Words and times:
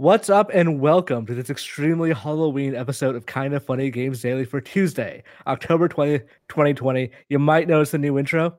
What's 0.00 0.30
up, 0.30 0.50
and 0.54 0.80
welcome 0.80 1.26
to 1.26 1.34
this 1.34 1.50
extremely 1.50 2.10
Halloween 2.14 2.74
episode 2.74 3.16
of 3.16 3.26
Kind 3.26 3.52
of 3.52 3.62
Funny 3.62 3.90
Games 3.90 4.22
Daily 4.22 4.46
for 4.46 4.58
Tuesday, 4.58 5.22
October 5.46 5.90
20th, 5.90 6.26
2020. 6.48 7.10
You 7.28 7.38
might 7.38 7.68
notice 7.68 7.90
the 7.90 7.98
new 7.98 8.18
intro 8.18 8.58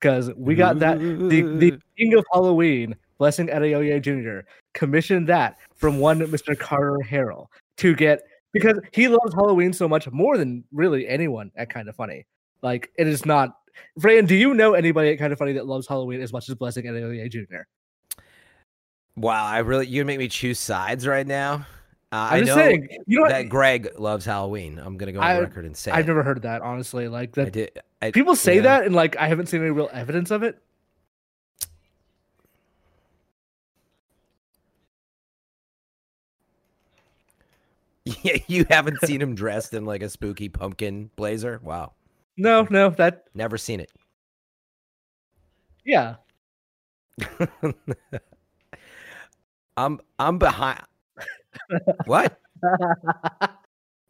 because 0.00 0.30
we 0.34 0.54
got 0.54 0.78
that 0.78 0.98
the, 0.98 1.42
the 1.42 1.78
king 1.98 2.14
of 2.14 2.24
Halloween, 2.32 2.96
Blessing 3.18 3.48
Adeoye 3.48 4.00
Jr., 4.00 4.48
commissioned 4.72 5.26
that 5.26 5.58
from 5.76 5.98
one 5.98 6.20
Mr. 6.20 6.58
Carter 6.58 7.00
Harrell 7.06 7.48
to 7.76 7.94
get 7.94 8.22
because 8.54 8.80
he 8.90 9.08
loves 9.08 9.34
Halloween 9.34 9.74
so 9.74 9.88
much 9.88 10.10
more 10.10 10.38
than 10.38 10.64
really 10.72 11.06
anyone 11.06 11.52
at 11.56 11.68
Kind 11.68 11.90
of 11.90 11.96
Funny. 11.96 12.24
Like, 12.62 12.90
it 12.96 13.06
is 13.06 13.26
not. 13.26 13.58
Fran, 14.00 14.24
do 14.24 14.34
you 14.34 14.54
know 14.54 14.72
anybody 14.72 15.10
at 15.10 15.18
Kind 15.18 15.34
of 15.34 15.38
Funny 15.38 15.52
that 15.52 15.66
loves 15.66 15.86
Halloween 15.86 16.22
as 16.22 16.32
much 16.32 16.48
as 16.48 16.54
Blessing 16.54 16.86
Adeoye 16.86 17.30
Jr.? 17.30 17.64
Wow, 19.20 19.44
I 19.44 19.58
really 19.58 19.86
you 19.86 20.04
make 20.04 20.18
me 20.18 20.28
choose 20.28 20.58
sides 20.58 21.06
right 21.06 21.26
now. 21.26 21.66
Uh, 22.10 22.28
I 22.32 22.40
know 22.40 22.54
saying, 22.54 22.88
you 23.06 23.20
know, 23.20 23.28
that 23.28 23.48
Greg 23.50 23.88
loves 23.98 24.24
Halloween. 24.24 24.78
I'm 24.78 24.96
gonna 24.96 25.12
go 25.12 25.20
on 25.20 25.26
I- 25.26 25.38
record 25.38 25.64
and 25.64 25.76
say 25.76 25.90
I've 25.90 26.04
it. 26.04 26.08
never 26.08 26.22
heard 26.22 26.42
that 26.42 26.62
honestly. 26.62 27.08
Like 27.08 27.36
I 27.36 27.44
that, 27.44 27.52
did. 27.52 27.80
I, 28.00 28.10
people 28.12 28.36
say 28.36 28.60
that, 28.60 28.84
and 28.84 28.94
like 28.94 29.16
I 29.16 29.28
haven't 29.28 29.46
seen 29.46 29.60
any 29.60 29.70
real 29.70 29.90
evidence 29.92 30.30
of 30.30 30.42
it. 30.42 30.62
Yeah, 38.22 38.36
you 38.46 38.64
haven't 38.70 38.98
seen 39.04 39.20
him 39.20 39.34
dressed 39.34 39.74
in 39.74 39.84
like 39.84 40.02
a 40.02 40.08
spooky 40.08 40.48
pumpkin 40.48 41.10
blazer. 41.16 41.60
Wow, 41.62 41.92
No, 42.36 42.66
no, 42.70 42.90
that 42.90 43.24
never 43.34 43.58
seen 43.58 43.80
it. 43.80 43.90
yeah. 45.84 46.16
I'm 49.78 50.00
I'm 50.18 50.38
behind. 50.38 50.80
what? 52.06 52.40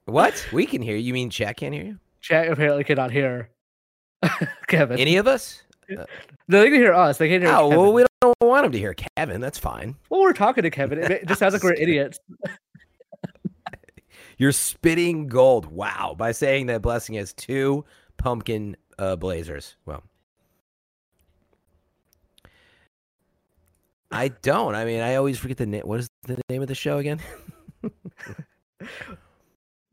What? 0.07 0.47
We 0.53 0.65
can 0.65 0.81
hear 0.81 0.97
you. 0.97 1.03
You 1.03 1.13
mean 1.13 1.29
chat 1.29 1.59
can't 1.59 1.75
hear 1.75 1.85
you? 1.85 1.99
Chat 2.23 2.49
apparently 2.49 2.85
cannot 2.85 3.11
hear 3.11 3.51
Kevin. 4.67 4.99
Any 4.99 5.17
of 5.17 5.27
us? 5.27 5.63
no, 5.91 6.07
they 6.49 6.71
can 6.71 6.75
hear 6.81 6.95
us. 6.95 7.19
They 7.19 7.29
can't 7.29 7.43
hear. 7.43 7.53
Oh 7.53 7.69
Kevin. 7.69 7.79
well, 7.79 7.93
we 7.93 8.05
don't 8.23 8.37
want 8.41 8.65
them 8.65 8.73
to 8.73 8.79
hear 8.79 8.95
Kevin. 9.17 9.41
That's 9.43 9.59
fine. 9.59 9.95
Well, 10.09 10.23
we're 10.23 10.33
talking 10.33 10.63
to 10.63 10.71
Kevin. 10.71 10.99
It, 10.99 11.11
it 11.11 11.29
just 11.29 11.39
sounds 11.39 11.53
like 11.53 11.63
we're 11.63 11.75
idiots. 11.79 12.19
You're 14.39 14.53
spitting 14.53 15.27
gold. 15.27 15.67
Wow. 15.67 16.15
By 16.17 16.33
saying 16.33 16.67
that 16.67 16.81
Blessing 16.81 17.17
has 17.17 17.35
two 17.35 17.85
pumpkin 18.17 18.77
uh, 18.99 19.17
blazers. 19.17 19.77
Well, 19.85 20.03
I 24.11 24.29
don't. 24.29 24.75
I 24.75 24.85
mean, 24.85 25.01
I 25.01 25.17
always 25.17 25.39
forget 25.39 25.57
the 25.59 25.67
name. 25.67 25.83
What 25.85 26.01
is 26.01 26.09
the 26.23 26.41
name 26.49 26.63
of 26.63 26.69
the 26.69 26.75
show 26.75 26.99
again? 26.99 27.21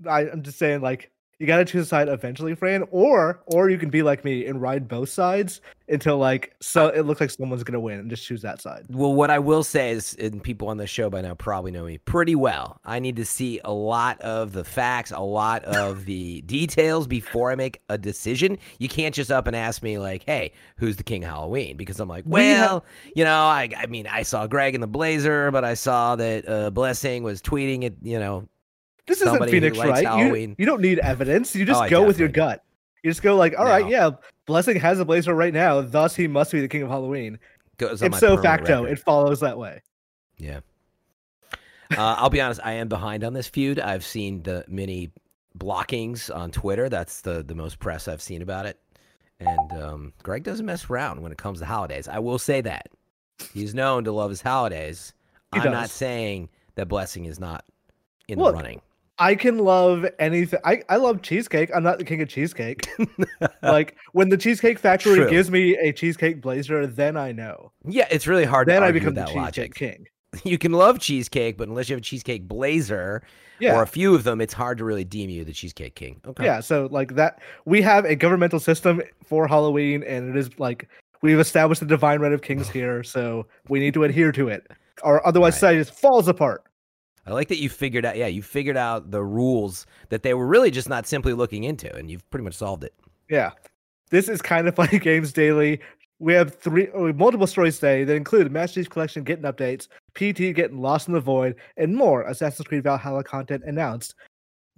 I, 0.08 0.30
I'm 0.30 0.44
just 0.44 0.58
saying, 0.58 0.82
like, 0.82 1.12
you 1.40 1.48
got 1.48 1.58
to 1.58 1.66
choose 1.66 1.86
a 1.86 1.90
side 1.90 2.08
eventually, 2.08 2.56
Fran, 2.56 2.84
or 2.92 3.42
or 3.48 3.70
you 3.70 3.78
can 3.78 3.90
be 3.90 4.02
like 4.04 4.24
me 4.24 4.46
and 4.46 4.62
ride 4.62 4.88
both 4.88 5.10
sides 5.10 5.62
until 5.90 6.18
like 6.18 6.56
so 6.62 6.88
it 6.88 7.02
looks 7.02 7.22
like 7.22 7.30
someone's 7.30 7.64
gonna 7.64 7.80
win 7.80 8.00
and 8.00 8.10
just 8.10 8.26
choose 8.26 8.42
that 8.42 8.62
side. 8.62 8.86
Well, 8.90 9.14
what 9.14 9.30
I 9.30 9.40
will 9.40 9.64
say 9.64 9.92
is, 9.92 10.16
and 10.20 10.42
people 10.42 10.70
on 10.70 10.78
the 10.78 10.88
show 10.88 11.10
by 11.10 11.22
now 11.22 11.34
probably 11.36 11.72
know 11.72 11.84
me 11.86 11.98
pretty 12.00 12.36
well. 12.36 12.80
I 12.86 13.00
need 13.00 13.18
to 13.18 13.26
see 13.26 13.60
a 13.66 13.72
lot 13.74 14.20
of 14.22 14.54
the 14.54 14.64
facts, 14.64 15.12
a 15.12 15.20
lot 15.20 15.64
of 15.66 16.06
the 16.06 16.42
details 16.46 17.06
before 17.08 17.52
I 17.52 17.56
make 17.56 17.82
a 17.90 17.98
decision. 17.98 18.58
You 18.80 18.88
can't 18.88 19.14
just 19.14 19.32
up 19.32 19.46
and 19.48 19.56
ask 19.56 19.84
me 19.84 20.00
like, 20.00 20.24
"Hey, 20.26 20.54
who's 20.78 20.96
the 20.96 21.04
king 21.04 21.24
of 21.24 21.30
Halloween?" 21.32 21.78
Because 21.78 22.00
I'm 22.00 22.08
like, 22.10 22.24
We 22.26 22.46
have- 22.46 22.70
well, 22.70 22.86
you 23.16 23.24
know, 23.26 23.36
I, 23.44 23.70
I 23.78 23.86
mean, 23.88 24.08
I 24.08 24.24
saw 24.24 24.48
Greg 24.48 24.74
in 24.76 24.82
the 24.82 24.88
blazer, 24.88 25.52
but 25.52 25.64
I 25.66 25.74
saw 25.74 26.16
that 26.16 26.48
uh, 26.48 26.70
Blessing 26.72 27.24
was 27.24 27.42
tweeting 27.42 27.84
it. 27.84 27.96
You 28.02 28.20
know, 28.20 28.48
This 29.08 29.22
isn't 29.22 29.50
Phoenix, 29.50 29.78
right? 29.78 30.20
You, 30.20 30.56
you 30.58 30.66
don't 30.66 30.82
need 30.82 31.00
evidence. 31.00 31.56
You 31.56 31.64
Oh, 31.64 31.66
just 31.68 31.82
I 31.82 31.90
go 31.90 32.06
with 32.06 32.18
your 32.20 32.30
gut. 32.30 32.64
You 33.04 33.12
just 33.12 33.22
go 33.22 33.36
like, 33.36 33.54
all 33.58 33.66
right, 33.66 33.86
No. 33.86 33.92
yeah, 33.92 34.10
Blessing 34.48 34.80
has 34.80 35.00
a 35.00 35.06
blazer 35.06 35.34
right 35.36 35.54
now, 35.54 35.82
thus 35.82 36.16
he 36.16 36.28
must 36.28 36.52
be 36.52 36.60
the 36.62 36.68
king 36.68 36.82
of 36.82 36.90
Halloween. 36.90 37.38
goes 37.78 38.02
on 38.02 38.10
my 38.12 38.18
Ipso 38.18 38.36
permanent 38.38 38.44
facto, 38.44 38.84
record. 38.84 38.92
it 38.98 39.00
follows 39.04 39.40
that 39.42 39.58
way. 39.60 39.82
Yeah. 40.38 40.62
Uh, 41.92 42.16
I'll 42.18 42.30
be 42.32 42.42
honest. 42.42 42.60
I 42.64 42.74
am 42.74 42.88
behind 42.88 43.24
on 43.24 43.34
this 43.34 43.48
feud. 43.48 43.80
I've 43.80 44.04
seen 44.04 44.42
the 44.42 44.66
many 44.68 45.12
blockings 45.58 46.30
on 46.30 46.50
Twitter. 46.52 46.90
That's 46.90 47.22
the 47.22 47.44
the 47.44 47.54
most 47.56 47.78
press 47.80 48.08
I've 48.08 48.22
seen 48.24 48.42
about 48.42 48.66
it. 48.66 48.80
And 49.40 49.72
um, 49.84 50.14
Greg 50.24 50.44
doesn't 50.44 50.66
mess 50.66 50.90
around 50.90 51.22
when 51.22 51.32
it 51.32 51.38
comes 51.38 51.60
to 51.60 51.66
holidays. 51.66 52.08
I 52.08 52.20
will 52.20 52.40
say 52.40 52.62
that 52.62 52.88
he's 53.54 53.76
known 53.76 54.04
to 54.06 54.12
love 54.12 54.30
his 54.32 54.42
holidays. 54.42 55.14
He 55.54 55.60
I'm 55.60 55.72
not 55.72 55.90
saying 55.90 56.50
that 56.76 56.88
Blessing 56.88 57.26
is 57.26 57.40
not 57.40 57.64
in 58.28 58.40
Look, 58.40 58.54
the 58.54 58.56
running. 58.58 58.82
I 59.18 59.36
can 59.36 59.60
love 59.60 60.06
anything. 60.20 60.60
I, 60.66 60.82
I 60.90 60.98
love 60.98 61.22
cheesecake. 61.22 61.70
I'm 61.74 61.84
not 61.84 61.98
the 62.00 62.04
king 62.04 62.22
of 62.22 62.28
cheesecake. 62.30 62.88
like 63.64 63.96
when 64.12 64.30
the 64.30 64.38
Cheesecake 64.38 64.78
Factory 64.80 65.16
True. 65.16 65.30
gives 65.30 65.50
me 65.50 65.76
a 65.78 65.94
cheesecake 65.94 66.42
blazer, 66.42 66.86
then 66.86 67.16
I 67.16 67.32
know. 67.32 67.72
Yeah, 67.88 68.08
it's 68.12 68.28
really 68.28 68.44
hard 68.46 68.68
Then 68.68 68.82
to 68.82 68.88
I 68.88 68.92
become 68.92 69.14
the 69.14 69.22
that 69.22 69.28
cheesecake 69.28 69.42
logic. 69.42 69.76
king. 69.76 70.08
You 70.44 70.58
can 70.58 70.74
love 70.74 71.00
cheesecake, 71.00 71.56
but 71.58 71.70
unless 71.70 71.88
you 71.88 71.94
have 71.96 72.02
a 72.02 72.04
cheesecake 72.04 72.46
blazer 72.46 73.24
Yeah. 73.60 73.78
or 73.78 73.84
a 73.84 73.88
few 73.88 74.14
of 74.14 74.26
them, 74.26 74.42
it's 74.42 74.54
hard 74.54 74.78
to 74.80 74.84
really 74.84 75.06
deem 75.06 75.30
you 75.30 75.46
the 75.46 75.54
cheesecake 75.54 75.96
king. 75.96 76.20
Okay. 76.28 76.44
Yeah, 76.44 76.60
so 76.60 76.90
like 76.92 77.16
that, 77.16 77.40
we 77.64 77.82
have 77.84 78.04
a 78.04 78.16
governmental 78.18 78.60
system 78.60 79.02
for 79.26 79.48
Halloween, 79.48 80.04
and 80.04 80.30
it 80.30 80.36
is 80.38 80.50
like 80.60 80.90
we've 81.22 81.40
established 81.40 81.80
the 81.80 81.88
divine 81.88 82.20
right 82.20 82.34
of 82.34 82.42
kings 82.42 82.68
here, 82.78 83.02
so 83.02 83.46
we 83.70 83.80
need 83.80 83.94
to 83.94 84.04
adhere 84.04 84.34
to 84.34 84.50
it, 84.50 84.70
or 85.04 85.26
otherwise 85.26 85.54
Right. 85.54 85.60
society 85.60 85.80
just 85.80 85.98
falls 85.98 86.28
apart. 86.28 86.66
I 87.26 87.32
like 87.32 87.48
that 87.48 87.58
you 87.58 87.70
figured 87.70 88.06
out. 88.06 88.18
Yeah, 88.18 88.28
you 88.28 88.42
figured 88.42 88.78
out 88.78 89.12
the 89.12 89.24
rules 89.24 89.86
that 90.10 90.24
they 90.24 90.34
were 90.34 90.46
really 90.46 90.72
just 90.72 90.90
not 90.90 91.08
simply 91.08 91.34
looking 91.34 91.64
into, 91.64 91.94
and 91.96 92.10
you've 92.10 92.30
pretty 92.30 92.44
much 92.44 92.54
solved 92.54 92.84
it. 92.84 92.94
Yeah, 93.30 93.52
this 94.12 94.30
is 94.30 94.42
kind 94.42 94.68
of 94.68 94.76
funny 94.76 95.00
games 95.00 95.34
daily. 95.34 95.80
We 96.20 96.34
have 96.34 96.56
three, 96.56 96.88
oh, 96.94 97.12
multiple 97.14 97.48
stories 97.48 97.76
today 97.76 98.04
that 98.06 98.16
include 98.16 98.52
Master 98.52 98.80
Chief 98.80 98.90
Collection 98.90 99.24
getting 99.24 99.44
updates, 99.44 99.88
PT 100.14 100.56
getting 100.56 100.82
lost 100.82 101.08
in 101.08 101.14
the 101.14 101.20
void, 101.20 101.56
and 101.78 101.96
more 101.96 102.22
Assassin's 102.24 102.68
Creed 102.68 102.84
Valhalla 102.84 103.24
content 103.24 103.64
announced. 103.66 104.16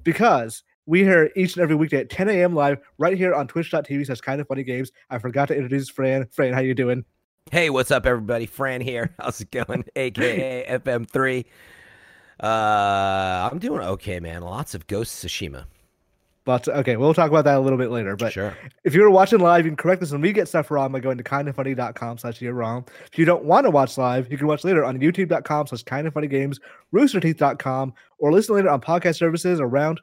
Because 0.04 0.64
we 0.88 1.02
here 1.04 1.30
each 1.36 1.56
and 1.56 1.62
every 1.62 1.76
weekday 1.76 2.00
at 2.00 2.10
10 2.10 2.30
a.m. 2.30 2.56
live 2.56 2.80
right 2.98 3.18
here 3.18 3.36
on 3.36 3.48
Twitch.tv 3.48 4.06
slash 4.06 4.22
Kind 4.22 4.42
of 4.42 4.48
Funny 4.48 4.64
Games. 4.64 4.92
I 5.10 5.20
forgot 5.20 5.50
to 5.50 5.56
introduce 5.56 5.90
Fran. 5.90 6.28
Fran, 6.32 6.54
how 6.54 6.62
you 6.62 6.74
doing? 6.74 7.04
Hey, 7.52 7.70
what's 7.70 7.92
up, 7.92 8.06
everybody? 8.06 8.46
Fran 8.46 8.82
here. 8.82 9.14
How's 9.20 9.42
it 9.42 9.52
going? 9.52 9.84
AKA 9.96 10.66
FM3. 10.70 11.46
Uh, 12.40 13.50
I'm 13.52 13.60
doing 13.60 13.82
okay, 13.82 14.20
man. 14.20 14.42
Lots 14.42 14.76
of 14.76 14.88
Ghost 14.88 15.24
Tsushima. 15.24 15.66
But 16.48 16.66
okay, 16.70 16.96
we'll 16.96 17.14
talk 17.14 17.30
about 17.30 17.44
that 17.44 17.58
a 17.58 17.60
little 17.60 17.78
bit 17.78 17.92
later. 17.92 18.16
But 18.16 18.32
sure. 18.32 18.58
if 18.86 18.94
you're 18.94 19.10
watching 19.10 19.40
live, 19.40 19.66
you 19.66 19.72
can 19.72 19.76
correct 19.76 20.02
us 20.02 20.14
when 20.14 20.22
we 20.22 20.32
get 20.32 20.48
stuff 20.48 20.72
wrong 20.72 20.94
by 20.94 21.02
going 21.02 21.18
to 21.18 21.24
kindoffunny.com 21.24 22.20
slash 22.20 22.42
you're 22.42 22.54
wrong. 22.54 22.88
If 23.12 23.20
you 23.20 23.26
don't 23.26 23.44
want 23.44 23.66
to 23.66 23.70
watch 23.70 23.98
live, 23.98 24.32
you 24.32 24.38
can 24.38 24.48
watch 24.48 24.64
later 24.64 24.86
on 24.86 24.98
youtube.com 24.98 25.68
slash 25.68 25.84
kindoffunnygames, 25.84 26.60
roosterteeth.com, 26.94 27.94
or 28.20 28.32
listen 28.32 28.56
later 28.56 28.70
on 28.70 28.80
podcast 28.80 29.18
services 29.18 29.60
around 29.60 30.00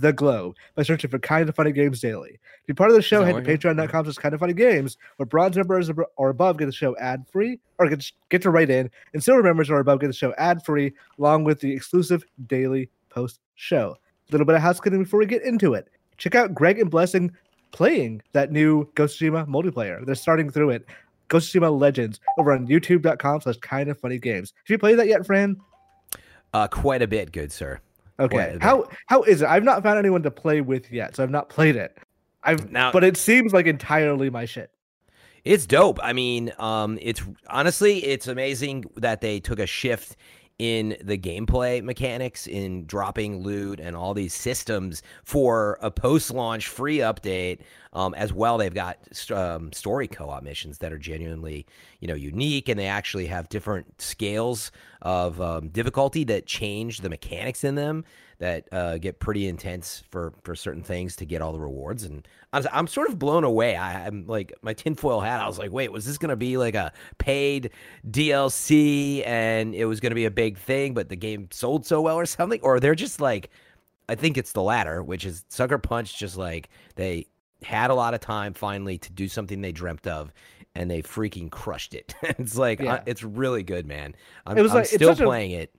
the 0.00 0.12
globe 0.12 0.54
by 0.74 0.82
searching 0.82 1.10
for 1.10 1.18
Kind 1.18 1.48
of 1.48 1.54
Funny 1.54 1.72
Games 1.72 2.00
Daily. 2.00 2.32
To 2.32 2.38
be 2.66 2.74
part 2.74 2.90
of 2.90 2.96
the 2.96 3.02
show, 3.02 3.22
head 3.24 3.32
to 3.32 3.38
working? 3.38 3.56
patreon.com 3.58 4.04
slash 4.04 4.16
kind 4.16 4.34
of 4.34 4.40
funny 4.40 4.52
games, 4.52 4.96
where 5.16 5.26
bronze 5.26 5.56
members 5.56 5.90
or- 5.90 6.06
or 6.16 6.30
above 6.30 6.58
get 6.58 6.66
the 6.66 6.72
show 6.72 6.96
ad 6.98 7.24
free, 7.30 7.58
or 7.78 7.88
get, 7.88 8.04
get 8.28 8.42
to 8.42 8.50
write 8.50 8.70
in, 8.70 8.90
and 9.14 9.22
silver 9.22 9.42
members 9.42 9.70
or 9.70 9.78
above 9.80 10.00
get 10.00 10.06
the 10.08 10.12
show 10.12 10.32
ad 10.38 10.64
free, 10.64 10.92
along 11.18 11.44
with 11.44 11.60
the 11.60 11.72
exclusive 11.72 12.24
daily 12.46 12.88
post 13.08 13.40
show. 13.54 13.96
A 14.28 14.32
little 14.32 14.46
bit 14.46 14.54
of 14.56 14.62
housekeeping 14.62 15.02
before 15.02 15.18
we 15.20 15.26
get 15.26 15.42
into 15.42 15.74
it. 15.74 15.88
Check 16.16 16.34
out 16.34 16.54
Greg 16.54 16.78
and 16.78 16.90
Blessing 16.90 17.30
playing 17.72 18.22
that 18.32 18.52
new 18.52 18.88
Ghost 18.94 19.20
of 19.22 19.32
multiplayer. 19.48 20.04
They're 20.04 20.14
starting 20.14 20.50
through 20.50 20.70
it. 20.70 20.86
Ghost 21.28 21.54
of 21.54 21.62
Tsushima 21.62 21.78
Legends 21.80 22.20
over 22.38 22.52
on 22.52 22.66
youtube.com 22.66 23.40
slash 23.40 23.56
kind 23.58 23.88
of 23.88 23.98
funny 23.98 24.18
games. 24.18 24.52
Have 24.64 24.70
you 24.70 24.78
played 24.78 24.98
that 24.98 25.06
yet, 25.06 25.24
Fran? 25.24 25.56
Uh, 26.52 26.66
quite 26.66 27.02
a 27.02 27.06
bit, 27.06 27.30
good 27.32 27.52
sir. 27.52 27.80
Okay. 28.20 28.58
How 28.60 28.86
how 29.06 29.22
is 29.22 29.42
it? 29.42 29.48
I've 29.48 29.64
not 29.64 29.82
found 29.82 29.98
anyone 29.98 30.22
to 30.22 30.30
play 30.30 30.60
with 30.60 30.90
yet, 30.92 31.16
so 31.16 31.22
I've 31.22 31.30
not 31.30 31.48
played 31.48 31.76
it. 31.76 31.96
I've 32.42 32.70
Now- 32.70 32.92
but 32.92 33.04
it 33.04 33.16
seems 33.16 33.52
like 33.52 33.66
entirely 33.66 34.30
my 34.30 34.44
shit. 34.44 34.70
It's 35.44 35.66
dope. 35.66 35.98
I 36.02 36.12
mean, 36.12 36.52
um, 36.58 36.98
it's 37.00 37.22
honestly, 37.48 38.04
it's 38.04 38.28
amazing 38.28 38.84
that 38.96 39.20
they 39.22 39.40
took 39.40 39.58
a 39.58 39.66
shift 39.66 40.16
in 40.58 40.94
the 41.02 41.16
gameplay 41.16 41.82
mechanics 41.82 42.46
in 42.46 42.84
dropping 42.84 43.42
loot 43.42 43.80
and 43.80 43.96
all 43.96 44.12
these 44.12 44.34
systems 44.34 45.02
for 45.24 45.78
a 45.80 45.90
post-launch 45.90 46.68
free 46.68 46.98
update. 46.98 47.60
Um, 47.92 48.14
as 48.14 48.32
well, 48.32 48.56
they've 48.56 48.72
got 48.72 48.98
um, 49.32 49.72
story 49.72 50.06
co-op 50.06 50.44
missions 50.44 50.78
that 50.78 50.92
are 50.92 50.98
genuinely, 50.98 51.66
you 51.98 52.06
know, 52.06 52.14
unique, 52.14 52.68
and 52.68 52.78
they 52.78 52.86
actually 52.86 53.26
have 53.26 53.48
different 53.48 54.00
scales 54.00 54.70
of 55.02 55.40
um, 55.40 55.70
difficulty 55.70 56.22
that 56.24 56.46
change 56.46 56.98
the 56.98 57.08
mechanics 57.08 57.64
in 57.64 57.74
them 57.74 58.04
that 58.38 58.66
uh, 58.72 58.96
get 58.96 59.20
pretty 59.20 59.46
intense 59.46 60.02
for 60.10 60.32
for 60.42 60.56
certain 60.56 60.82
things 60.82 61.14
to 61.16 61.26
get 61.26 61.42
all 61.42 61.52
the 61.52 61.60
rewards. 61.60 62.04
And 62.04 62.26
I'm, 62.52 62.64
I'm 62.72 62.86
sort 62.86 63.08
of 63.08 63.18
blown 63.18 63.44
away. 63.44 63.76
I, 63.76 64.06
I'm 64.06 64.26
like 64.26 64.52
my 64.62 64.72
tinfoil 64.72 65.20
hat. 65.20 65.40
I 65.40 65.46
was 65.46 65.58
like, 65.58 65.72
wait, 65.72 65.92
was 65.92 66.06
this 66.06 66.16
going 66.18 66.30
to 66.30 66.36
be 66.36 66.56
like 66.56 66.74
a 66.74 66.92
paid 67.18 67.70
DLC 68.08 69.26
and 69.26 69.74
it 69.74 69.84
was 69.84 70.00
going 70.00 70.10
to 70.10 70.16
be 70.16 70.24
a 70.24 70.30
big 70.30 70.58
thing, 70.58 70.94
but 70.94 71.08
the 71.08 71.16
game 71.16 71.48
sold 71.50 71.86
so 71.86 72.00
well 72.00 72.16
or 72.16 72.26
something? 72.26 72.60
Or 72.62 72.80
they're 72.80 72.94
just 72.94 73.20
like, 73.20 73.50
I 74.08 74.14
think 74.14 74.38
it's 74.38 74.52
the 74.52 74.62
latter, 74.62 75.02
which 75.02 75.24
is 75.26 75.44
Sucker 75.48 75.78
Punch. 75.78 76.18
Just 76.18 76.36
like 76.38 76.70
they 76.96 77.26
had 77.62 77.90
a 77.90 77.94
lot 77.94 78.14
of 78.14 78.20
time 78.20 78.54
finally 78.54 78.98
to 78.98 79.12
do 79.12 79.28
something 79.28 79.60
they 79.60 79.72
dreamt 79.72 80.06
of. 80.06 80.32
And 80.76 80.88
they 80.88 81.02
freaking 81.02 81.50
crushed 81.50 81.94
it. 81.94 82.14
it's 82.22 82.56
like 82.56 82.80
Yeah. 82.80 82.94
uh, 82.94 83.02
it's 83.06 83.24
really 83.24 83.62
good, 83.64 83.86
man. 83.86 84.14
I'm, 84.46 84.56
It 84.56 84.62
was 84.62 84.70
I'm 84.70 84.76
like- 84.76 84.84
it's 84.84 84.94
still 84.94 85.10
such 85.14 85.20
a- 85.20 85.24
playing 85.26 85.50
it. 85.52 85.74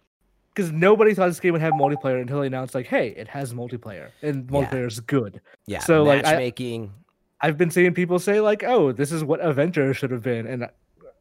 Because 0.54 0.70
nobody 0.74 1.14
thought 1.14 1.28
this 1.28 1.40
game 1.40 1.54
would 1.54 1.62
have 1.62 1.72
multiplayer 1.72 2.20
until 2.22 2.42
they 2.42 2.48
announced, 2.48 2.76
like, 2.76 2.88
hey, 2.88 3.08
it 3.16 3.30
has 3.30 3.54
multiplayer 3.54 4.10
and 4.22 4.50
Yeah. 4.52 4.58
multiplayer 4.60 4.86
is 4.88 5.00
good. 5.00 5.40
Yeah, 5.66 5.80
So, 5.80 6.04
like, 6.04 6.26
I- 6.26 6.32
matchmaking. 6.32 6.92
I've 7.40 7.58
been 7.58 7.72
seeing 7.72 7.94
people 7.94 8.20
say, 8.20 8.42
like, 8.42 8.62
oh, 8.64 8.92
this 8.92 9.14
is 9.14 9.24
what 9.24 9.40
Avenger 9.40 9.94
should 9.94 10.12
have 10.12 10.22
been. 10.22 10.46
And 10.46 10.68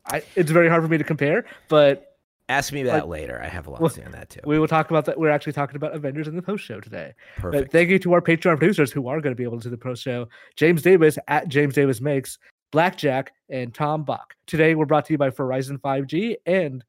I, 0.06 0.22
it's 0.34 0.50
very 0.50 0.68
hard 0.68 0.82
for 0.82 0.88
me 0.88 0.98
to 0.98 1.04
compare, 1.04 1.44
but 1.68 2.09
Ask 2.50 2.72
me 2.72 2.82
like- 2.82 2.94
that 2.94 3.08
later. 3.08 3.40
I 3.40 3.46
have 3.46 3.68
a 3.68 3.70
lot 3.70 3.80
well, 3.80 3.90
to 3.90 3.94
say 3.94 4.04
on 4.04 4.10
that 4.10 4.28
too. 4.28 4.40
we 4.44 4.58
will 4.58 4.66
talk 4.66 4.90
about 4.90 5.04
that. 5.04 5.18
We're 5.18 5.30
actually 5.30 5.52
talking 5.52 5.76
about 5.76 5.94
Avengers 5.94 6.26
in 6.26 6.34
the 6.34 6.42
post 6.42 6.64
show 6.64 6.80
today. 6.80 7.14
But 7.36 7.42
Perfect. 7.42 7.72
thank 7.72 7.90
you 7.90 7.98
to 8.00 8.12
our 8.14 8.20
Patreon 8.20 8.58
producers 8.58 8.90
who 8.90 9.06
are 9.06 9.20
going 9.20 9.32
to 9.32 9.36
be 9.36 9.44
able 9.44 9.58
to 9.58 9.64
do 9.64 9.70
the 9.70 9.78
post 9.78 10.02
show 10.02 10.28
James 10.56 10.82
Davis 10.82 11.16
at 11.28 11.46
James 11.48 11.74
Davis 11.74 12.00
Makes, 12.00 12.38
Blackjack, 12.72 13.32
and 13.48 13.72
Tom 13.72 14.02
Bach. 14.02 14.34
Today, 14.46 14.74
we're 14.74 14.84
brought 14.84 15.04
to 15.06 15.12
you 15.12 15.18
by 15.18 15.30
Verizon 15.30 15.78
5G 15.80 16.36
and 16.44 16.82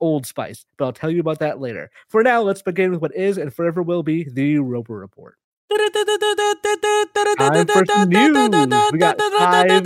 Old 0.00 0.26
Spice, 0.26 0.66
but 0.76 0.86
I'll 0.86 0.92
tell 0.92 1.10
you 1.10 1.20
about 1.20 1.38
that 1.38 1.60
later. 1.60 1.92
For 2.08 2.24
now, 2.24 2.42
let's 2.42 2.62
begin 2.62 2.90
with 2.90 3.00
what 3.00 3.14
is 3.14 3.38
and 3.38 3.54
forever 3.54 3.82
will 3.82 4.02
be 4.02 4.28
the 4.28 4.58
Roper 4.58 4.98
Report. 4.98 5.38
Time 7.38 7.66
for 7.66 7.86
some 7.86 8.08
news. 8.08 8.90
We 8.92 8.98
got 8.98 9.20
five, 9.20 9.68
five 9.68 9.84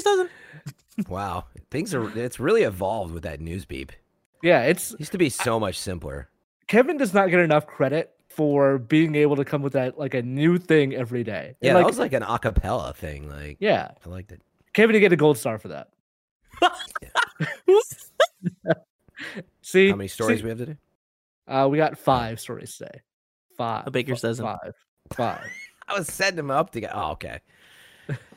stories 0.00 0.28
today. 0.96 1.04
wow, 1.08 1.44
things 1.70 1.94
are. 1.94 2.16
It's 2.18 2.38
really 2.40 2.62
evolved 2.62 3.12
with 3.14 3.22
that 3.24 3.40
news 3.40 3.64
beep. 3.64 3.92
Yeah, 4.42 4.62
it's 4.62 4.94
used 4.98 5.12
to 5.12 5.18
be 5.18 5.28
so 5.30 5.58
much 5.58 5.78
simpler. 5.78 6.28
Kevin 6.66 6.96
does 6.96 7.14
not 7.14 7.30
get 7.30 7.40
enough 7.40 7.66
credit 7.66 8.10
for 8.28 8.78
being 8.78 9.14
able 9.14 9.36
to 9.36 9.44
come 9.44 9.62
with 9.62 9.74
that 9.74 9.98
like 9.98 10.14
a 10.14 10.22
new 10.22 10.58
thing 10.58 10.94
every 10.94 11.22
day. 11.24 11.48
And, 11.48 11.56
Yeah, 11.60 11.74
like, 11.74 11.82
that 11.84 11.86
was 11.88 11.98
like 11.98 12.12
an 12.12 12.22
acapella 12.22 12.94
thing. 12.94 13.28
Like, 13.28 13.58
yeah, 13.60 13.90
I 14.04 14.08
liked 14.08 14.32
it. 14.32 14.42
Kevin, 14.72 14.94
you 14.94 15.00
get 15.00 15.12
a 15.12 15.16
gold 15.16 15.38
star 15.38 15.58
for 15.58 15.68
that. 15.68 15.88
See, 19.62 19.90
How 19.90 19.96
many 19.96 20.08
stories 20.08 20.38
see, 20.38 20.42
we 20.44 20.48
have 20.50 20.58
today? 20.58 20.76
uh, 21.48 21.68
we 21.70 21.78
got 21.78 21.96
five 21.98 22.40
stories 22.40 22.76
today. 22.76 23.00
Five. 23.56 23.86
A 23.86 23.90
baker's 23.90 24.20
fi- 24.20 24.28
dozen. 24.28 24.44
Five. 24.44 24.74
Five. 25.12 25.46
I 25.88 25.98
was 25.98 26.08
setting 26.08 26.36
them 26.36 26.50
up 26.50 26.70
to 26.72 26.80
get. 26.80 26.90
Oh, 26.94 27.12
okay. 27.12 27.40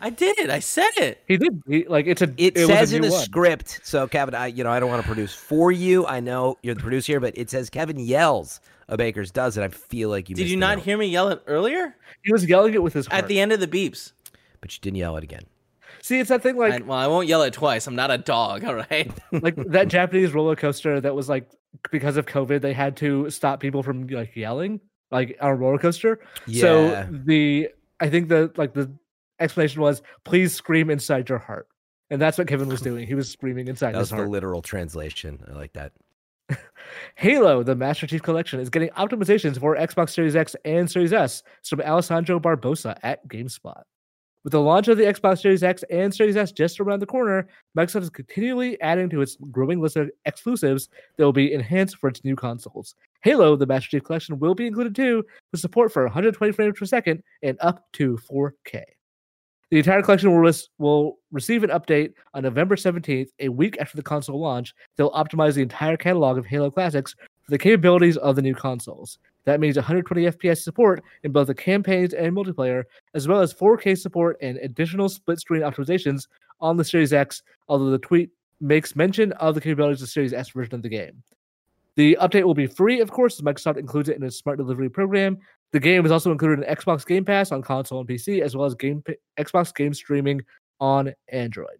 I 0.01 0.09
did 0.09 0.37
it. 0.39 0.49
I 0.49 0.59
said 0.59 0.91
it. 0.97 1.23
He 1.27 1.37
did. 1.37 1.61
He, 1.67 1.85
like 1.87 2.07
it's 2.07 2.21
a. 2.21 2.33
It, 2.37 2.55
was 2.55 2.63
a 2.63 2.67
says 2.67 2.93
in 2.93 3.01
the 3.01 3.09
one. 3.09 3.21
script. 3.21 3.79
So, 3.83 4.07
Kevin, 4.07 4.35
I 4.35 4.47
you 4.47 4.63
know 4.63 4.71
I 4.71 4.79
don't 4.79 4.89
want 4.89 5.01
to 5.01 5.07
produce 5.07 5.33
for 5.33 5.71
you. 5.71 6.05
I 6.05 6.19
know 6.19 6.57
you're 6.61 6.75
the 6.75 6.81
producer 6.81 7.13
here, 7.13 7.19
but 7.19 7.37
it 7.37 7.49
says 7.49 7.69
Kevin 7.69 7.99
yells 7.99 8.59
a 8.87 8.97
baker's 8.97 9.31
dozen. 9.31 9.63
I 9.63 9.69
feel 9.69 10.09
like 10.09 10.29
you 10.29 10.35
Did 10.35 10.43
missed 10.43 10.51
you 10.51 10.57
not 10.57 10.77
note, 10.77 10.85
hear 10.85 10.97
me 10.97 11.07
yell 11.07 11.29
it 11.29 11.41
earlier? 11.47 11.95
He 12.23 12.31
was 12.31 12.45
yelling 12.45 12.73
it 12.73 12.83
with 12.83 12.93
his 12.93 13.07
heart. 13.07 13.23
At 13.23 13.27
the 13.27 13.39
end 13.39 13.51
of 13.51 13.59
the 13.59 13.67
beeps. 13.67 14.13
but 14.61 14.73
you 14.73 14.79
didn't 14.81 14.97
yell 14.97 15.17
it 15.17 15.23
again. 15.23 15.43
See, 16.01 16.19
it's 16.19 16.29
that 16.29 16.41
thing 16.41 16.55
like 16.55 16.73
I, 16.73 16.77
well, 16.77 16.97
I 16.97 17.07
won't 17.07 17.27
yell 17.27 17.41
it 17.43 17.53
twice. 17.53 17.87
I'm 17.87 17.95
not 17.95 18.11
a 18.11 18.17
dog. 18.17 18.63
All 18.65 18.75
right. 18.75 19.11
like 19.31 19.55
that 19.55 19.89
Japanese 19.89 20.33
roller 20.33 20.55
coaster 20.55 21.01
that 21.01 21.13
was 21.13 21.27
like 21.27 21.49
because 21.91 22.17
of 22.17 22.25
COVID 22.25 22.61
they 22.61 22.73
had 22.73 22.95
to 22.97 23.29
stop 23.29 23.59
people 23.59 23.83
from 23.83 24.07
like 24.07 24.35
yelling 24.35 24.79
like 25.11 25.37
on 25.41 25.51
a 25.51 25.55
roller 25.55 25.77
coaster. 25.77 26.19
Yeah. 26.45 26.61
So 26.61 27.07
the 27.11 27.69
I 27.99 28.09
think 28.09 28.29
the 28.29 28.51
like 28.55 28.73
the 28.73 28.89
explanation 29.39 29.81
was 29.81 30.01
please 30.23 30.53
scream 30.53 30.89
inside 30.89 31.29
your 31.29 31.39
heart. 31.39 31.67
And 32.09 32.21
that's 32.21 32.37
what 32.37 32.47
Kevin 32.47 32.69
was 32.69 32.81
doing. 32.81 33.05
He 33.05 33.15
was 33.15 33.29
screaming 33.29 33.67
inside 33.67 33.93
that 33.93 33.99
was 33.99 34.09
his 34.09 34.19
the 34.19 34.27
literal 34.27 34.61
translation. 34.61 35.43
I 35.49 35.53
like 35.53 35.73
that. 35.73 35.91
Halo, 37.15 37.63
the 37.63 37.75
Master 37.75 38.07
Chief 38.07 38.23
Collection, 38.23 38.59
is 38.59 38.69
getting 38.69 38.89
optimizations 38.89 39.59
for 39.59 39.75
Xbox 39.75 40.11
Series 40.11 40.35
X 40.35 40.55
and 40.63 40.89
Series 40.89 41.11
S 41.11 41.43
from 41.65 41.81
Alessandro 41.81 42.39
Barbosa 42.39 42.97
at 43.03 43.27
GameSpot. 43.27 43.83
With 44.43 44.51
the 44.51 44.61
launch 44.61 44.87
of 44.87 44.97
the 44.97 45.03
Xbox 45.03 45.41
Series 45.41 45.61
X 45.61 45.83
and 45.89 46.13
Series 46.13 46.37
S 46.37 46.53
just 46.53 46.79
around 46.79 47.01
the 47.01 47.05
corner, 47.05 47.49
Microsoft 47.77 48.03
is 48.03 48.09
continually 48.09 48.79
adding 48.79 49.09
to 49.09 49.21
its 49.21 49.35
growing 49.51 49.81
list 49.81 49.97
of 49.97 50.09
exclusives 50.23 50.87
that 51.17 51.25
will 51.25 51.33
be 51.33 51.51
enhanced 51.51 51.97
for 51.97 52.07
its 52.07 52.23
new 52.23 52.37
consoles. 52.37 52.95
Halo, 53.23 53.57
the 53.57 53.65
Master 53.65 53.89
Chief 53.89 54.05
Collection, 54.05 54.39
will 54.39 54.55
be 54.55 54.65
included 54.65 54.95
too, 54.95 55.25
with 55.51 55.59
support 55.59 55.91
for 55.91 56.03
120 56.03 56.53
frames 56.53 56.79
per 56.79 56.85
second 56.85 57.21
and 57.43 57.57
up 57.59 57.91
to 57.93 58.17
4K. 58.31 58.83
The 59.69 59.77
entire 59.77 60.01
collection 60.01 60.31
will, 60.31 60.39
res- 60.39 60.69
will 60.77 61.19
receive 61.31 61.63
an 61.63 61.71
update 61.71 62.13
on 62.33 62.43
November 62.43 62.77
17th, 62.77 63.29
a 63.39 63.49
week 63.49 63.77
after 63.81 63.97
the 63.97 64.03
console 64.03 64.39
launch. 64.39 64.73
They'll 64.95 65.11
optimize 65.11 65.55
the 65.55 65.61
entire 65.61 65.97
catalog 65.97 66.37
of 66.37 66.45
Halo 66.45 66.71
classics 66.71 67.15
for 67.43 67.51
the 67.51 67.57
capabilities 67.57 68.15
of 68.17 68.37
the 68.37 68.41
new 68.41 68.55
consoles. 68.55 69.19
That 69.43 69.59
means 69.59 69.75
120 69.75 70.23
FPS 70.23 70.59
support 70.59 71.03
in 71.23 71.33
both 71.33 71.47
the 71.47 71.55
campaigns 71.55 72.13
and 72.13 72.35
multiplayer, 72.35 72.83
as 73.13 73.27
well 73.27 73.41
as 73.41 73.53
4K 73.53 73.97
support 73.97 74.37
and 74.41 74.57
additional 74.59 75.09
split 75.09 75.39
screen 75.39 75.63
optimizations 75.63 76.27
on 76.61 76.77
the 76.77 76.85
Series 76.85 77.11
X, 77.11 77.43
although 77.67 77.89
the 77.89 77.97
tweet 77.97 78.29
makes 78.61 78.95
mention 78.95 79.33
of 79.33 79.53
the 79.53 79.61
capabilities 79.61 80.01
of 80.01 80.07
the 80.07 80.11
Series 80.11 80.33
S 80.33 80.49
version 80.49 80.75
of 80.75 80.81
the 80.81 80.89
game. 80.89 81.21
The 81.95 82.17
update 82.21 82.43
will 82.43 82.53
be 82.53 82.67
free, 82.67 82.99
of 83.01 83.09
course, 83.09 83.35
as 83.35 83.41
Microsoft 83.41 83.77
includes 83.77 84.07
it 84.07 84.17
in 84.17 84.23
its 84.23 84.37
smart 84.37 84.57
delivery 84.57 84.89
program. 84.89 85.39
The 85.73 85.79
game 85.79 86.05
is 86.05 86.11
also 86.11 86.31
included 86.31 86.63
in 86.65 86.75
Xbox 86.75 87.05
Game 87.05 87.25
Pass 87.25 87.51
on 87.51 87.61
console 87.61 87.99
and 87.99 88.07
PC, 88.07 88.41
as 88.41 88.55
well 88.55 88.65
as 88.65 88.73
game 88.75 89.03
Xbox 89.37 89.73
game 89.75 89.93
streaming 89.93 90.41
on 90.79 91.13
Android. 91.29 91.77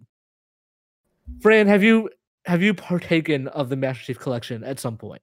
Fran, 1.42 1.68
have 1.68 1.84
you 1.84 2.10
have 2.46 2.62
you 2.62 2.74
partaken 2.74 3.48
of 3.50 3.70
the 3.70 3.76
Master 3.76 4.04
Chief 4.04 4.20
Collection 4.20 4.64
at 4.64 4.80
some 4.80 4.98
point? 4.98 5.22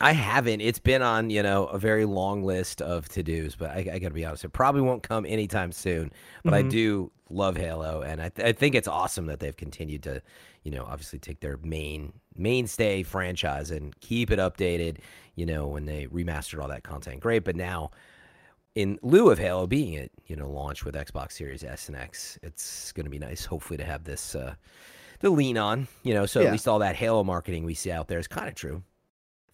I 0.00 0.12
haven't. 0.12 0.60
It's 0.62 0.78
been 0.78 1.02
on, 1.02 1.28
you 1.28 1.42
know, 1.42 1.66
a 1.66 1.78
very 1.78 2.06
long 2.06 2.42
list 2.44 2.80
of 2.80 3.08
to 3.10 3.22
dos, 3.22 3.54
but 3.56 3.70
I, 3.70 3.86
I 3.92 3.98
got 3.98 4.08
to 4.08 4.14
be 4.14 4.24
honest, 4.24 4.44
it 4.44 4.48
probably 4.50 4.80
won't 4.80 5.02
come 5.02 5.26
anytime 5.26 5.70
soon. 5.70 6.10
But 6.44 6.54
I 6.54 6.62
Mhm. 6.62 6.70
do 6.70 7.12
love 7.32 7.56
Halo, 7.56 8.02
and 8.02 8.20
I, 8.20 8.28
th- 8.28 8.46
I 8.46 8.52
think 8.52 8.74
it's 8.74 8.88
awesome 8.88 9.26
that 9.26 9.40
they've 9.40 9.56
continued 9.56 10.02
to, 10.04 10.22
you 10.62 10.70
know, 10.70 10.84
obviously 10.88 11.18
take 11.18 11.40
their 11.40 11.56
main 11.62 12.12
mainstay 12.36 13.02
franchise 13.02 13.70
and 13.70 13.98
keep 14.00 14.30
it 14.30 14.38
updated. 14.38 14.98
You 15.34 15.46
know, 15.46 15.66
when 15.66 15.86
they 15.86 16.06
remastered 16.06 16.60
all 16.62 16.68
that 16.68 16.82
content, 16.84 17.20
great. 17.20 17.44
But 17.44 17.56
now, 17.56 17.90
in 18.74 18.98
lieu 19.02 19.30
of 19.30 19.38
Halo 19.38 19.66
being 19.66 19.94
it, 19.94 20.10
you 20.26 20.36
know, 20.36 20.48
launched 20.50 20.84
with 20.84 20.94
Xbox 20.94 21.32
Series 21.32 21.64
S 21.64 21.88
and 21.88 21.96
X, 21.96 22.38
it's 22.42 22.92
going 22.92 23.04
to 23.04 23.10
be 23.10 23.18
nice, 23.18 23.44
hopefully, 23.44 23.76
to 23.78 23.84
have 23.84 24.04
this 24.04 24.34
uh, 24.34 24.54
to 25.20 25.30
lean 25.30 25.56
on. 25.58 25.88
You 26.02 26.14
know, 26.14 26.26
so 26.26 26.40
Yeah. 26.40 26.46
at 26.48 26.52
least 26.52 26.68
all 26.68 26.78
that 26.80 26.96
Halo 26.96 27.24
marketing 27.24 27.64
we 27.64 27.74
see 27.74 27.90
out 27.90 28.08
there 28.08 28.18
is 28.18 28.28
kind 28.28 28.48
of 28.48 28.54
true. 28.54 28.82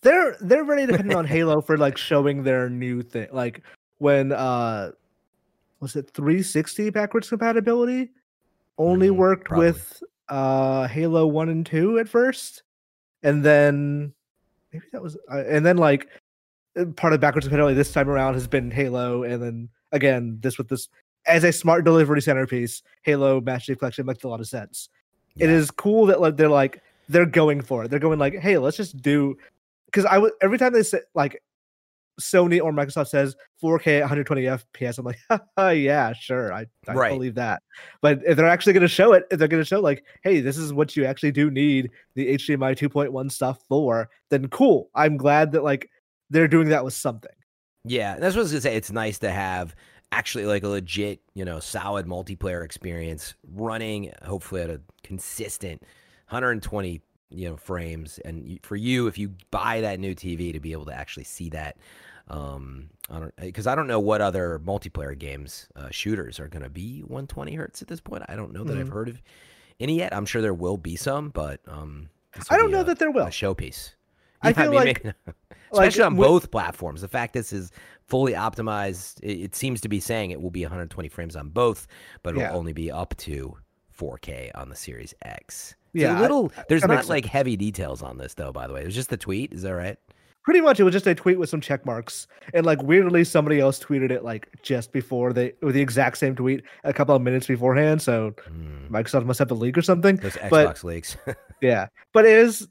they're 0.02 0.36
they're 0.40 0.64
very 0.64 0.86
dependent 0.86 1.14
on 1.16 1.24
Halo 1.26 1.60
for 1.60 1.76
like 1.78 1.96
showing 1.96 2.42
their 2.44 2.68
new 2.70 3.02
thing. 3.02 3.28
Like 3.32 3.62
when 3.98 4.30
uh 4.32 4.92
was 5.80 5.96
it 5.96 6.10
360 6.10 6.90
backwards 6.90 7.28
compatibility 7.28 8.10
only 8.78 9.08
Mhm, 9.08 9.16
worked 9.16 9.44
probably. 9.46 9.66
with 9.68 10.02
uh 10.28 10.86
Halo 10.88 11.26
1 11.26 11.48
and 11.48 11.64
2 11.66 11.98
at 11.98 12.08
first 12.08 12.62
and 13.22 13.44
then 13.44 14.12
maybe 14.72 14.84
that 14.92 15.02
was 15.02 15.16
uh, 15.32 15.44
and 15.48 15.64
then 15.64 15.76
like 15.78 16.08
uh, 16.78 16.84
part 16.96 17.12
of 17.12 17.20
backwards 17.20 17.46
compatibility 17.46 17.74
this 17.74 17.92
time 17.92 18.08
around 18.08 18.34
has 18.34 18.46
been 18.46 18.70
Halo 18.70 19.22
and 19.22 19.42
then 19.42 19.68
again 19.92 20.38
this 20.40 20.58
with 20.58 20.68
this 20.68 20.88
as 21.26 21.44
a 21.44 21.52
smart 21.52 21.84
delivery 21.84 22.22
centerpiece 22.22 22.82
Halo 23.02 23.40
Chief 23.58 23.78
Collection 23.78 24.06
makes 24.06 24.24
a 24.24 24.28
lot 24.28 24.40
of 24.40 24.48
sense. 24.48 24.88
It 25.38 25.48
Yeah. 25.48 25.56
is 25.56 25.70
cool 25.70 26.06
that 26.06 26.20
like 26.20 26.36
they're 26.36 26.48
like 26.48 26.80
they're 27.08 27.26
going 27.26 27.62
for 27.62 27.84
it. 27.84 27.88
They're 27.90 27.98
going 27.98 28.18
like, 28.18 28.34
hey, 28.34 28.58
let's 28.58 28.76
just 28.76 29.00
do 29.00 29.36
because 29.86 30.04
I 30.04 30.18
would 30.18 30.32
every 30.42 30.58
time 30.58 30.72
they 30.72 30.82
say 30.82 31.00
like 31.14 31.42
Sony 32.20 32.60
or 32.62 32.72
Microsoft 32.72 33.08
says 33.08 33.36
4K 33.62 34.00
120 34.00 34.42
FPS, 34.42 34.98
I'm 34.98 35.04
like, 35.04 35.18
yeah, 35.78 36.12
sure, 36.12 36.52
I, 36.52 36.66
I 36.86 36.94
Right. 36.94 37.12
believe 37.12 37.34
that. 37.36 37.62
But 38.02 38.20
if 38.26 38.36
they're 38.36 38.48
actually 38.48 38.72
going 38.72 38.82
to 38.82 38.88
show 38.88 39.12
it, 39.12 39.24
if 39.30 39.38
they're 39.38 39.48
going 39.48 39.62
to 39.62 39.68
show 39.68 39.80
like, 39.80 40.04
hey, 40.22 40.40
this 40.40 40.56
is 40.56 40.72
what 40.72 40.96
you 40.96 41.04
actually 41.04 41.32
do 41.32 41.50
need 41.50 41.90
the 42.14 42.34
HDMI 42.34 42.76
2.1 42.76 43.30
stuff 43.30 43.60
for, 43.68 44.08
then 44.30 44.48
cool. 44.48 44.90
I'm 44.94 45.16
glad 45.16 45.52
that 45.52 45.62
like 45.64 45.88
they're 46.30 46.48
doing 46.48 46.68
that 46.68 46.84
with 46.84 46.94
something. 46.94 47.30
Yeah, 47.84 48.16
that's 48.18 48.34
what 48.34 48.40
I 48.40 48.42
was 48.42 48.52
gonna 48.52 48.60
say. 48.60 48.76
It's 48.76 48.90
nice 48.90 49.18
to 49.20 49.30
have 49.30 49.74
actually 50.12 50.46
like 50.46 50.62
a 50.62 50.68
legit, 50.68 51.20
you 51.34 51.44
know, 51.44 51.60
solid 51.60 52.06
multiplayer 52.06 52.64
experience 52.64 53.34
running, 53.52 54.12
hopefully 54.22 54.62
at 54.62 54.70
a 54.70 54.80
consistent 55.02 55.82
120, 56.28 57.00
you 57.30 57.48
know, 57.48 57.56
frames. 57.56 58.18
And 58.24 58.58
for 58.62 58.76
you, 58.76 59.06
if 59.06 59.18
you 59.18 59.34
buy 59.50 59.80
that 59.82 60.00
new 60.00 60.14
TV, 60.14 60.52
to 60.52 60.60
be 60.60 60.72
able 60.72 60.86
to 60.86 60.94
actually 60.94 61.24
see 61.24 61.50
that, 61.50 61.76
um, 62.28 62.90
I 63.10 63.18
don't 63.20 63.36
because 63.36 63.66
I 63.66 63.74
don't 63.74 63.86
know 63.86 64.00
what 64.00 64.20
other 64.20 64.60
multiplayer 64.64 65.18
games 65.18 65.68
uh, 65.76 65.88
shooters 65.90 66.38
are 66.40 66.48
gonna 66.48 66.68
be 66.68 67.00
120 67.00 67.54
hertz 67.54 67.80
at 67.82 67.88
this 67.88 68.00
point. 68.00 68.22
I 68.28 68.36
don't 68.36 68.52
know 68.52 68.64
that 68.64 68.76
I've 68.76 68.88
Mhm. 68.88 68.92
heard 68.92 69.08
of 69.08 69.22
any 69.80 69.96
yet. 69.98 70.14
I'm 70.14 70.26
sure 70.26 70.42
there 70.42 70.52
will 70.54 70.76
be 70.76 70.96
some, 70.96 71.30
but 71.30 71.60
um, 71.66 72.10
I 72.50 72.56
don't 72.58 72.70
know 72.70 72.80
a- 72.80 72.84
that 72.84 72.98
there 72.98 73.10
will. 73.10 73.26
a 73.26 73.30
showpiece. 73.30 73.94
I 74.42 74.48
Yeah, 74.48 74.52
feel 74.62 74.70
mean, 74.70 74.74
like- 74.84 75.04
maybe- 75.04 75.16
like, 75.26 75.34
especially 75.72 76.02
on 76.02 76.16
with- 76.16 76.26
both 76.28 76.50
platforms. 76.50 77.00
The 77.00 77.08
fact 77.08 77.32
this 77.34 77.52
is 77.52 77.70
fully 78.06 78.32
optimized, 78.34 79.20
it, 79.22 79.40
it 79.40 79.54
seems 79.56 79.80
to 79.82 79.88
be 79.88 79.98
saying 80.00 80.30
it 80.30 80.40
will 80.40 80.50
be 80.50 80.62
120 80.64 81.08
frames 81.08 81.34
on 81.36 81.48
both, 81.50 81.86
but 82.22 82.30
it'll 82.30 82.42
Yeah. 82.42 82.52
only 82.52 82.72
be 82.74 82.90
up 82.90 83.14
to 83.18 83.56
4K 83.90 84.50
on 84.54 84.68
the 84.68 84.76
Series 84.76 85.14
X. 85.22 85.74
Yeah, 86.00 86.14
a 86.14 86.18
I- 86.18 86.20
little. 86.20 86.52
there's 86.68 86.84
not 86.86 87.08
like 87.08 87.24
heavy 87.26 87.56
details 87.56 88.02
on 88.02 88.18
this 88.18 88.34
though. 88.34 88.52
By 88.52 88.66
the 88.66 88.72
way, 88.74 88.82
it 88.82 88.86
was 88.86 88.94
just 88.94 89.10
the 89.10 89.16
tweet. 89.16 89.52
Is 89.52 89.62
that 89.62 89.74
right? 89.74 89.96
Pretty 90.44 90.60
much, 90.62 90.80
it 90.80 90.84
was 90.84 90.94
just 90.94 91.06
a 91.06 91.14
tweet 91.14 91.38
with 91.38 91.50
some 91.50 91.60
check 91.60 91.84
marks, 91.84 92.26
and 92.54 92.64
like 92.64 92.82
weirdly, 92.82 93.22
somebody 93.24 93.60
else 93.60 93.78
tweeted 93.78 94.10
it 94.10 94.24
like 94.24 94.48
just 94.62 94.92
before 94.92 95.32
they 95.34 95.52
with 95.60 95.74
the 95.74 95.80
exact 95.82 96.16
same 96.16 96.34
tweet 96.34 96.62
a 96.84 96.92
couple 96.92 97.14
of 97.14 97.20
minutes 97.20 97.46
beforehand. 97.46 98.00
So 98.00 98.34
Mm, 98.50 98.88
Microsoft 98.88 99.26
must 99.26 99.38
have 99.40 99.50
a 99.50 99.54
leak 99.54 99.76
or 99.76 99.82
something. 99.82 100.16
those 100.16 100.32
Xbox 100.36 100.50
But- 100.50 100.84
leaks. 100.84 101.16
Yeah, 101.60 101.88
but 102.14 102.24
it 102.24 102.38
is 102.38 102.66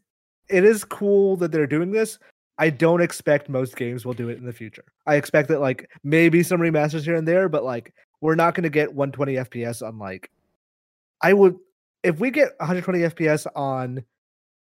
it 0.49 0.63
is 0.63 0.83
cool 0.85 1.35
that 1.37 1.51
they're 1.51 1.67
doing 1.67 1.91
this. 1.91 2.17
I 2.57 2.69
don't 2.71 3.01
expect 3.01 3.49
most 3.49 3.75
games 3.75 4.05
will 4.05 4.13
do 4.13 4.29
it 4.29 4.37
in 4.39 4.45
the 4.45 4.53
future. 4.53 4.85
I 5.05 5.15
expect 5.15 5.49
that 5.49 5.59
like 5.59 5.91
maybe 6.03 6.41
some 6.41 6.59
remasters 6.61 7.03
here 7.03 7.15
and 7.15 7.27
there, 7.27 7.49
but 7.49 7.63
like 7.63 7.93
we're 8.21 8.33
not 8.35 8.55
going 8.55 8.63
to 8.63 8.69
get 8.69 8.91
120 8.95 9.33
FPS 9.35 9.85
on 9.85 9.99
like 9.99 10.31
I 11.21 11.33
would 11.33 11.57
if 12.07 12.19
we 12.19 12.31
get 12.31 12.53
120 12.59 12.99
FPS 12.99 13.45
on 13.55 14.03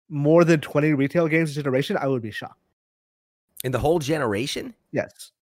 more 0.09 0.45
than 0.45 0.61
20 0.61 0.95
retail 0.95 1.29
games 1.29 1.53
a 1.53 1.55
generation, 1.55 1.97
I 1.97 2.09
would 2.09 2.23
be 2.23 2.31
shocked. 2.31 2.61
In 3.65 3.73
the 3.73 3.79
whole 3.79 3.99
generation, 3.99 4.75
Yes. 4.93 5.33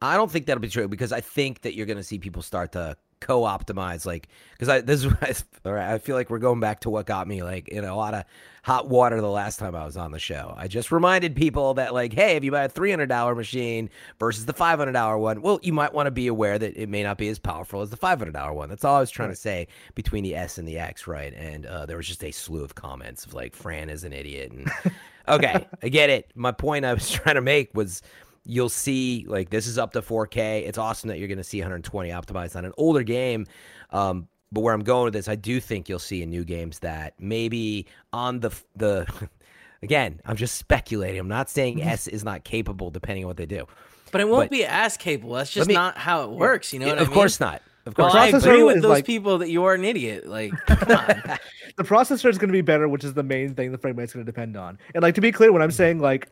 I 0.00 0.16
don't 0.16 0.30
think 0.30 0.46
that'll 0.46 0.60
be 0.60 0.68
true 0.68 0.86
because 0.86 1.10
I 1.12 1.20
think 1.20 1.62
that 1.62 1.74
you're 1.74 1.86
going 1.86 1.96
to 1.96 2.04
see 2.04 2.18
people 2.20 2.40
start 2.40 2.70
to 2.72 2.96
co-optimize, 3.20 4.06
like 4.06 4.28
because 4.52 4.68
I 4.68 4.80
this 4.80 5.04
is 5.04 5.12
I, 5.20 5.34
all 5.68 5.74
right, 5.74 5.92
I 5.92 5.98
feel 5.98 6.16
like 6.16 6.30
we're 6.30 6.38
going 6.38 6.60
back 6.60 6.80
to 6.80 6.90
what 6.90 7.06
got 7.06 7.26
me 7.28 7.42
like 7.42 7.68
in 7.68 7.84
a 7.84 7.96
lot 7.96 8.14
of 8.14 8.24
hot 8.62 8.88
water 8.88 9.20
the 9.20 9.28
last 9.28 9.58
time 9.58 9.74
I 9.74 9.84
was 9.84 9.96
on 9.96 10.12
the 10.12 10.18
show. 10.18 10.54
I 10.56 10.68
just 10.68 10.92
reminded 10.92 11.34
people 11.34 11.74
that 11.74 11.94
like, 11.94 12.12
hey, 12.12 12.36
if 12.36 12.44
you 12.44 12.50
buy 12.50 12.64
a 12.64 12.68
three 12.68 12.90
hundred 12.90 13.08
dollar 13.08 13.34
machine 13.34 13.88
versus 14.18 14.46
the 14.46 14.52
five 14.52 14.78
hundred 14.78 14.92
dollar 14.92 15.18
one, 15.18 15.40
well, 15.40 15.58
you 15.62 15.72
might 15.72 15.94
want 15.94 16.06
to 16.06 16.10
be 16.10 16.26
aware 16.26 16.58
that 16.58 16.76
it 16.76 16.88
may 16.88 17.02
not 17.02 17.18
be 17.18 17.28
as 17.28 17.38
powerful 17.38 17.80
as 17.80 17.90
the 17.90 17.96
five 17.96 18.18
hundred 18.18 18.32
dollar 18.32 18.52
one. 18.52 18.68
That's 18.68 18.84
all 18.84 18.96
I 18.96 19.00
was 19.00 19.10
trying 19.10 19.30
to 19.30 19.36
say 19.36 19.68
between 19.94 20.24
the 20.24 20.34
S 20.34 20.58
and 20.58 20.68
the 20.68 20.78
X, 20.78 21.06
right? 21.06 21.32
And 21.34 21.66
uh, 21.66 21.86
there 21.86 21.96
was 21.96 22.06
just 22.06 22.24
a 22.24 22.30
slew 22.30 22.62
of 22.62 22.74
comments 22.74 23.24
of 23.24 23.34
like, 23.34 23.54
Fran 23.54 23.90
is 23.90 24.04
an 24.04 24.12
idiot, 24.12 24.52
and 24.52 24.70
okay, 25.28 25.66
I 25.82 25.88
get 25.88 26.10
it. 26.10 26.30
My 26.34 26.52
point 26.52 26.84
I 26.84 26.94
was 26.94 27.10
trying 27.10 27.36
to 27.36 27.40
make 27.42 27.74
was 27.74 28.02
you'll 28.50 28.68
see 28.70 29.24
like 29.28 29.50
this 29.50 29.66
is 29.66 29.78
up 29.78 29.92
to 29.92 30.00
4K. 30.02 30.66
It's 30.66 30.78
awesome 30.78 31.08
that 31.08 31.18
you're 31.18 31.28
going 31.28 31.38
to 31.38 31.44
see 31.44 31.60
120 31.60 32.08
optimized 32.08 32.56
on 32.56 32.64
an 32.64 32.72
older 32.78 33.02
game. 33.02 33.46
Um, 33.90 34.26
but 34.50 34.62
where 34.62 34.72
I'm 34.74 34.82
going 34.82 35.04
with 35.04 35.12
this, 35.12 35.28
I 35.28 35.34
do 35.36 35.60
think 35.60 35.88
you'll 35.88 35.98
see 35.98 36.22
in 36.22 36.30
new 36.30 36.44
games 36.44 36.78
that 36.78 37.12
maybe 37.20 37.86
on 38.12 38.40
the 38.40 38.50
the 38.74 39.06
again, 39.82 40.20
I'm 40.24 40.36
just 40.36 40.56
speculating. 40.56 41.20
I'm 41.20 41.28
not 41.28 41.50
saying 41.50 41.78
Mm-hmm. 41.78 41.88
S 41.88 42.08
is 42.08 42.24
not 42.24 42.42
capable, 42.44 42.90
depending 42.90 43.24
on 43.24 43.28
what 43.28 43.36
they 43.36 43.46
do. 43.46 43.66
But 44.10 44.22
it 44.22 44.28
won't 44.28 44.44
But- 44.44 44.50
be 44.50 44.64
as 44.64 44.96
capable. 44.96 45.34
That's 45.34 45.50
just 45.50 45.68
me- 45.68 45.74
not 45.74 45.98
how 45.98 46.22
it 46.24 46.30
works. 46.30 46.72
You 46.72 46.78
know 46.80 46.86
what 46.88 46.96
of 46.98 47.08
I 47.08 47.10
mean? 47.10 47.14
course 47.14 47.38
not. 47.40 47.60
Of 47.88 47.96
Well, 47.96 48.10
course. 48.10 48.22
I 48.22 48.28
agree 48.36 48.62
with 48.62 48.82
those 48.82 48.90
like- 48.90 49.04
people 49.06 49.38
that 49.38 49.48
you 49.50 49.64
are 49.64 49.74
an 49.74 49.84
idiot. 49.84 50.26
Like, 50.28 50.52
come 50.66 50.96
on. 50.96 51.38
the 51.76 51.84
processor 51.84 52.28
is 52.28 52.36
going 52.38 52.48
to 52.48 52.52
be 52.52 52.60
better, 52.60 52.86
which 52.88 53.02
is 53.02 53.14
the 53.14 53.22
main 53.22 53.54
thing 53.54 53.72
the 53.72 53.78
frame 53.78 53.96
rate's 53.96 54.12
going 54.12 54.24
to 54.24 54.30
depend 54.30 54.56
on. 54.56 54.78
And 54.94 55.02
like 55.02 55.14
to 55.14 55.20
be 55.20 55.32
clear, 55.32 55.52
when 55.52 55.62
I'm 55.62 55.70
saying 55.70 55.98
like 56.00 56.28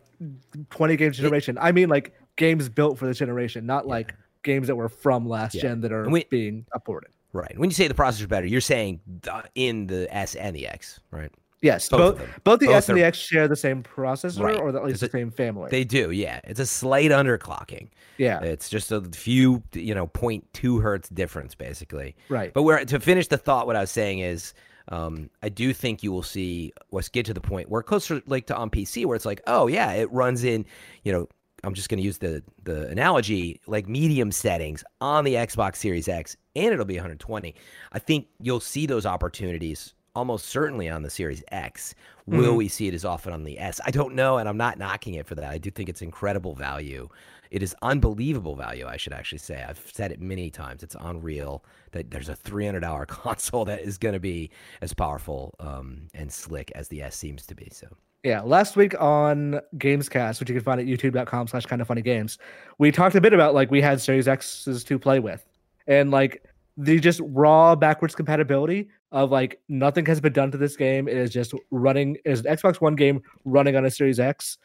20 0.71 0.97
games 0.97 1.17
generation, 1.17 1.57
I 1.61 1.73
mean 1.73 1.89
like 1.89 2.15
games 2.37 2.69
built 2.69 2.99
for 2.99 3.07
this 3.07 3.19
generation, 3.19 3.65
not 3.67 3.87
like 3.87 4.15
games 4.43 4.67
that 4.67 4.77
were 4.77 4.89
from 4.89 5.27
last 5.29 5.55
Yeah. 5.55 5.63
gen 5.63 5.81
that 5.81 5.93
are 5.93 6.09
we- 6.09 6.25
being 6.31 6.67
upported. 6.73 7.11
right. 7.33 7.59
When 7.59 7.71
you 7.71 7.75
say 7.75 7.89
the 7.89 7.95
processor's 7.95 8.27
better, 8.27 8.47
you're 8.47 8.61
saying 8.61 9.01
the, 9.23 9.43
in 9.55 9.87
the 9.87 10.07
S 10.15 10.35
and 10.35 10.55
the 10.55 10.67
X, 10.69 11.01
right? 11.11 11.33
Yes, 11.63 11.89
Both 11.89 12.19
both 12.19 12.29
both, 12.45 12.61
the 12.61 12.67
Both 12.67 12.75
S 12.77 12.89
and 12.91 12.99
the 12.99 13.05
X 13.05 13.19
share 13.19 13.49
the 13.49 13.57
same 13.57 13.83
processor, 13.83 14.41
Right. 14.41 14.57
or 14.59 14.69
at 14.69 14.85
least 14.85 15.01
the 15.01 15.09
same 15.09 15.31
family. 15.31 15.71
They 15.71 15.85
do. 15.85 16.11
Yeah. 16.11 16.41
It's 16.45 16.61
a 16.61 16.67
slight 16.67 17.11
underclocking. 17.11 17.89
yeah, 18.19 18.41
It's 18.43 18.69
just 18.69 18.93
a 18.93 19.01
few, 19.03 19.63
you 19.73 19.95
know, 19.95 20.07
0.2 20.07 20.83
hertz 20.83 21.09
difference, 21.09 21.55
basically. 21.55 22.15
right. 22.29 22.53
But 22.53 22.63
where 22.65 22.85
to 22.85 23.01
finish 23.01 23.29
the 23.29 23.39
thought, 23.39 23.67
what 23.67 23.75
I 23.77 23.81
was 23.81 23.91
saying 23.91 24.19
is, 24.21 24.53
um, 24.89 25.31
I 25.43 25.49
do 25.49 25.73
think 25.73 26.03
you 26.03 26.13
will 26.13 26.23
see 26.23 26.73
us 26.93 27.09
get 27.09 27.27
to 27.27 27.35
the 27.35 27.41
point 27.41 27.69
where 27.71 27.83
closer, 27.83 28.23
like 28.27 28.47
to 28.47 28.57
on 28.57 28.71
PC, 28.71 29.05
where 29.07 29.17
it's 29.17 29.27
like, 29.27 29.41
oh 29.47 29.67
yeah, 29.67 29.93
it 29.93 30.13
runs 30.13 30.45
in, 30.45 30.65
you 31.05 31.13
know, 31.13 31.27
I'm 31.65 31.75
just 31.75 31.89
going 31.89 31.99
to 31.99 32.05
use 32.05 32.19
the 32.19 32.43
the 32.63 32.87
analogy 32.89 33.61
like 33.67 33.89
medium 33.89 34.31
settings 34.31 34.85
on 35.01 35.25
the 35.25 35.35
Xbox 35.35 35.77
Series 35.77 36.07
X, 36.07 36.37
and 36.55 36.67
it'll 36.73 36.85
be 36.85 36.95
120. 36.95 37.55
I 37.93 37.99
think 37.99 38.29
you'll 38.41 38.61
see 38.61 38.87
those 38.87 39.05
opportunities 39.07 39.95
almost 40.17 40.47
certainly 40.47 40.89
on 40.89 41.03
the 41.03 41.11
Series 41.11 41.45
X. 41.53 41.95
Will 42.27 42.55
Mhm. 42.55 42.57
we 42.57 42.69
see 42.69 42.89
it 42.89 42.95
as 42.95 43.05
often 43.05 43.33
on 43.33 43.45
the 43.45 43.59
S? 43.61 43.81
I 43.85 43.91
don't 43.91 44.15
know, 44.15 44.39
and 44.39 44.49
I'm 44.49 44.57
not 44.57 44.79
knocking 44.79 45.15
it 45.15 45.27
for 45.27 45.35
that. 45.37 45.51
I 45.51 45.59
do 45.59 45.71
think 45.71 45.89
it's 45.89 46.03
incredible 46.03 46.55
value. 46.55 47.09
It 47.51 47.63
is 47.63 47.77
unbelievable 47.83 48.57
value, 48.57 48.87
I 48.87 48.97
should 48.97 49.13
actually 49.13 49.39
say. 49.39 49.63
I've 49.63 49.79
said 49.93 50.11
it 50.11 50.21
many 50.21 50.51
times. 50.51 50.83
It's 50.83 50.97
unreal 50.99 51.63
that 51.93 52.11
there's 52.11 52.29
a 52.29 52.35
$300 52.35 53.07
console 53.09 53.65
that 53.67 53.83
is 53.83 53.99
going 53.99 54.15
to 54.15 54.19
be 54.21 54.51
as 54.81 54.93
powerful 54.95 55.55
um, 55.61 56.09
and 56.15 56.33
slick 56.33 56.73
as 56.75 56.89
the 56.89 57.03
S 57.03 57.15
seems 57.15 57.47
to 57.47 57.55
be. 57.55 57.69
So, 57.71 57.87
Yeah, 58.25 58.41
last 58.41 58.75
week 58.75 59.01
on 59.01 59.61
Gamescast, 59.77 60.41
which 60.41 60.49
you 60.49 60.57
can 60.57 60.65
find 60.65 60.81
at 60.81 60.87
youtube.com 60.87 61.47
slash 61.47 61.67
kind 61.67 61.81
of 61.81 61.87
funny 61.87 62.03
games, 62.03 62.39
we 62.79 62.91
talked 62.91 63.15
a 63.15 63.21
bit 63.21 63.33
about 63.35 63.55
like 63.55 63.71
we 63.71 63.81
had 63.81 64.01
Series 64.01 64.27
X's 64.27 64.83
to 64.83 64.99
play 64.99 65.21
with. 65.21 65.47
And 65.87 66.11
like 66.11 66.43
the 66.77 66.99
just 66.99 67.21
raw 67.25 67.77
backwards 67.77 68.17
compatibility 68.17 68.89
of 69.13 69.31
like 69.31 69.61
nothing 69.69 70.05
has 70.07 70.21
been 70.21 70.33
done 70.33 70.51
to 70.51 70.59
this 70.59 70.77
game. 70.77 71.09
It 71.09 71.17
is 71.17 71.31
just 71.31 71.55
running 71.71 72.17
it 72.25 72.31
is 72.31 72.45
an 72.45 72.57
Xbox 72.57 72.81
One 72.81 72.97
game 72.97 73.23
running 73.45 73.77
on 73.77 73.85
a 73.85 73.91
Series 73.91 74.21
X 74.21 74.59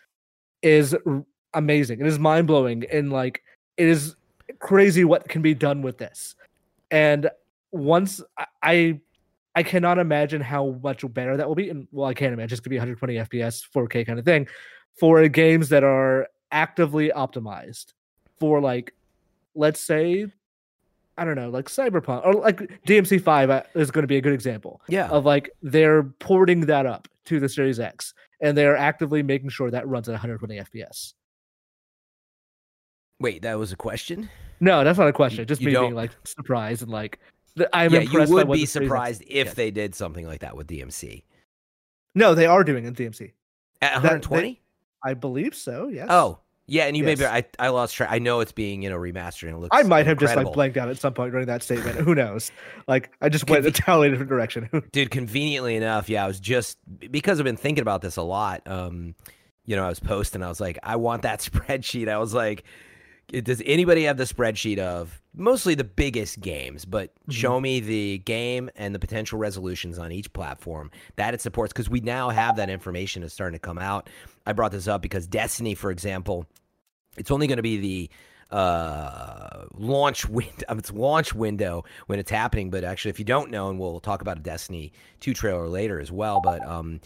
is 0.62 0.96
r- 1.06 1.24
amazing. 1.54 2.00
It 2.02 2.08
is 2.08 2.20
mind 2.20 2.48
blowing 2.48 2.86
and 2.92 3.12
like 3.12 3.44
it 3.78 3.88
is 3.88 4.16
crazy 4.60 5.04
what 5.06 5.28
can 5.30 5.42
be 5.42 5.54
done 5.54 5.82
with 5.82 5.98
this. 5.98 6.36
And 6.90 7.30
once 7.72 8.22
I- 8.62 9.00
I 9.54 9.64
cannot 9.64 10.00
imagine 10.00 10.42
how 10.42 10.80
much 10.82 11.04
better 11.14 11.36
that 11.36 11.48
will 11.48 11.56
be. 11.56 11.70
And 11.70 11.88
well, 11.92 12.08
I 12.08 12.14
can't 12.14 12.34
imagine 12.34 12.54
it's 12.54 12.62
gonna 12.62 12.70
be 12.72 12.78
120 12.78 13.16
FPS, 13.18 13.62
4K 13.64 14.06
kind 14.06 14.18
of 14.18 14.26
thing 14.26 14.48
for 15.00 15.28
games 15.28 15.70
that 15.70 15.84
are 15.84 16.28
actively 16.52 17.10
optimized 17.10 17.94
for 18.40 18.62
like, 18.62 18.94
let's 19.56 19.82
say, 19.82 20.28
I 21.22 21.24
don't 21.24 21.36
know, 21.36 21.52
like 21.52 21.66
Cyberpunk 21.66 22.26
or 22.26 22.34
like 22.34 22.58
DMC5 22.88 23.52
uh, 23.52 23.62
is 23.76 23.92
going 23.92 24.02
to 24.02 24.08
be 24.08 24.18
a 24.18 24.22
good 24.22 24.34
example 24.34 24.82
yeah. 24.88 25.08
of 25.10 25.24
like 25.24 25.52
they're 25.62 26.02
porting 26.02 26.62
that 26.62 26.88
up 26.88 27.08
to 27.26 27.40
the 27.40 27.48
Series 27.48 27.80
X 27.80 28.16
and 28.42 28.58
they're 28.58 28.76
actively 28.76 29.22
making 29.22 29.50
sure 29.50 29.70
that 29.70 29.88
runs 29.88 30.10
at 30.10 30.14
120 30.14 30.58
FPS. 30.58 31.14
Wait, 33.20 33.44
that 33.44 33.60
was 33.60 33.72
a 33.72 33.76
question? 33.76 34.32
No, 34.60 34.84
that's 34.84 34.98
not 34.98 35.08
a 35.10 35.14
question. 35.14 35.46
Just 35.46 35.62
you 35.62 35.68
me 35.68 35.74
being 35.74 35.84
don't- 35.90 35.94
like 35.94 36.10
surprised 36.24 36.82
and 36.82 36.90
like 36.90 37.20
I'm 37.72 37.94
yeah, 37.94 38.00
you 38.00 38.06
impressed 38.08 38.32
by 38.32 38.44
would 38.44 38.54
be 38.56 38.62
the 38.62 38.66
Series 38.66 38.88
X 38.88 38.90
surprised 38.90 39.24
if 39.28 39.54
they 39.54 39.70
did 39.70 39.94
something 39.94 40.26
like 40.26 40.40
that 40.40 40.58
with 40.58 40.66
DMC. 40.66 41.22
No, 42.16 42.34
they 42.34 42.48
are 42.48 42.64
doing 42.64 42.86
it 42.86 42.88
in 42.88 42.96
DMC. 42.96 43.34
At 43.80 43.90
they- 44.02 44.08
120? 44.08 44.60
I 45.04 45.14
believe 45.14 45.54
so. 45.54 45.88
Yes. 45.88 46.08
Oh, 46.10 46.40
yeah. 46.72 46.86
And 46.86 46.96
you 46.96 47.04
maybe, 47.04 47.22
Yes. 47.22 47.46
I, 47.60 47.66
I 47.66 47.70
lost 47.70 47.96
track. 47.96 48.10
I 48.12 48.20
know 48.20 48.40
it's 48.40 48.52
being, 48.52 48.82
you 48.82 48.90
know, 48.90 48.98
remastered 48.98 49.50
and 49.50 49.58
it 49.58 49.60
looks 49.60 49.76
I 49.76 49.84
might 49.84 50.06
have 50.08 50.18
just 50.18 50.36
like 50.36 50.52
blanked 50.54 50.78
out 50.78 50.90
at 50.90 50.98
some 50.98 51.14
point 51.14 51.32
during 51.32 51.48
that 51.48 51.64
statement. 51.64 51.98
Who 52.06 52.16
knows? 52.16 52.52
Like 52.88 53.12
I 53.22 53.30
just 53.30 53.50
went 53.50 53.66
a 53.66 53.72
totally 53.72 54.10
different 54.10 54.30
direction. 54.30 54.70
dude 54.92 55.12
conveniently 55.12 55.76
enough 55.76 56.10
yeah 56.10 56.24
i 56.24 56.28
was 56.28 56.40
just 56.40 56.78
because 57.10 57.40
i've 57.40 57.44
been 57.44 57.58
thinking 57.58 57.82
about 57.82 58.02
this 58.02 58.18
a 58.18 58.22
lot 58.22 58.62
um 58.68 59.16
you 59.66 59.76
know 59.76 59.84
i 59.84 59.90
was 59.90 60.00
posting 60.00 60.44
i 60.44 60.48
was 60.48 60.60
like 60.60 60.78
i 60.84 60.96
want 60.96 61.22
that 61.24 61.40
spreadsheet 61.52 62.08
i 62.08 62.18
was 62.18 62.34
like 62.34 62.64
does 63.32 63.62
anybody 63.66 64.04
have 64.04 64.18
the 64.18 64.26
spreadsheet 64.26 64.78
of 64.78 65.22
mostly 65.34 65.74
the 65.74 65.86
biggest 65.86 66.42
games, 66.42 66.84
but 66.84 67.14
show 67.30 67.62
me 67.62 67.80
the 67.80 68.18
game 68.20 68.70
and 68.76 68.94
the 68.94 69.00
potential 69.00 69.40
resolutions 69.40 69.98
on 69.98 70.12
each 70.12 70.34
platform 70.34 70.92
that 71.16 71.34
it 71.34 71.40
supports? 71.40 71.72
Because 71.72 71.90
we 71.90 72.02
now 72.02 72.30
have 72.30 72.58
that 72.58 72.70
information 72.70 73.24
is 73.24 73.32
starting 73.32 73.58
to 73.58 73.66
come 73.66 73.78
out. 73.78 74.10
I 74.46 74.52
brought 74.52 74.74
this 74.74 74.88
up 74.88 75.02
because 75.02 75.28
Destiny, 75.28 75.76
for 75.76 75.92
example, 75.92 76.46
it's 77.18 77.32
only 77.32 77.48
going 77.48 77.58
to 77.58 77.64
be 77.64 77.78
the 77.78 78.10
uh 78.56 79.66
launch 79.76 80.28
window 80.28 80.64
its 80.72 80.92
launch 80.92 81.34
window 81.34 81.84
when 82.08 82.20
it's 82.20 82.32
happening 82.32 82.70
but 82.70 82.84
actually 82.84 83.10
if 83.10 83.18
you 83.18 83.26
don't 83.26 83.50
know 83.50 83.70
and 83.70 83.80
we'll 83.80 84.00
talk 84.02 84.22
about 84.22 84.38
a 84.38 84.42
destiny 84.42 84.92
2 85.22 85.34
trailer 85.34 85.68
later 85.68 86.00
as 86.00 86.12
well 86.12 86.42
but 86.42 86.66
um 86.68 87.00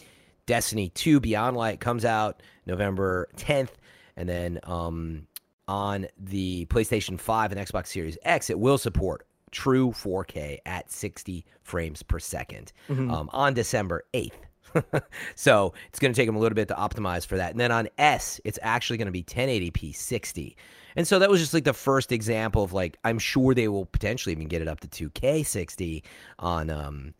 destiny 0.46 0.88
2 0.90 1.20
beyond 1.20 1.56
light 1.56 1.78
comes 1.78 2.04
out 2.04 2.42
november 2.66 3.28
10th 3.36 3.70
and 4.16 4.28
then 4.28 4.58
um 4.64 5.26
on 5.68 6.06
the 6.18 6.66
playstation 6.66 7.18
5 7.18 7.52
and 7.52 7.60
xbox 7.60 7.86
series 7.88 8.18
x 8.24 8.50
it 8.50 8.58
will 8.58 8.78
support 8.78 9.24
true 9.52 9.92
4k 9.92 10.58
at 10.66 10.90
60 10.90 11.44
frames 11.62 12.02
per 12.02 12.18
2nd 12.18 12.72
um, 13.10 13.30
on 13.32 13.54
december 13.54 14.04
8th 14.12 14.32
so 15.34 15.72
it's 15.88 15.98
going 15.98 16.12
to 16.12 16.16
take 16.20 16.26
them 16.26 16.36
a 16.36 16.38
little 16.38 16.56
bit 16.56 16.68
to 16.68 16.74
optimize 16.74 17.26
for 17.26 17.36
that. 17.36 17.50
And 17.52 17.60
then 17.60 17.72
on 17.72 17.88
S, 17.98 18.40
it's 18.44 18.58
actually 18.62 18.96
going 18.98 19.06
to 19.06 19.12
be 19.12 19.22
1080p 19.22 19.94
60. 19.94 20.56
And 20.96 21.06
so 21.06 21.18
that 21.18 21.28
was 21.28 21.40
just 21.40 21.52
like 21.54 21.64
the 21.64 21.72
first 21.74 22.10
example 22.12 22.62
of 22.62 22.72
like 22.72 22.96
I'm 23.04 23.18
sure 23.18 23.54
they 23.54 23.68
will 23.68 23.86
potentially 23.86 24.32
even 24.32 24.48
get 24.48 24.62
it 24.62 24.68
up 24.68 24.80
to 24.80 24.88
2K 25.10 25.44
60 25.44 26.02
on 26.38 26.70
um 26.70 27.14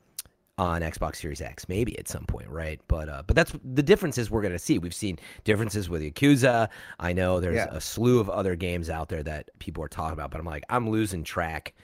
on 0.59 0.81
Xbox 0.81 1.17
Series 1.17 1.43
X, 1.43 1.69
maybe 1.69 1.99
at 1.99 2.09
some 2.09 2.25
point, 2.25 2.49
right? 2.49 2.81
But 2.88 3.11
uh, 3.11 3.23
but 3.26 3.37
that's 3.37 3.53
the 3.62 3.83
differences 3.83 4.31
we're 4.31 4.41
going 4.41 4.55
to 4.55 4.59
see. 4.59 4.79
We've 4.79 4.95
seen 4.95 5.19
differences 5.45 5.91
with 5.91 6.00
Yakuza. 6.00 6.71
I 6.99 7.12
know 7.12 7.41
there's 7.41 7.57
Yeah. 7.57 7.69
a 7.71 7.79
slew 7.81 8.19
of 8.21 8.31
other 8.31 8.57
games 8.57 8.88
out 8.88 9.11
there 9.11 9.23
that 9.23 9.50
people 9.59 9.85
are 9.85 9.88
talking 9.88 10.15
about, 10.15 10.31
but 10.31 10.41
I'm 10.41 10.47
like 10.47 10.65
I'm 10.71 10.88
losing 10.88 11.25
track 11.25 11.75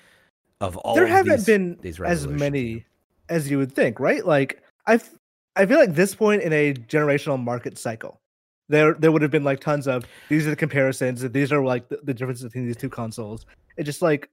of 0.63 0.79
all. 0.79 0.95
there 0.95 1.05
of 1.05 1.11
haven't 1.11 1.33
these- 1.37 1.45
been 1.45 1.79
these 1.83 2.01
as 2.01 2.27
many 2.27 2.87
as 3.29 3.51
you 3.51 3.59
would 3.59 3.73
think, 3.73 4.01
right? 4.01 4.25
Like 4.25 4.63
I, 4.87 4.95
f- 4.95 5.15
I 5.57 5.67
feel 5.67 5.79
like 5.79 5.95
this 5.95 6.15
point 6.15 6.43
in 6.43 6.53
a 6.53 6.73
generational 6.75 7.43
market 7.43 7.77
cycle, 7.79 8.21
there 8.69 8.95
there 8.95 9.13
would 9.13 9.23
have 9.23 9.31
been 9.31 9.45
like 9.45 9.61
tons 9.61 9.87
of 9.87 10.05
these 10.29 10.47
are 10.47 10.51
the 10.51 10.57
comparisons, 10.57 11.21
these 11.31 11.53
are 11.53 11.63
like 11.63 11.89
the, 11.89 11.99
the 12.03 12.15
differences 12.15 12.45
between 12.45 12.67
these 12.67 12.77
two 12.77 12.89
consoles. 12.89 13.45
It 13.77 13.85
just 13.85 14.03
like 14.03 14.31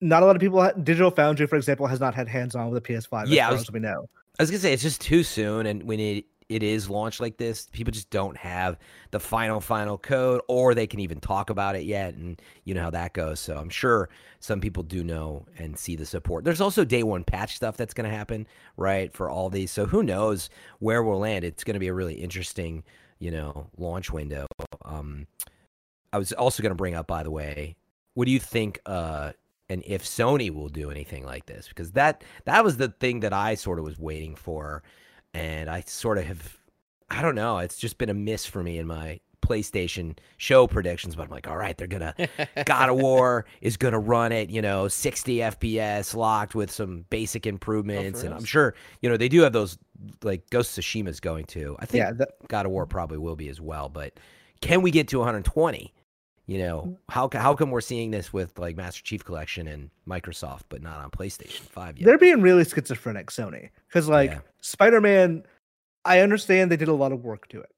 not 0.00 0.22
a 0.22 0.26
lot 0.26 0.36
of 0.36 0.40
people. 0.40 0.60
Ha- 0.62 0.72
Digital 0.72 1.10
Foundry, 1.12 1.46
for 1.46 1.56
example, 1.56 1.86
has 1.86 2.00
not 2.00 2.14
had 2.14 2.28
hands 2.28 2.54
on 2.54 2.70
with 2.70 2.82
the 2.82 2.92
PS5. 2.94 3.24
Yeah, 3.28 3.46
I 3.46 3.48
far 3.50 3.52
was- 3.54 3.62
as 3.62 3.72
we 3.72 3.80
know. 3.80 4.08
I 4.38 4.42
was 4.44 4.50
gonna 4.50 4.60
say 4.60 4.72
it's 4.72 4.82
just 4.82 5.00
too 5.00 5.24
soon, 5.24 5.66
and 5.66 5.82
we 5.82 5.96
it 5.96 6.24
it 6.48 6.62
is 6.62 6.88
launched 6.88 7.20
like 7.20 7.36
this, 7.36 7.68
people 7.72 7.92
just 7.92 8.10
don't 8.10 8.36
have 8.36 8.78
the 9.10 9.20
final 9.20 9.60
final 9.60 9.98
code, 9.98 10.40
or 10.48 10.74
they 10.74 10.86
can 10.86 11.00
even 11.00 11.20
talk 11.20 11.50
about 11.50 11.76
it 11.76 11.84
yet, 11.84 12.14
and 12.14 12.40
you 12.64 12.74
know 12.74 12.82
how 12.82 12.90
that 12.90 13.12
goes. 13.12 13.38
So 13.38 13.56
I'm 13.56 13.68
sure 13.68 14.08
some 14.40 14.60
people 14.60 14.82
do 14.82 15.04
know 15.04 15.46
and 15.58 15.78
see 15.78 15.96
the 15.96 16.06
support. 16.06 16.44
There's 16.44 16.60
also 16.60 16.84
day 16.84 17.02
one 17.02 17.24
patch 17.24 17.56
stuff 17.56 17.76
that's 17.76 17.94
gonna 17.94 18.10
happen, 18.10 18.46
right, 18.76 19.12
for 19.12 19.28
all 19.28 19.50
these. 19.50 19.70
So 19.70 19.86
who 19.86 20.02
knows 20.02 20.48
where 20.78 21.02
we'll 21.02 21.18
land? 21.18 21.44
It's 21.44 21.64
gonna 21.64 21.78
be 21.78 21.88
a 21.88 21.94
really 21.94 22.14
interesting, 22.14 22.82
you 23.18 23.30
know, 23.30 23.66
launch 23.76 24.10
window. 24.10 24.46
Um, 24.84 25.26
I 26.12 26.18
was 26.18 26.32
also 26.32 26.62
gonna 26.62 26.74
bring 26.74 26.94
up, 26.94 27.06
by 27.06 27.22
the 27.22 27.30
way, 27.30 27.76
what 28.14 28.24
do 28.24 28.30
you 28.30 28.40
think? 28.40 28.80
Uh, 28.86 29.32
and 29.68 29.82
if 29.86 30.02
Sony 30.02 30.50
will 30.50 30.70
do 30.70 30.90
anything 30.90 31.24
like 31.24 31.46
this, 31.46 31.68
because 31.68 31.92
that 31.92 32.24
that 32.46 32.64
was 32.64 32.78
the 32.78 32.88
thing 32.88 33.20
that 33.20 33.34
I 33.34 33.54
sort 33.54 33.78
of 33.78 33.84
was 33.84 33.98
waiting 33.98 34.34
for, 34.34 34.82
and 35.38 35.70
I 35.70 35.82
sort 35.86 36.18
of 36.18 36.24
have, 36.24 36.58
I 37.10 37.22
don't 37.22 37.34
know, 37.34 37.58
it's 37.58 37.76
just 37.76 37.98
been 37.98 38.10
a 38.10 38.14
miss 38.14 38.46
for 38.46 38.62
me 38.62 38.78
in 38.78 38.86
my 38.86 39.20
PlayStation 39.40 40.18
show 40.36 40.66
predictions. 40.66 41.16
But 41.16 41.24
I'm 41.24 41.30
like, 41.30 41.48
all 41.48 41.56
right, 41.56 41.76
they're 41.76 41.86
gonna 41.86 42.14
God 42.64 42.90
of 42.90 42.96
War 42.96 43.46
is 43.60 43.76
gonna 43.76 43.98
run 43.98 44.32
it, 44.32 44.50
you 44.50 44.60
know, 44.60 44.88
60 44.88 45.36
FPS 45.36 46.14
locked 46.14 46.54
with 46.54 46.70
some 46.70 47.04
basic 47.10 47.46
oh, 47.46 47.50
improvements, 47.50 48.22
and 48.22 48.34
I'm 48.34 48.44
sure 48.44 48.74
you 49.00 49.08
know 49.08 49.16
they 49.16 49.28
do 49.28 49.42
have 49.42 49.52
those 49.52 49.78
like 50.22 50.48
Ghost 50.50 50.76
of 50.76 50.84
Tsushima's 50.84 51.20
going 51.20 51.46
to. 51.46 51.76
I 51.78 51.86
think 51.86 52.02
Yeah, 52.02 52.12
that, 52.12 52.48
God 52.48 52.66
of 52.66 52.72
War 52.72 52.86
probably 52.86 53.18
will 53.18 53.36
be 53.36 53.48
as 53.48 53.60
well. 53.60 53.88
But 53.88 54.14
can 54.60 54.82
we 54.82 54.90
get 54.90 55.08
to 55.08 55.18
120? 55.18 55.94
You 56.48 56.58
know, 56.58 56.82
mm. 56.88 56.96
how 57.10 57.28
how 57.30 57.54
come 57.54 57.70
we're 57.70 57.82
seeing 57.82 58.10
this 58.10 58.32
with 58.32 58.58
like 58.58 58.74
Master 58.74 59.02
Chief 59.02 59.22
Collection 59.22 59.68
and 59.68 59.90
Microsoft, 60.08 60.62
but 60.70 60.82
not 60.82 60.98
on 60.98 61.10
PlayStation 61.10 61.60
Five 61.60 61.98
yet? 61.98 62.06
they're 62.06 62.16
being 62.16 62.40
really 62.40 62.64
schizophrenic, 62.64 63.26
Sony, 63.26 63.68
because 63.86 64.08
like 64.08 64.30
Yeah. 64.30 64.40
Spider 64.62 65.02
Man, 65.02 65.44
I 66.06 66.20
understand 66.20 66.72
they 66.72 66.78
did 66.78 66.88
a 66.88 66.94
lot 66.94 67.12
of 67.12 67.22
work 67.22 67.48
to 67.48 67.60
it, 67.60 67.70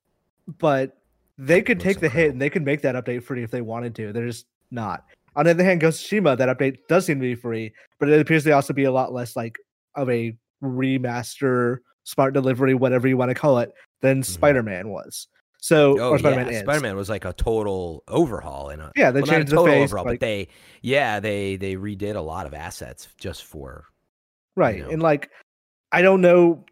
but 0.59 0.96
they 1.37 1.62
could 1.62 1.80
take 1.80 1.98
the 1.98 2.09
hit 2.09 2.30
and 2.30 2.40
they 2.40 2.48
could 2.48 2.64
make 2.64 2.80
that 2.83 2.94
update 2.94 3.24
free 3.24 3.42
if 3.42 3.50
they 3.50 3.61
wanted 3.61 3.92
to. 3.96 4.12
They're 4.12 4.28
just 4.28 4.46
not. 4.70 5.04
On 5.35 5.46
the 5.46 5.50
other 5.50 5.64
hand, 5.64 5.80
Ghost 5.80 6.04
of 6.04 6.11
Tsushima, 6.11 6.38
that 6.38 6.56
update 6.56 6.78
does 6.88 7.06
seem 7.06 7.18
to 7.18 7.22
be 7.22 7.35
free, 7.35 7.72
but 7.98 8.09
it 8.09 8.20
appears 8.20 8.44
to 8.44 8.52
also 8.52 8.72
be 8.72 8.85
a 8.85 8.92
lot 8.92 9.12
less 9.12 9.35
like 9.35 9.59
of 9.96 10.09
a 10.11 10.37
remaster, 10.62 11.78
smart 12.04 12.35
delivery, 12.35 12.74
whatever 12.74 13.09
you 13.09 13.16
want 13.16 13.30
to 13.30 13.35
call 13.35 13.59
it, 13.59 13.72
than 14.00 14.18
mm-hmm. 14.18 14.33
Spider 14.33 14.62
Man 14.62 14.90
was. 14.90 15.26
So. 15.62 15.99
Oh 16.01 16.16
Spider 16.16 16.37
Man 16.37 16.53
yeah. 16.53 16.61
Spider 16.61 16.81
Man 16.81 16.96
was 16.96 17.09
like 17.09 17.25
a 17.25 17.33
total 17.35 18.03
overhaul 18.09 18.70
and 18.70 18.81
a 18.83 18.92
Yeah, 18.96 19.11
they 19.11 19.20
well, 19.20 19.27
not 19.27 19.35
a 19.35 19.38
changed 19.38 19.53
the 19.53 19.57
total 19.57 19.73
face, 19.75 19.85
overhaul, 19.90 20.05
like- 20.07 20.20
but 20.20 20.27
they 20.27 20.49
yeah 20.83 21.20
they 21.20 21.57
they 21.57 21.77
redid 21.77 22.16
a 22.16 22.20
lot 22.20 22.46
of 22.46 22.55
assets 22.55 23.09
just 23.18 23.44
for 23.44 23.85
Right. 24.57 24.81
know. 24.81 24.88
And 24.90 25.01
like, 25.03 25.31
I 25.92 26.03
don't 26.03 26.20
know. 26.20 26.64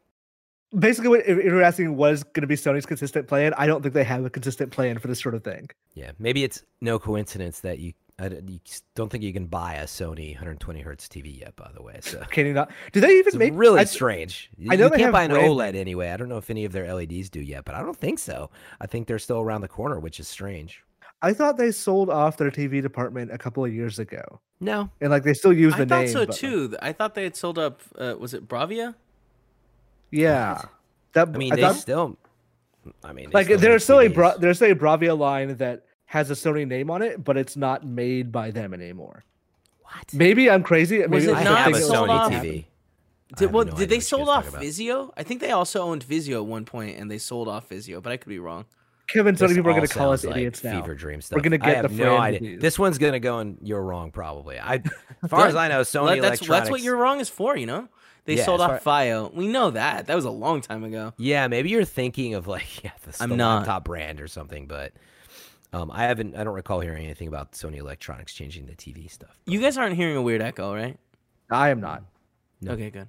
Basically, 0.79 1.09
what, 1.09 1.21
if 1.21 1.43
you're 1.43 1.63
asking 1.63 1.97
was 1.97 2.23
going 2.25 2.43
to 2.43 2.47
be 2.47 2.55
Sony's 2.57 2.85
consistent 2.85 3.27
plan, 3.27 3.55
I 3.57 3.67
don't 3.67 3.81
think 3.83 3.95
they 3.95 4.05
have 4.05 4.25
a 4.27 4.31
consistent 4.31 4.71
plan 4.71 4.99
for 4.99 5.09
this 5.09 5.19
sort 5.21 5.35
of 5.35 5.43
thing. 5.45 5.69
yeah 5.95 6.11
maybe 6.19 6.45
it's 6.45 6.63
no 6.81 6.99
coincidence 6.99 7.61
that 7.61 7.79
you 7.79 7.93
I 8.21 8.29
d- 8.29 8.37
you 8.55 8.61
s- 8.67 8.83
don't 8.97 9.09
think 9.11 9.23
you 9.23 9.33
can 9.33 9.47
buy 9.47 9.75
a 9.75 9.85
Sony 9.85 10.33
120 10.35 10.81
hertz 10.81 11.07
TV 11.07 11.39
yet 11.41 11.55
by 11.57 11.71
the 11.75 11.83
way 11.83 11.99
so 12.01 12.19
Can 12.31 12.47
you 12.47 12.53
not? 12.53 12.71
Do 12.93 13.01
they 13.01 13.13
even 13.13 13.29
It's 13.29 13.37
make 13.37 13.53
really 13.55 13.81
I- 13.81 13.85
strange. 13.85 14.51
I 14.71 14.75
know 14.77 14.85
you 14.87 14.91
they 14.91 14.97
can't 14.99 15.13
buy 15.13 15.23
an 15.25 15.31
brand- 15.31 15.47
OLED 15.49 15.75
anyway. 15.77 16.11
I 16.11 16.17
don't 16.17 16.29
know 16.29 16.37
if 16.39 16.51
any 16.51 16.65
of 16.65 16.73
their 16.73 16.93
LEDs 16.93 17.31
do 17.31 17.41
yet, 17.41 17.65
but 17.65 17.75
I 17.75 17.81
don't 17.83 17.97
think 17.97 18.19
so. 18.19 18.51
I 18.81 18.87
think 18.87 19.07
they're 19.07 19.19
still 19.21 19.39
around 19.41 19.61
the 19.61 19.69
corner, 19.69 20.01
which 20.01 20.19
is 20.19 20.27
strange. 20.29 20.83
I 21.23 21.33
thought 21.33 21.57
they 21.57 21.71
sold 21.73 22.11
off 22.11 22.37
their 22.37 22.51
TV 22.51 22.81
department 22.83 23.33
a 23.33 23.39
couple 23.39 23.65
of 23.65 23.73
years 23.75 23.99
ago, 23.99 24.41
No, 24.61 24.89
and 25.01 25.11
like 25.11 25.25
they 25.25 25.35
still 25.35 25.53
use 25.53 25.75
the 25.75 25.83
I 25.83 25.87
thought 25.87 26.01
name. 26.03 26.09
so 26.09 26.21
but, 26.21 26.29
like, 26.31 26.39
too. 26.39 26.77
I 26.81 26.93
thought 26.93 27.15
they 27.17 27.25
had 27.25 27.35
sold 27.37 27.59
up. 27.59 27.81
Uh, 27.99 28.15
was 28.19 28.35
it 28.35 28.47
Bravia? 28.49 28.95
yeah, 30.11 30.63
that 31.13 31.29
I 31.29 31.31
mean 31.33 31.53
I 31.53 31.57
they 31.57 31.63
thought, 31.63 31.75
still. 31.77 32.17
I 33.05 33.13
mean, 33.13 33.31
they 33.31 33.35
like 33.35 33.47
still 33.47 33.59
there's 33.59 33.73
make 33.75 33.83
still 33.83 33.99
a 33.99 34.09
TVs. 34.09 34.15
Bra- 34.15 34.37
there's 34.37 34.57
still 34.59 34.71
a 34.71 34.75
Bravia 34.75 35.19
line 35.19 35.57
that 35.57 35.85
has 36.09 36.31
a 36.31 36.35
Sony 36.35 36.67
name 36.67 36.91
on 36.91 37.03
it, 37.03 37.23
but 37.23 37.37
it's 37.37 37.57
not 37.57 37.85
made 37.87 38.33
by 38.33 38.51
them 38.51 38.75
anymore. 38.75 39.25
What? 39.83 40.13
Maybe 40.13 40.51
I'm 40.51 40.63
crazy. 40.63 40.99
Was 41.01 41.09
Maybe 41.11 41.25
it 41.27 41.31
I'm 41.31 41.37
I 41.39 41.45
not 41.45 41.59
have 41.59 41.67
a 41.69 41.73
thinking 41.75 41.81
it 41.81 41.91
was 41.91 41.99
sold 41.99 42.09
Sony 42.09 42.13
off? 42.13 42.33
TV. 42.33 42.65
Did, 43.37 43.53
well, 43.53 43.65
no 43.67 43.73
did 43.77 43.89
they 43.91 44.01
sold 44.01 44.29
off 44.29 44.51
talking. 44.51 44.69
Vizio? 44.69 45.13
I 45.17 45.23
think 45.23 45.41
they 45.43 45.51
also 45.51 45.83
owned 45.83 46.05
Vizio 46.05 46.37
at 46.37 46.47
one 46.47 46.65
point, 46.65 46.99
and 46.99 47.11
they 47.11 47.19
sold 47.19 47.47
off 47.49 47.69
Vizio, 47.69 48.03
but 48.03 48.11
I 48.13 48.17
could 48.17 48.29
be 48.31 48.39
wrong. 48.39 48.65
Kevin, 49.07 49.35
Sony 49.35 49.39
This 49.39 49.53
people 49.57 49.71
are 49.71 49.75
going 49.75 49.87
to 49.87 49.93
call 49.95 50.13
us 50.13 50.25
like 50.25 50.37
idiots 50.37 50.63
now. 50.65 50.81
Fever 50.83 50.95
dream 50.95 51.21
stuff. 51.23 51.37
We're 51.37 51.43
gonna 51.43 51.57
I 51.63 51.67
get 51.67 51.77
have 51.77 51.91
the 51.91 51.97
no 52.05 52.17
Fran 52.17 52.21
idea. 52.21 52.41
disease. 52.41 52.61
This 52.61 52.79
one's 52.79 52.99
gonna 52.99 53.21
go 53.21 53.39
and 53.39 53.57
you're 53.63 53.83
wrong 53.83 54.11
probably. 54.11 54.59
I, 54.61 54.75
as 55.23 55.31
far 55.31 55.47
as 55.47 55.55
I 55.55 55.69
know, 55.69 55.81
Sony 55.83 56.07
Let- 56.07 56.21
that's, 56.23 56.41
that's 56.41 56.49
what 56.49 56.57
Electronics- 56.59 56.85
you're 56.85 56.97
wrong 56.97 57.21
is 57.21 57.29
for, 57.31 57.57
you 57.57 57.65
know? 57.67 57.89
They 58.27 58.37
Yeah, 58.37 58.45
sold 58.45 58.61
as 58.61 58.69
off 58.69 58.85
VAIO. 58.85 59.33
We 59.33 59.49
know 59.49 59.71
that. 59.71 60.07
That 60.09 60.15
was 60.15 60.27
a 60.27 60.31
long 60.31 60.61
time 60.61 60.85
ago. 60.85 61.15
Yeah, 61.17 61.49
maybe 61.49 61.71
you're 61.71 61.87
thinking 61.87 62.35
of 62.35 62.47
like 62.47 62.85
yeah, 62.85 62.91
the, 63.05 63.17
I'm 63.21 63.31
the 63.31 63.37
not. 63.37 63.59
laptop 63.61 63.85
brand 63.85 64.21
or 64.21 64.29
something, 64.29 64.67
but 64.67 64.93
um, 65.73 65.91
I 65.91 66.05
haven't. 66.05 66.35
I 66.37 66.45
don't 66.45 66.55
recall 66.55 66.81
hearing 66.81 67.05
anything 67.05 67.29
about 67.29 67.53
Sony 67.53 67.77
Electronics 67.79 68.33
changing 68.35 68.67
the 68.67 68.75
TV 68.75 69.11
stuff. 69.11 69.39
You 69.47 69.61
guys 69.61 69.77
aren't 69.77 69.97
hearing 69.97 70.17
a 70.17 70.23
weird 70.23 70.41
echo, 70.43 70.75
right? 70.75 70.97
I 71.51 71.71
am 71.71 71.81
not. 71.81 72.03
No. 72.61 72.73
Okay, 72.73 72.91
good. 72.91 73.09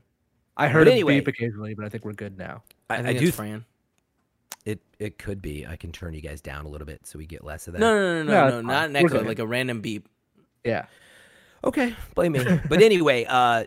I 0.57 0.67
heard 0.67 0.85
But 0.85 0.89
a 0.89 0.93
anyway- 0.93 1.19
beep 1.19 1.27
occasionally, 1.29 1.73
but 1.73 1.85
I 1.85 1.89
think 1.89 2.03
we're 2.05 2.13
good 2.13 2.37
now. 2.37 2.63
I, 2.89 2.97
I 2.97 3.07
I, 3.09 3.13
do. 3.13 3.31
Fran. 3.31 3.63
it 4.65 4.79
it 4.99 5.17
could 5.17 5.41
be. 5.41 5.65
I 5.65 5.75
can 5.77 5.91
turn 5.91 6.13
you 6.13 6.21
guys 6.21 6.41
down 6.41 6.65
a 6.65 6.69
little 6.69 6.87
bit 6.87 7.07
so 7.07 7.17
we 7.17 7.25
get 7.25 7.43
less 7.43 7.67
of 7.67 7.73
that. 7.73 7.79
No, 7.79 7.93
no, 7.93 8.23
no, 8.23 8.23
no, 8.23 8.31
No, 8.31 8.33
no, 8.41 8.47
it's 8.47 8.53
no 8.53 8.57
fine. 8.57 8.65
not 8.67 8.89
an 8.89 8.95
echo, 8.97 9.23
like 9.23 9.39
a 9.39 9.47
random 9.47 9.81
beep. 9.81 10.09
Yeah. 10.65 10.85
Okay, 11.63 11.95
blame 12.15 12.33
me. 12.33 12.43
but 12.69 12.81
anyway, 12.81 13.25
uh, 13.27 13.65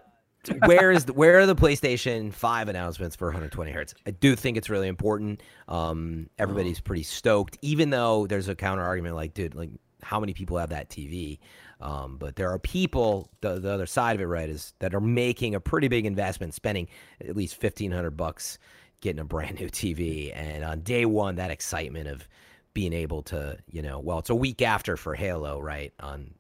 where 0.64 0.90
is 0.90 1.06
the, 1.06 1.12
where 1.12 1.38
are 1.40 1.46
the 1.46 1.54
PlayStation 1.54 2.32
Five 2.32 2.68
announcements 2.68 3.16
for 3.16 3.26
120 3.28 3.70
hertz? 3.70 3.94
I 4.06 4.10
do 4.10 4.34
think 4.36 4.56
it's 4.56 4.70
really 4.70 4.88
important. 4.88 5.42
Um, 5.68 6.28
everybody's 6.38 6.80
pretty 6.80 7.04
stoked, 7.04 7.58
even 7.62 7.90
though 7.90 8.26
there's 8.26 8.48
a 8.48 8.54
counter 8.54 8.82
argument 8.82 9.14
like, 9.14 9.34
dude, 9.34 9.54
like 9.54 9.70
how 10.02 10.18
many 10.20 10.34
people 10.34 10.58
have 10.58 10.70
that 10.70 10.88
TV? 10.88 11.38
Um, 11.80 12.16
but 12.16 12.36
there 12.36 12.50
are 12.50 12.58
people. 12.58 13.28
The, 13.40 13.58
the 13.58 13.70
other 13.70 13.86
side 13.86 14.14
of 14.14 14.20
it, 14.20 14.26
right, 14.26 14.48
is 14.48 14.74
that 14.78 14.94
are 14.94 15.00
making 15.00 15.54
a 15.54 15.60
pretty 15.60 15.88
big 15.88 16.06
investment, 16.06 16.54
spending 16.54 16.88
at 17.20 17.36
least 17.36 17.60
1500 17.62 18.10
bucks 18.10 18.58
getting 19.00 19.20
a 19.20 19.24
brand 19.24 19.58
new 19.58 19.68
TV, 19.68 20.32
and 20.34 20.64
on 20.64 20.80
day 20.80 21.04
one, 21.04 21.36
that 21.36 21.50
excitement 21.50 22.08
of 22.08 22.28
being 22.72 22.92
able 22.92 23.22
to, 23.22 23.58
you 23.68 23.82
know, 23.82 23.98
well, 23.98 24.18
it's 24.18 24.30
a 24.30 24.34
week 24.34 24.62
after 24.62 24.96
for 24.96 25.14
Halo, 25.14 25.60
right, 25.60 25.92
on 26.00 26.32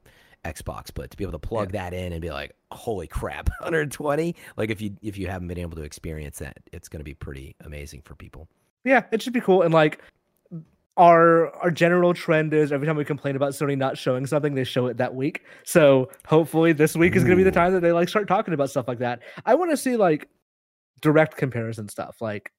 Xbox, 0.44 0.90
but 0.92 1.10
to 1.10 1.16
be 1.16 1.24
able 1.24 1.32
to 1.32 1.38
plug 1.38 1.72
that 1.72 1.94
in 1.94 2.12
and 2.12 2.20
be 2.20 2.30
like, 2.30 2.52
holy 2.70 3.06
crap, 3.06 3.48
120! 3.60 4.34
Like 4.56 4.70
if 4.70 4.80
you 4.80 4.96
if 5.02 5.16
you 5.16 5.28
haven't 5.28 5.48
been 5.48 5.58
able 5.58 5.76
to 5.76 5.82
experience 5.82 6.38
that, 6.40 6.58
it's 6.72 6.88
going 6.88 7.00
to 7.00 7.04
be 7.04 7.14
pretty 7.14 7.54
amazing 7.64 8.02
for 8.04 8.14
people. 8.14 8.48
Yeah, 8.84 9.04
it 9.12 9.22
should 9.22 9.32
be 9.32 9.40
cool. 9.40 9.62
And 9.62 9.72
like, 9.72 10.00
our 10.96 11.54
our 11.56 11.70
general 11.70 12.12
trend 12.12 12.52
is 12.52 12.72
every 12.72 12.86
time 12.86 12.96
we 12.96 13.04
complain 13.04 13.36
about 13.36 13.52
Sony 13.52 13.78
not 13.78 13.96
showing 13.96 14.26
something, 14.26 14.54
they 14.54 14.64
show 14.64 14.86
it 14.88 14.96
that 14.96 15.14
week. 15.14 15.42
So 15.64 16.10
hopefully 16.26 16.72
this 16.72 16.96
week 16.96 17.14
is 17.16 17.22
going 17.22 17.32
to 17.32 17.36
be 17.36 17.44
the 17.44 17.52
time 17.52 17.72
that 17.72 17.80
they 17.80 17.92
like 17.92 18.08
start 18.08 18.26
talking 18.28 18.52
about 18.52 18.68
stuff 18.70 18.88
like 18.88 18.98
that. 18.98 19.20
I 19.46 19.54
want 19.54 19.70
to 19.70 19.76
see 19.76 19.96
like 19.96 20.28
direct 21.00 21.36
comparison 21.36 21.88
stuff, 21.88 22.20
like 22.20 22.52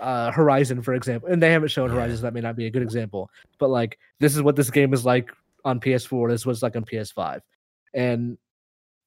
uh 0.00 0.32
Horizon, 0.32 0.82
for 0.82 0.94
example. 0.94 1.28
And 1.28 1.40
they 1.42 1.52
haven't 1.52 1.68
shown 1.68 1.88
Yeah. 1.90 1.96
Horizon, 1.96 2.16
so 2.16 2.22
that 2.22 2.34
may 2.34 2.40
not 2.40 2.56
be 2.56 2.66
a 2.66 2.70
good 2.70 2.82
example. 2.82 3.30
But 3.58 3.68
like 3.68 3.98
this 4.18 4.34
is 4.34 4.42
what 4.42 4.56
this 4.56 4.70
game 4.70 4.92
is 4.92 5.04
like 5.04 5.30
on 5.64 5.80
PS4. 5.80 6.30
This 6.30 6.46
was 6.46 6.62
like 6.62 6.76
on 6.76 6.84
PS5, 6.84 7.40
and 7.94 8.38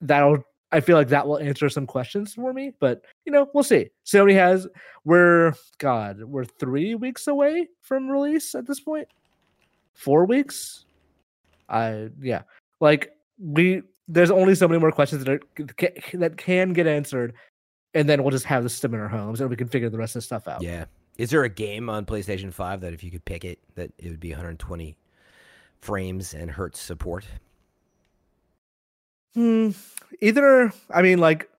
that'll. 0.01 0.43
I 0.73 0.79
feel 0.79 0.95
like 0.95 1.09
that 1.09 1.27
will 1.27 1.37
answer 1.37 1.67
some 1.67 1.85
questions 1.85 2.33
for 2.33 2.53
me, 2.53 2.71
but 2.79 3.01
you 3.25 3.31
know, 3.31 3.49
we'll 3.53 3.63
see. 3.63 3.89
Sony 4.05 4.33
has 4.35 4.67
we're 5.03 5.53
God, 5.79 6.23
we're 6.23 6.45
three 6.45 6.95
weeks 6.95 7.27
away 7.27 7.67
from 7.81 8.09
release 8.09 8.55
at 8.55 8.65
this 8.65 8.79
point. 8.79 9.07
Four 9.93 10.25
weeks. 10.25 10.85
I 11.69 12.09
yeah, 12.21 12.43
like 12.79 13.11
we. 13.39 13.83
There's 14.07 14.31
only 14.31 14.55
so 14.55 14.67
many 14.67 14.79
more 14.79 14.91
questions 14.91 15.23
that 15.23 15.31
are 15.31 15.39
that 16.13 16.37
can 16.37 16.73
get 16.73 16.87
answered, 16.87 17.33
and 17.93 18.09
then 18.09 18.21
we'll 18.23 18.31
just 18.31 18.45
have 18.45 18.63
the 18.63 18.69
system 18.69 18.93
in 18.93 18.99
our 18.99 19.07
homes, 19.07 19.39
and 19.39 19.49
we 19.49 19.55
can 19.55 19.67
figure 19.67 19.89
the 19.89 19.97
rest 19.97 20.15
of 20.15 20.21
the 20.21 20.25
stuff 20.25 20.47
out. 20.47 20.61
Yeah. 20.61 20.85
Is 21.17 21.29
there 21.29 21.43
a 21.43 21.49
game 21.49 21.89
on 21.89 22.05
PlayStation 22.05 22.51
5 22.53 22.81
that 22.81 22.93
if 22.93 23.03
you 23.03 23.11
could 23.11 23.23
pick 23.25 23.45
it, 23.45 23.59
that 23.75 23.91
it 23.97 24.09
would 24.09 24.19
be 24.19 24.31
120 24.31 24.97
frames 25.81 26.33
and 26.33 26.51
hertz 26.51 26.79
support? 26.79 27.25
Hmm. 29.33 29.71
Either 30.21 30.71
I 30.93 31.01
mean, 31.01 31.19
like, 31.19 31.49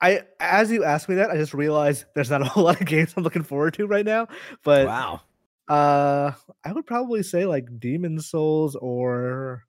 I 0.00 0.22
as 0.40 0.70
you 0.70 0.84
asked 0.84 1.08
me 1.08 1.14
that, 1.16 1.30
I 1.30 1.36
just 1.36 1.54
realized 1.54 2.04
there's 2.14 2.30
not 2.30 2.42
a 2.42 2.44
whole 2.48 2.64
lot 2.64 2.80
of 2.80 2.86
games 2.86 3.14
I'm 3.16 3.22
looking 3.22 3.42
forward 3.42 3.74
to 3.74 3.86
right 3.86 4.04
now. 4.04 4.28
But 4.62 4.86
wow. 4.86 5.20
uh, 5.68 6.32
I 6.64 6.72
would 6.72 6.86
probably 6.86 7.22
say 7.22 7.46
like 7.46 7.78
Demon's 7.78 8.26
Souls 8.26 8.76
or 8.76 9.64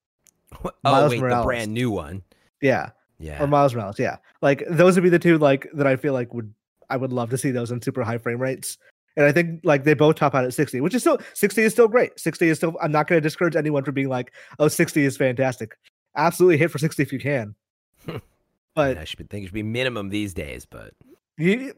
oh, 0.63 0.71
Miles 0.83 1.11
wait, 1.11 1.21
Morales. 1.21 1.43
the 1.43 1.47
brand 1.47 1.73
new 1.73 1.91
one. 1.91 2.23
yeah, 2.61 2.91
Yeah. 3.19 3.41
or 3.43 3.47
Miles 3.47 3.75
Morales. 3.75 3.99
Yeah, 3.99 4.17
like 4.41 4.63
those 4.69 4.95
would 4.95 5.03
be 5.03 5.09
the 5.09 5.19
two 5.19 5.37
like 5.37 5.67
that 5.73 5.87
I 5.87 5.95
feel 5.95 6.13
like 6.13 6.33
would 6.33 6.53
I 6.89 6.97
would 6.97 7.11
love 7.11 7.29
to 7.31 7.37
see 7.37 7.51
those 7.51 7.71
in 7.71 7.81
super 7.81 8.03
high 8.03 8.17
frame 8.17 8.41
rates. 8.41 8.77
And 9.17 9.25
I 9.25 9.31
think 9.31 9.61
like 9.63 9.83
they 9.83 9.95
both 9.95 10.15
top 10.15 10.35
out 10.35 10.45
at 10.45 10.53
60, 10.53 10.79
which 10.79 10.93
is 10.93 11.01
still 11.01 11.17
60 11.33 11.63
is 11.63 11.73
still 11.73 11.87
great. 11.87 12.17
60 12.19 12.47
is 12.47 12.57
still 12.57 12.77
I'm 12.81 12.91
not 12.91 13.07
going 13.07 13.17
to 13.17 13.21
discourage 13.21 13.55
anyone 13.55 13.83
from 13.83 13.95
being 13.95 14.09
like, 14.09 14.31
"Oh, 14.59 14.67
60 14.67 15.03
is 15.03 15.17
fantastic." 15.17 15.75
Absolutely 16.15 16.57
hit 16.57 16.71
for 16.71 16.77
60 16.77 17.01
if 17.03 17.11
you 17.11 17.19
can. 17.19 17.55
Hmm. 18.05 18.17
but 18.75 18.97
I 18.97 19.03
should 19.03 19.29
think 19.29 19.43
it 19.43 19.47
should 19.47 19.53
be 19.55 19.63
minimum 19.63 20.09
these 20.09 20.33
days, 20.35 20.65
but 20.65 20.93
you 21.37 21.73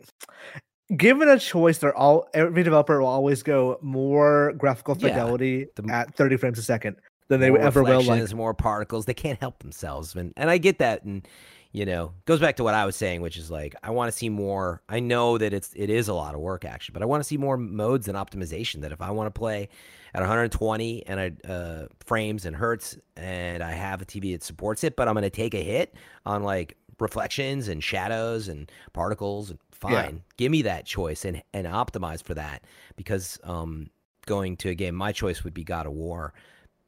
given 0.97 1.29
a 1.29 1.39
choice, 1.39 1.77
they're 1.77 1.95
all 1.95 2.27
every 2.33 2.63
developer 2.63 2.99
will 2.99 3.07
always 3.07 3.41
go 3.41 3.79
more 3.81 4.53
graphical 4.57 4.97
Yeah, 4.99 5.09
fidelity 5.09 5.67
the- 5.75 5.91
at 5.93 6.13
30 6.15 6.37
frames 6.37 6.59
a 6.59 6.63
second 6.63 6.97
than 7.29 7.39
they 7.39 7.51
ever 7.51 7.83
will. 7.83 8.03
Like, 8.03 8.33
more 8.33 8.53
particles. 8.53 9.05
They 9.05 9.13
can't 9.13 9.39
help 9.39 9.59
themselves, 9.59 10.15
and 10.15 10.33
and 10.35 10.49
I 10.49 10.57
get 10.57 10.79
that, 10.79 11.03
and 11.03 11.25
you 11.71 11.85
know, 11.85 12.13
goes 12.25 12.39
back 12.39 12.55
to 12.55 12.63
what 12.63 12.73
I 12.73 12.85
was 12.85 12.95
saying, 12.95 13.21
which 13.21 13.37
is 13.37 13.51
like 13.51 13.75
I 13.83 13.91
want 13.91 14.11
to 14.11 14.17
see 14.17 14.29
more. 14.29 14.81
I 14.89 14.99
know 14.99 15.37
that 15.37 15.53
it's 15.53 15.71
it 15.75 15.89
is 15.89 16.07
a 16.07 16.13
lot 16.13 16.33
of 16.33 16.41
work 16.41 16.65
actually, 16.65 16.93
but 16.93 17.01
I 17.03 17.05
want 17.05 17.21
to 17.21 17.27
see 17.27 17.37
more 17.37 17.57
modes 17.57 18.07
and 18.07 18.17
optimization. 18.17 18.81
That 18.81 18.91
if 18.91 19.01
I 19.01 19.11
want 19.11 19.27
to 19.33 19.37
play 19.39 19.69
at 20.13 20.21
120 20.21 21.05
and 21.05 21.19
I, 21.19 21.47
uh, 21.47 21.87
frames 22.03 22.45
and 22.45 22.55
hertz, 22.55 22.97
and 23.15 23.61
I 23.61 23.71
have 23.71 24.01
a 24.01 24.05
TV 24.05 24.33
that 24.33 24.43
supports 24.43 24.83
it, 24.83 24.95
but 24.95 25.07
I'm 25.07 25.13
going 25.13 25.23
to 25.23 25.29
take 25.29 25.53
a 25.53 25.61
hit 25.63 25.93
on 26.25 26.41
like 26.43 26.75
reflections 26.99 27.67
and 27.67 27.83
shadows 27.83 28.47
and 28.47 28.71
particles. 28.93 29.51
And 29.51 29.59
fine, 29.71 29.93
Yeah. 29.93 30.11
give 30.37 30.51
me 30.51 30.63
that 30.63 30.85
choice 30.85 31.23
and 31.23 31.43
and 31.53 31.67
optimize 31.67 32.23
for 32.23 32.33
that 32.33 32.63
because 32.95 33.39
um, 33.43 33.91
going 34.25 34.57
to 34.57 34.69
a 34.69 34.75
game, 34.75 34.95
my 34.95 35.11
choice 35.11 35.43
would 35.43 35.53
be 35.53 35.63
God 35.63 35.85
of 35.85 35.93
War 35.93 36.33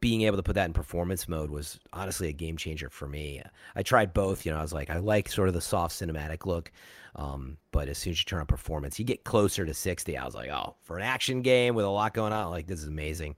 being 0.02 0.24
able 0.24 0.36
to 0.38 0.44
put 0.44 0.56
that 0.56 0.66
in 0.66 0.74
performance 0.74 1.30
mode 1.30 1.50
was 1.50 1.80
honestly 1.94 2.28
a 2.28 2.34
game 2.34 2.58
changer 2.58 2.90
for 2.90 3.08
me. 3.08 3.42
I 3.76 3.84
tried 3.84 4.14
both. 4.14 4.46
You 4.46 4.52
know, 4.52 4.58
I 4.58 4.62
was 4.62 4.74
like, 4.74 4.90
I 4.90 4.98
like 4.98 5.30
sort 5.30 5.48
of 5.48 5.54
the 5.54 5.62
soft 5.62 5.96
cinematic 5.96 6.46
look, 6.46 6.72
um, 7.16 7.58
but 7.72 7.88
as 7.88 8.00
soon 8.00 8.12
as 8.12 8.20
you 8.20 8.26
turn 8.26 8.40
on 8.42 8.48
performance, 8.48 8.98
you 9.00 9.06
get 9.06 9.24
closer 9.24 9.66
to 9.66 9.74
60. 9.74 10.18
I 10.18 10.26
was 10.26 10.36
like, 10.36 10.50
oh, 10.50 10.76
for 10.82 10.98
an 10.98 11.04
action 11.04 11.42
game 11.44 11.76
with 11.76 11.86
a 11.86 11.90
lot 11.90 12.14
going 12.14 12.34
on, 12.34 12.50
like 12.50 12.68
this 12.68 12.82
is 12.82 12.88
amazing. 12.88 13.36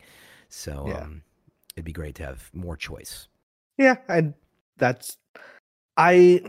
So 0.50 0.86
Yeah. 0.88 1.02
um, 1.02 1.22
it'd 1.76 1.86
be 1.86 1.92
great 1.92 2.16
to 2.16 2.26
have 2.26 2.50
more 2.54 2.78
choice. 2.78 3.28
yeah, 3.78 3.98
and 4.08 4.34
that's 4.78 5.18
I 5.98 6.42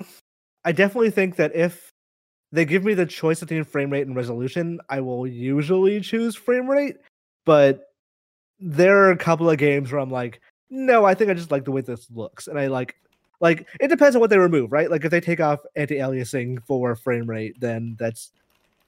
I 0.65 0.73
definitely 0.73 1.11
think 1.11 1.37
that 1.37 1.55
if 1.57 1.91
they 2.53 2.65
give 2.65 2.85
me 2.85 2.95
the 2.95 3.07
choice 3.07 3.41
between 3.41 3.65
frame 3.65 3.91
rate 3.91 4.07
and 4.07 4.15
resolution, 4.15 4.79
I 4.89 5.01
will 5.01 5.27
usually 5.27 6.01
choose 6.01 6.37
frame 6.37 6.71
rate. 6.71 6.99
But 7.45 7.89
there 8.67 8.99
are 9.05 9.11
a 9.11 9.17
couple 9.17 9.51
of 9.51 9.59
games 9.59 9.93
where 9.93 10.01
I'm 10.01 10.11
like, 10.11 10.41
no, 10.71 11.05
I 11.05 11.15
think 11.15 11.31
I 11.31 11.35
just 11.35 11.51
like 11.51 11.65
the 11.65 11.71
way 11.71 11.83
this 11.83 12.09
looks, 12.11 12.49
and 12.49 12.59
I 12.59 12.69
like 12.69 12.97
like 13.41 13.69
it 13.79 13.89
depends 13.89 14.17
on 14.17 14.21
what 14.21 14.31
they 14.31 14.39
remove, 14.39 14.73
right? 14.73 14.91
Like 14.91 15.05
if 15.05 15.11
they 15.11 15.21
take 15.21 15.41
off 15.41 15.61
anti-aliasing 15.77 16.65
for 16.67 16.97
frame 16.97 17.29
rate, 17.29 17.61
then 17.61 17.95
that's 17.99 18.33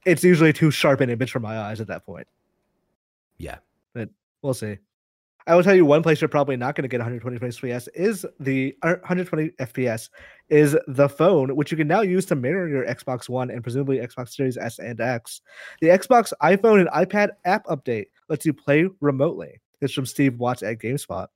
it's 0.06 0.24
usually 0.24 0.52
too 0.52 0.70
sharp 0.70 1.00
an 1.00 1.10
image 1.10 1.30
for 1.30 1.40
my 1.40 1.58
eyes 1.58 1.80
at 1.80 1.88
that 1.88 2.06
point. 2.06 2.26
Yeah. 3.38 3.58
But 3.92 4.08
we'll 4.40 4.54
see. 4.54 4.78
I 5.48 5.54
will 5.54 5.62
tell 5.62 5.74
you 5.74 5.84
one 5.84 6.02
place 6.02 6.20
you're 6.20 6.28
probably 6.28 6.56
not 6.56 6.74
going 6.74 6.82
to 6.82 6.88
get 6.88 6.98
120 6.98 7.38
FPS 7.38 7.86
is 7.94 8.26
the 8.40 8.74
uh, 8.82 8.96
120 9.02 9.50
FPS 9.60 10.08
is 10.48 10.76
the 10.88 11.08
phone, 11.08 11.54
which 11.54 11.70
you 11.70 11.76
can 11.76 11.86
now 11.86 12.00
use 12.00 12.24
to 12.26 12.34
mirror 12.34 12.68
your 12.68 12.84
Xbox 12.84 13.28
One 13.28 13.50
and 13.50 13.62
presumably 13.62 13.98
Xbox 13.98 14.30
Series 14.30 14.56
S 14.56 14.78
and 14.80 15.00
X. 15.00 15.42
The 15.80 15.88
Xbox 15.88 16.32
iPhone 16.42 16.80
and 16.80 16.88
iPad 16.88 17.30
app 17.44 17.64
update 17.66 18.06
lets 18.28 18.44
you 18.44 18.52
play 18.54 18.88
remotely. 19.00 19.60
It's 19.80 19.92
from 19.92 20.06
Steve 20.06 20.38
Watts 20.38 20.62
at 20.62 20.78
GameSpot. 20.78 21.28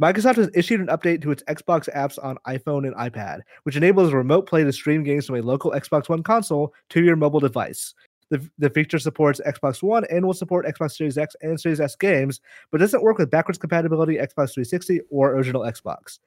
Microsoft 0.00 0.36
has 0.36 0.50
issued 0.54 0.80
an 0.80 0.88
update 0.88 1.22
to 1.22 1.30
its 1.30 1.42
Xbox 1.44 1.88
apps 1.94 2.22
on 2.22 2.38
iPhone 2.46 2.86
and 2.86 2.96
iPad, 2.96 3.40
which 3.62 3.76
enables 3.76 4.12
remote 4.12 4.46
play 4.46 4.64
to 4.64 4.72
stream 4.72 5.02
games 5.02 5.26
from 5.26 5.36
a 5.36 5.42
local 5.42 5.72
Xbox 5.72 6.08
One 6.08 6.22
console 6.22 6.74
to 6.90 7.02
your 7.02 7.16
mobile 7.16 7.40
device. 7.40 7.94
The, 8.30 8.48
the 8.58 8.70
feature 8.70 8.98
supports 8.98 9.40
Xbox 9.46 9.82
One 9.82 10.04
and 10.10 10.26
will 10.26 10.34
support 10.34 10.66
Xbox 10.66 10.92
Series 10.92 11.18
X 11.18 11.36
and 11.42 11.60
Series 11.60 11.80
S 11.80 11.96
games, 11.96 12.40
but 12.70 12.78
doesn't 12.78 13.02
work 13.02 13.18
with 13.18 13.30
backwards 13.30 13.58
compatibility 13.58 14.14
Xbox 14.14 14.54
360 14.54 15.00
or 15.10 15.34
original 15.34 15.62
Xbox. 15.62 16.18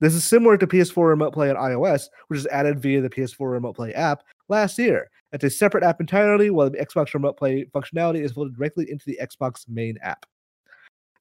This 0.00 0.14
is 0.14 0.24
similar 0.24 0.56
to 0.56 0.66
PS4 0.66 1.08
Remote 1.08 1.34
Play 1.34 1.50
on 1.50 1.56
iOS, 1.56 2.08
which 2.28 2.38
is 2.38 2.46
added 2.46 2.80
via 2.80 3.02
the 3.02 3.10
PS4 3.10 3.50
Remote 3.50 3.76
Play 3.76 3.92
app 3.94 4.22
last 4.48 4.78
year. 4.78 5.10
It's 5.32 5.44
a 5.44 5.50
separate 5.50 5.84
app 5.84 6.00
entirely, 6.00 6.50
while 6.50 6.70
the 6.70 6.78
Xbox 6.78 7.12
Remote 7.12 7.36
Play 7.36 7.66
functionality 7.74 8.24
is 8.24 8.32
folded 8.32 8.56
directly 8.56 8.90
into 8.90 9.04
the 9.04 9.18
Xbox 9.20 9.68
main 9.68 9.98
app. 10.02 10.24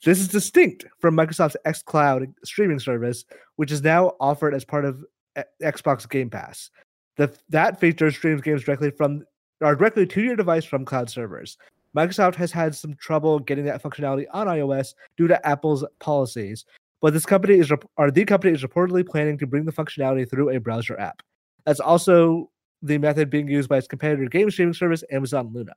This 0.03 0.19
is 0.19 0.29
distinct 0.29 0.85
from 0.99 1.15
Microsoft's 1.15 1.57
xCloud 1.65 2.33
streaming 2.43 2.79
service, 2.79 3.25
which 3.57 3.71
is 3.71 3.83
now 3.83 4.13
offered 4.19 4.53
as 4.53 4.63
part 4.63 4.85
of 4.85 5.03
E- 5.37 5.41
Xbox 5.61 6.09
Game 6.09 6.29
Pass. 6.29 6.69
The, 7.17 7.31
that 7.49 7.79
feature 7.79 8.09
streams 8.11 8.41
games 8.41 8.63
directly 8.63 8.91
from 8.91 9.25
or 9.61 9.75
directly 9.75 10.07
to 10.07 10.21
your 10.21 10.37
device 10.37 10.63
from 10.63 10.85
cloud 10.85 11.09
servers. 11.09 11.57
Microsoft 11.95 12.35
has 12.35 12.51
had 12.51 12.73
some 12.75 12.95
trouble 12.95 13.39
getting 13.39 13.65
that 13.65 13.83
functionality 13.83 14.25
on 14.31 14.47
iOS 14.47 14.93
due 15.17 15.27
to 15.27 15.45
Apple's 15.45 15.83
policies, 15.99 16.63
but 17.01 17.11
this 17.13 17.25
company 17.25 17.55
is 17.55 17.71
or 17.97 18.11
the 18.11 18.23
company 18.23 18.53
is 18.53 18.63
reportedly 18.63 19.05
planning 19.05 19.37
to 19.37 19.47
bring 19.47 19.65
the 19.65 19.71
functionality 19.73 20.29
through 20.29 20.49
a 20.51 20.59
browser 20.59 20.97
app. 20.97 21.21
That's 21.65 21.81
also 21.81 22.49
the 22.81 22.97
method 22.97 23.29
being 23.29 23.49
used 23.49 23.67
by 23.67 23.77
its 23.77 23.87
competitor 23.87 24.25
game 24.27 24.49
streaming 24.49 24.73
service 24.73 25.03
Amazon 25.11 25.51
Luna. 25.53 25.73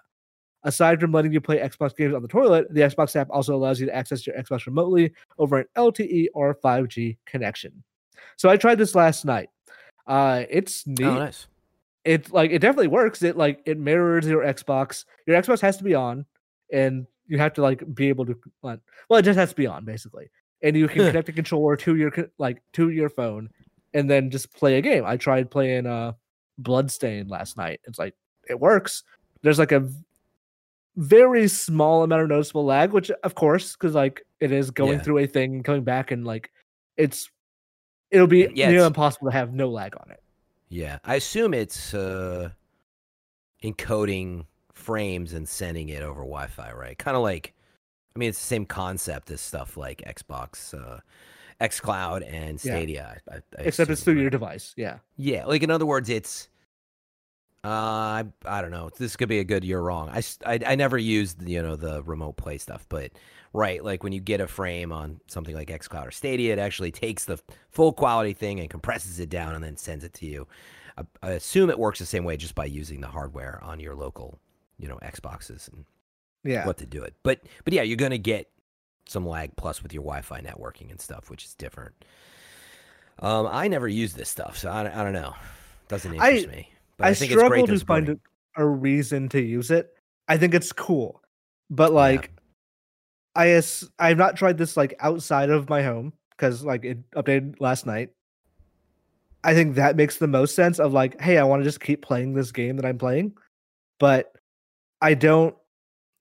Aside 0.65 1.01
from 1.01 1.11
letting 1.13 1.33
you 1.33 1.41
play 1.41 1.59
Xbox 1.59 1.97
games 1.97 2.15
on 2.15 2.23
the 2.23 2.29
toilet, 2.29 2.73
the 2.73 2.81
Xbox 2.83 3.17
app 3.17 3.29
also 3.31 3.55
allows 3.55 3.81
you 3.81 3.87
to 3.87 3.95
access 3.95 4.27
your 4.27 4.37
Xbox 4.37 4.67
remotely 4.67 5.13
over 5.39 5.59
an 5.59 5.67
LTE 5.77 6.29
or 6.35 6.55
5G 6.55 7.17
connection. 7.27 7.83
So 8.37 8.49
I 8.49 8.57
tried 8.57 8.77
this 8.79 8.95
last 8.95 9.25
night. 9.25 9.49
Uh, 10.07 10.45
it's 10.49 10.87
neat 10.87 11.03
Oh, 11.05 11.15
nice. 11.19 11.47
it 12.05 12.33
like 12.33 12.51
it 12.53 12.61
definitely 12.61 12.89
works. 12.89 13.23
It 13.23 13.37
like 13.37 13.61
it 13.67 13.79
mirrors 13.79 14.27
your 14.27 14.43
Xbox. 14.43 15.05
Your 15.27 15.41
Xbox 15.41 15.61
has 15.61 15.77
to 15.79 15.85
be 15.85 15.95
on, 15.95 16.27
and 16.73 17.07
you 17.27 17.39
have 17.39 17.55
to 17.55 17.63
like 17.63 17.83
be 17.95 18.09
able 18.09 18.27
to. 18.27 18.37
Well, 18.63 18.79
it 19.19 19.23
just 19.23 19.39
has 19.39 19.51
to 19.51 19.57
be 19.57 19.67
on 19.67 19.85
basically, 19.85 20.31
and 20.63 20.77
you 20.77 20.87
can 20.89 21.07
connect 21.09 21.29
a 21.29 21.33
controller 21.33 21.77
to 21.79 21.97
your 21.97 22.13
like 22.39 22.63
to 22.75 22.91
your 22.91 23.09
phone, 23.09 23.51
and 23.95 24.09
then 24.09 24.31
just 24.31 24.53
play 24.55 24.79
a 24.79 24.81
game. 24.81 25.05
I 25.05 25.17
tried 25.17 25.51
playing 25.51 25.87
uh 25.87 26.13
Bloodstain 26.59 27.27
last 27.29 27.57
night. 27.57 27.81
It's 27.85 27.99
like 27.99 28.15
it 28.49 28.59
works. 28.61 29.03
There's 29.43 29.59
like 29.59 29.73
a 29.73 29.89
very 30.97 31.49
small 31.49 32.03
amount 32.03 32.23
of 32.23 32.29
noticeable 32.29 32.65
lag, 32.65 32.93
which 32.93 33.11
of 33.11 33.35
course, 33.35 33.73
because 33.73 33.95
like 33.95 34.25
it 34.41 34.53
is 34.53 34.71
going 34.71 34.95
Yeah. 34.95 35.03
through 35.03 35.19
a 35.19 35.27
thing, 35.27 35.55
and 35.57 35.65
coming 35.65 35.85
back, 35.85 36.11
and 36.11 36.25
like 36.27 36.51
it's 36.97 37.31
it'll 38.11 38.27
be 38.27 38.49
Yeah, 38.55 38.71
near 38.71 38.85
impossible 38.85 39.29
to 39.31 39.33
have 39.33 39.55
no 39.55 39.71
lag 39.71 39.95
on 39.97 40.11
it. 40.11 40.23
Yeah, 40.69 40.99
I 41.05 41.17
assume 41.17 41.55
it's 41.55 41.93
uh, 41.95 42.51
encoding 43.63 44.47
frames 44.73 45.33
and 45.33 45.49
sending 45.49 45.89
it 45.89 46.03
over 46.03 46.21
Wi-Fi, 46.21 46.73
right? 46.73 46.99
Kind 46.99 47.17
of 47.17 47.23
like, 47.23 47.53
I 48.15 48.19
mean, 48.19 48.29
it's 48.31 48.39
the 48.39 48.47
same 48.47 48.67
concept 48.67 49.31
as 49.31 49.41
stuff 49.41 49.77
like 49.77 50.03
Xbox, 50.07 50.75
uh, 50.75 51.01
XCloud, 51.61 52.27
and 52.31 52.63
Yeah. 52.65 52.73
Stadia. 52.73 53.17
I, 53.31 53.35
I, 53.35 53.37
I 53.59 53.63
Except 53.63 53.91
it's 53.91 54.03
through 54.03 54.21
your 54.21 54.31
device. 54.31 54.75
Yeah. 54.77 54.99
Yeah, 55.17 55.45
like 55.47 55.63
in 55.63 55.71
other 55.71 55.87
words, 55.87 56.09
it's 56.09 56.49
Uh, 57.65 57.69
I 57.69 58.25
I 58.45 58.61
don't 58.61 58.73
know. 58.73 58.91
This 58.97 59.15
could 59.17 59.29
be 59.29 59.39
a 59.39 59.45
good. 59.45 59.63
You're 59.65 59.83
wrong. 59.83 60.11
I 60.45 60.75
never 60.75 60.99
used 60.99 61.47
you 61.49 61.63
know 61.63 61.77
the 61.77 62.03
remote 62.03 62.37
play 62.37 62.59
stuff, 62.59 62.85
but 62.89 63.13
right, 63.53 63.85
like 63.85 64.03
when 64.03 64.13
you 64.13 64.21
get 64.21 64.41
a 64.41 64.49
frame 64.49 64.91
on 64.91 65.21
something 65.29 65.55
like 65.55 65.69
XCloud 65.69 66.09
or 66.09 66.11
Stadia, 66.11 66.53
it 66.53 66.59
actually 66.59 66.91
takes 66.91 67.25
the 67.25 67.39
full 67.71 67.93
quality 67.93 68.33
thing 68.33 68.59
and 68.59 68.69
compresses 68.69 69.21
it 69.21 69.29
down 69.29 69.55
and 69.55 69.63
then 69.63 69.77
sends 69.77 70.03
it 70.05 70.13
to 70.15 70.27
you. 70.27 70.49
I, 70.99 71.03
I 71.23 71.31
assume 71.33 71.71
it 71.71 71.79
works 71.79 72.01
the 72.01 72.07
same 72.07 72.25
way 72.25 72.37
just 72.37 72.55
by 72.57 72.65
using 72.65 73.01
the 73.01 73.07
hardware 73.09 73.61
on 73.63 73.79
your 73.79 73.95
local, 73.95 74.41
you 74.79 74.89
know, 74.89 74.99
Xboxes 75.03 75.73
and 75.73 75.85
Yeah. 76.45 76.67
what 76.67 76.79
to 76.79 76.87
do 76.87 77.03
it. 77.05 77.15
But 77.23 77.43
but 77.65 77.73
yeah, 77.73 77.83
you're 77.83 77.97
gonna 77.97 78.19
get 78.19 78.51
some 79.07 79.25
lag 79.25 79.55
plus 79.55 79.85
with 79.85 79.93
your 79.93 80.03
Wi-Fi 80.03 80.41
networking 80.41 80.91
and 80.91 81.01
stuff, 81.01 81.31
which 81.31 81.45
is 81.45 81.55
different. 81.55 81.95
Um, 83.21 83.47
I 83.49 83.69
never 83.69 83.87
use 83.87 84.15
this 84.15 84.29
stuff, 84.29 84.59
so 84.59 84.69
I, 84.71 84.83
don't- 84.83 84.97
I 84.97 85.05
don't 85.05 85.13
know. 85.13 85.35
Doesn't 85.87 86.19
I- 86.19 86.31
interest 86.31 86.49
me. 86.49 86.72
But 86.99 87.07
I, 87.07 87.11
I, 87.11 87.15
think 87.15 87.33
struggle 87.33 87.67
to 87.67 87.79
find 87.81 88.09
a, 88.09 88.19
a 88.57 88.67
reason 88.67 89.29
to 89.31 89.41
use 89.41 89.71
it. 89.71 89.95
I 90.29 90.37
think 90.37 90.55
it's 90.55 90.73
cool, 90.73 91.23
but 91.71 91.93
like, 91.93 92.33
I 93.35 93.51
as 93.51 93.89
I've 93.99 94.19
not 94.19 94.37
tried 94.37 94.59
this 94.59 94.77
like 94.77 94.95
outside 95.01 95.51
of 95.51 95.69
my 95.69 95.83
home 95.83 96.13
because 96.31 96.65
like 96.65 96.85
it 96.85 97.11
updated 97.13 97.61
last 97.61 97.87
night. 97.87 98.11
I 99.45 99.55
think 99.55 99.75
that 99.75 99.97
makes 99.97 100.19
the 100.19 100.29
most 100.29 100.55
sense 100.55 100.79
of 100.79 100.93
like, 100.93 101.21
hey, 101.21 101.39
I 101.39 101.45
want 101.45 101.61
to 101.61 101.65
just 101.65 101.81
keep 101.81 102.03
playing 102.03 102.35
this 102.35 102.53
game 102.53 102.77
that 102.77 102.87
I'm 102.87 102.99
playing, 102.99 103.33
but 103.99 104.33
I 105.01 105.15
don't. 105.15 105.57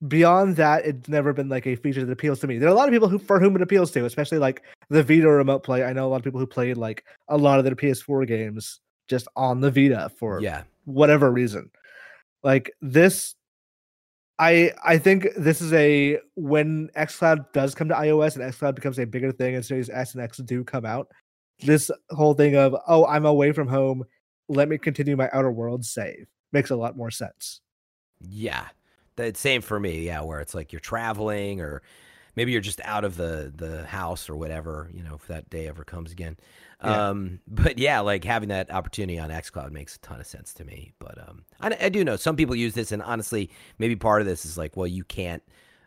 Beyond 0.08 0.56
that, 0.56 0.84
it's 0.84 1.08
never 1.08 1.32
been 1.32 1.48
like 1.48 1.64
a 1.64 1.76
feature 1.76 2.04
that 2.04 2.10
appeals 2.10 2.40
to 2.40 2.48
me. 2.48 2.58
There 2.58 2.68
are 2.68 2.72
a 2.72 2.74
lot 2.74 2.88
of 2.88 2.92
people 2.92 3.08
who 3.08 3.20
for 3.20 3.38
whom 3.38 3.54
it 3.54 3.62
appeals 3.62 3.92
to, 3.92 4.04
especially 4.04 4.38
like 4.38 4.62
the 4.88 5.02
Vita 5.02 5.28
remote 5.28 5.62
play. 5.62 5.84
I 5.84 5.92
know 5.92 6.06
a 6.06 6.10
lot 6.10 6.16
of 6.16 6.24
people 6.24 6.40
who 6.40 6.46
played 6.46 6.76
like 6.76 7.04
a 7.28 7.36
lot 7.36 7.60
of 7.60 7.64
their 7.64 7.76
PS4 7.76 8.26
games 8.26 8.80
just 9.12 9.28
on 9.36 9.60
the 9.60 9.70
Vita 9.70 10.10
for 10.18 10.40
Yeah, 10.40 10.62
whatever 10.86 11.30
reason. 11.30 11.70
Like 12.42 12.72
this 12.80 13.34
I 14.38 14.72
I 14.82 14.96
think 14.96 15.28
this 15.36 15.60
is 15.60 15.72
a 15.74 16.18
when 16.34 16.88
xCloud 16.96 17.52
does 17.52 17.74
come 17.74 17.88
to 17.88 17.94
iOS 17.94 18.36
and 18.36 18.52
xCloud 18.52 18.74
becomes 18.74 18.98
a 18.98 19.04
bigger 19.04 19.30
thing 19.30 19.54
and 19.54 19.64
Series 19.64 19.90
S 19.90 20.14
and 20.14 20.22
X 20.22 20.38
do 20.38 20.64
come 20.64 20.86
out, 20.86 21.08
this 21.60 21.90
whole 22.10 22.32
thing 22.32 22.56
of 22.56 22.74
oh 22.88 23.04
I'm 23.06 23.26
away 23.26 23.52
from 23.52 23.68
home, 23.68 24.04
let 24.48 24.68
me 24.68 24.78
continue 24.78 25.14
my 25.14 25.28
Outer 25.32 25.52
Worlds 25.52 25.90
save 25.90 26.26
makes 26.52 26.70
a 26.70 26.76
lot 26.76 26.96
more 26.96 27.10
sense. 27.10 27.60
yeah. 28.20 28.68
The 29.16 29.32
same 29.34 29.60
for 29.60 29.78
me. 29.78 30.06
Yeah, 30.06 30.22
where 30.22 30.40
it's 30.40 30.54
like 30.54 30.72
you're 30.72 30.80
traveling 30.80 31.60
or 31.60 31.82
maybe 32.36 32.52
you're 32.52 32.60
just 32.60 32.80
out 32.84 33.04
of 33.04 33.16
the 33.16 33.52
the 33.54 33.84
house 33.86 34.28
or 34.30 34.36
whatever. 34.36 34.90
You 34.92 35.02
know, 35.02 35.14
if 35.14 35.26
that 35.28 35.50
day 35.50 35.68
ever 35.68 35.84
comes 35.84 36.12
again. 36.12 36.36
Yeah. 36.84 37.08
Um, 37.10 37.40
but 37.46 37.78
yeah, 37.78 38.00
like 38.00 38.24
having 38.24 38.48
that 38.48 38.70
opportunity 38.72 39.18
on 39.18 39.30
XCloud 39.30 39.70
makes 39.70 39.96
a 39.96 40.00
ton 40.00 40.18
of 40.20 40.26
sense 40.26 40.52
to 40.54 40.64
me. 40.64 40.92
But 40.98 41.16
um, 41.28 41.44
I, 41.60 41.76
I 41.82 41.88
do 41.88 42.02
know 42.04 42.16
some 42.16 42.34
people 42.36 42.56
use 42.56 42.74
this, 42.74 42.90
and 42.90 43.00
honestly, 43.02 43.50
maybe 43.78 43.94
part 43.94 44.20
of 44.20 44.26
this 44.26 44.44
is 44.44 44.58
like, 44.58 44.76
well, 44.76 44.86
you 44.88 45.04
can't. 45.04 45.42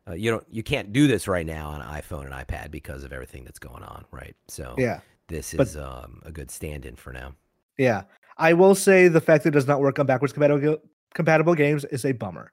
Uh, 0.08 0.14
you 0.14 0.30
don't 0.32 0.46
you 0.52 0.62
can't 0.64 0.94
do 0.94 1.08
this 1.08 1.28
right 1.28 1.46
now 1.48 1.70
on 1.70 1.82
iPhone 1.82 2.26
and 2.26 2.32
iPad 2.34 2.70
because 2.72 3.04
of 3.04 3.12
everything 3.12 3.44
that's 3.44 3.58
going 3.60 3.82
on, 3.84 4.06
right? 4.12 4.36
So 4.48 4.76
Yeah. 4.78 5.00
this 5.28 5.54
But- 5.56 5.68
is 5.68 5.76
um, 5.78 6.22
a 6.24 6.32
good 6.32 6.52
stand-in 6.52 6.96
for 6.96 7.12
now. 7.12 7.34
Yeah. 7.78 8.04
I 8.38 8.54
will 8.54 8.76
say 8.76 9.08
the 9.08 9.20
fact 9.20 9.44
that 9.44 9.50
it 9.50 9.54
does 9.54 9.66
not 9.68 9.82
work 9.82 9.98
on 9.98 10.06
backwards 10.06 10.32
compatible 10.32 10.78
compatible 11.16 11.56
games 11.56 11.86
is 11.86 12.06
a 12.06 12.12
bummer. 12.12 12.52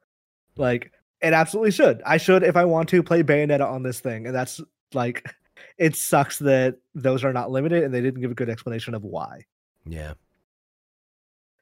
Like 0.56 0.92
it 1.22 1.32
absolutely 1.32 1.70
should. 1.70 2.02
I 2.04 2.16
should 2.16 2.42
if 2.42 2.56
I 2.56 2.64
want 2.64 2.88
to 2.90 3.02
play 3.02 3.22
Bayonetta 3.22 3.68
on 3.68 3.82
this 3.82 4.00
thing, 4.00 4.26
and 4.26 4.34
that's 4.34 4.60
like 4.92 5.24
it 5.78 5.96
sucks 5.96 6.38
that 6.40 6.76
those 6.94 7.24
are 7.24 7.32
not 7.32 7.50
limited 7.50 7.84
and 7.84 7.94
they 7.94 8.00
didn't 8.00 8.20
give 8.20 8.30
a 8.30 8.34
good 8.34 8.50
explanation 8.50 8.94
of 8.94 9.04
why. 9.04 9.44
Yeah, 9.84 10.14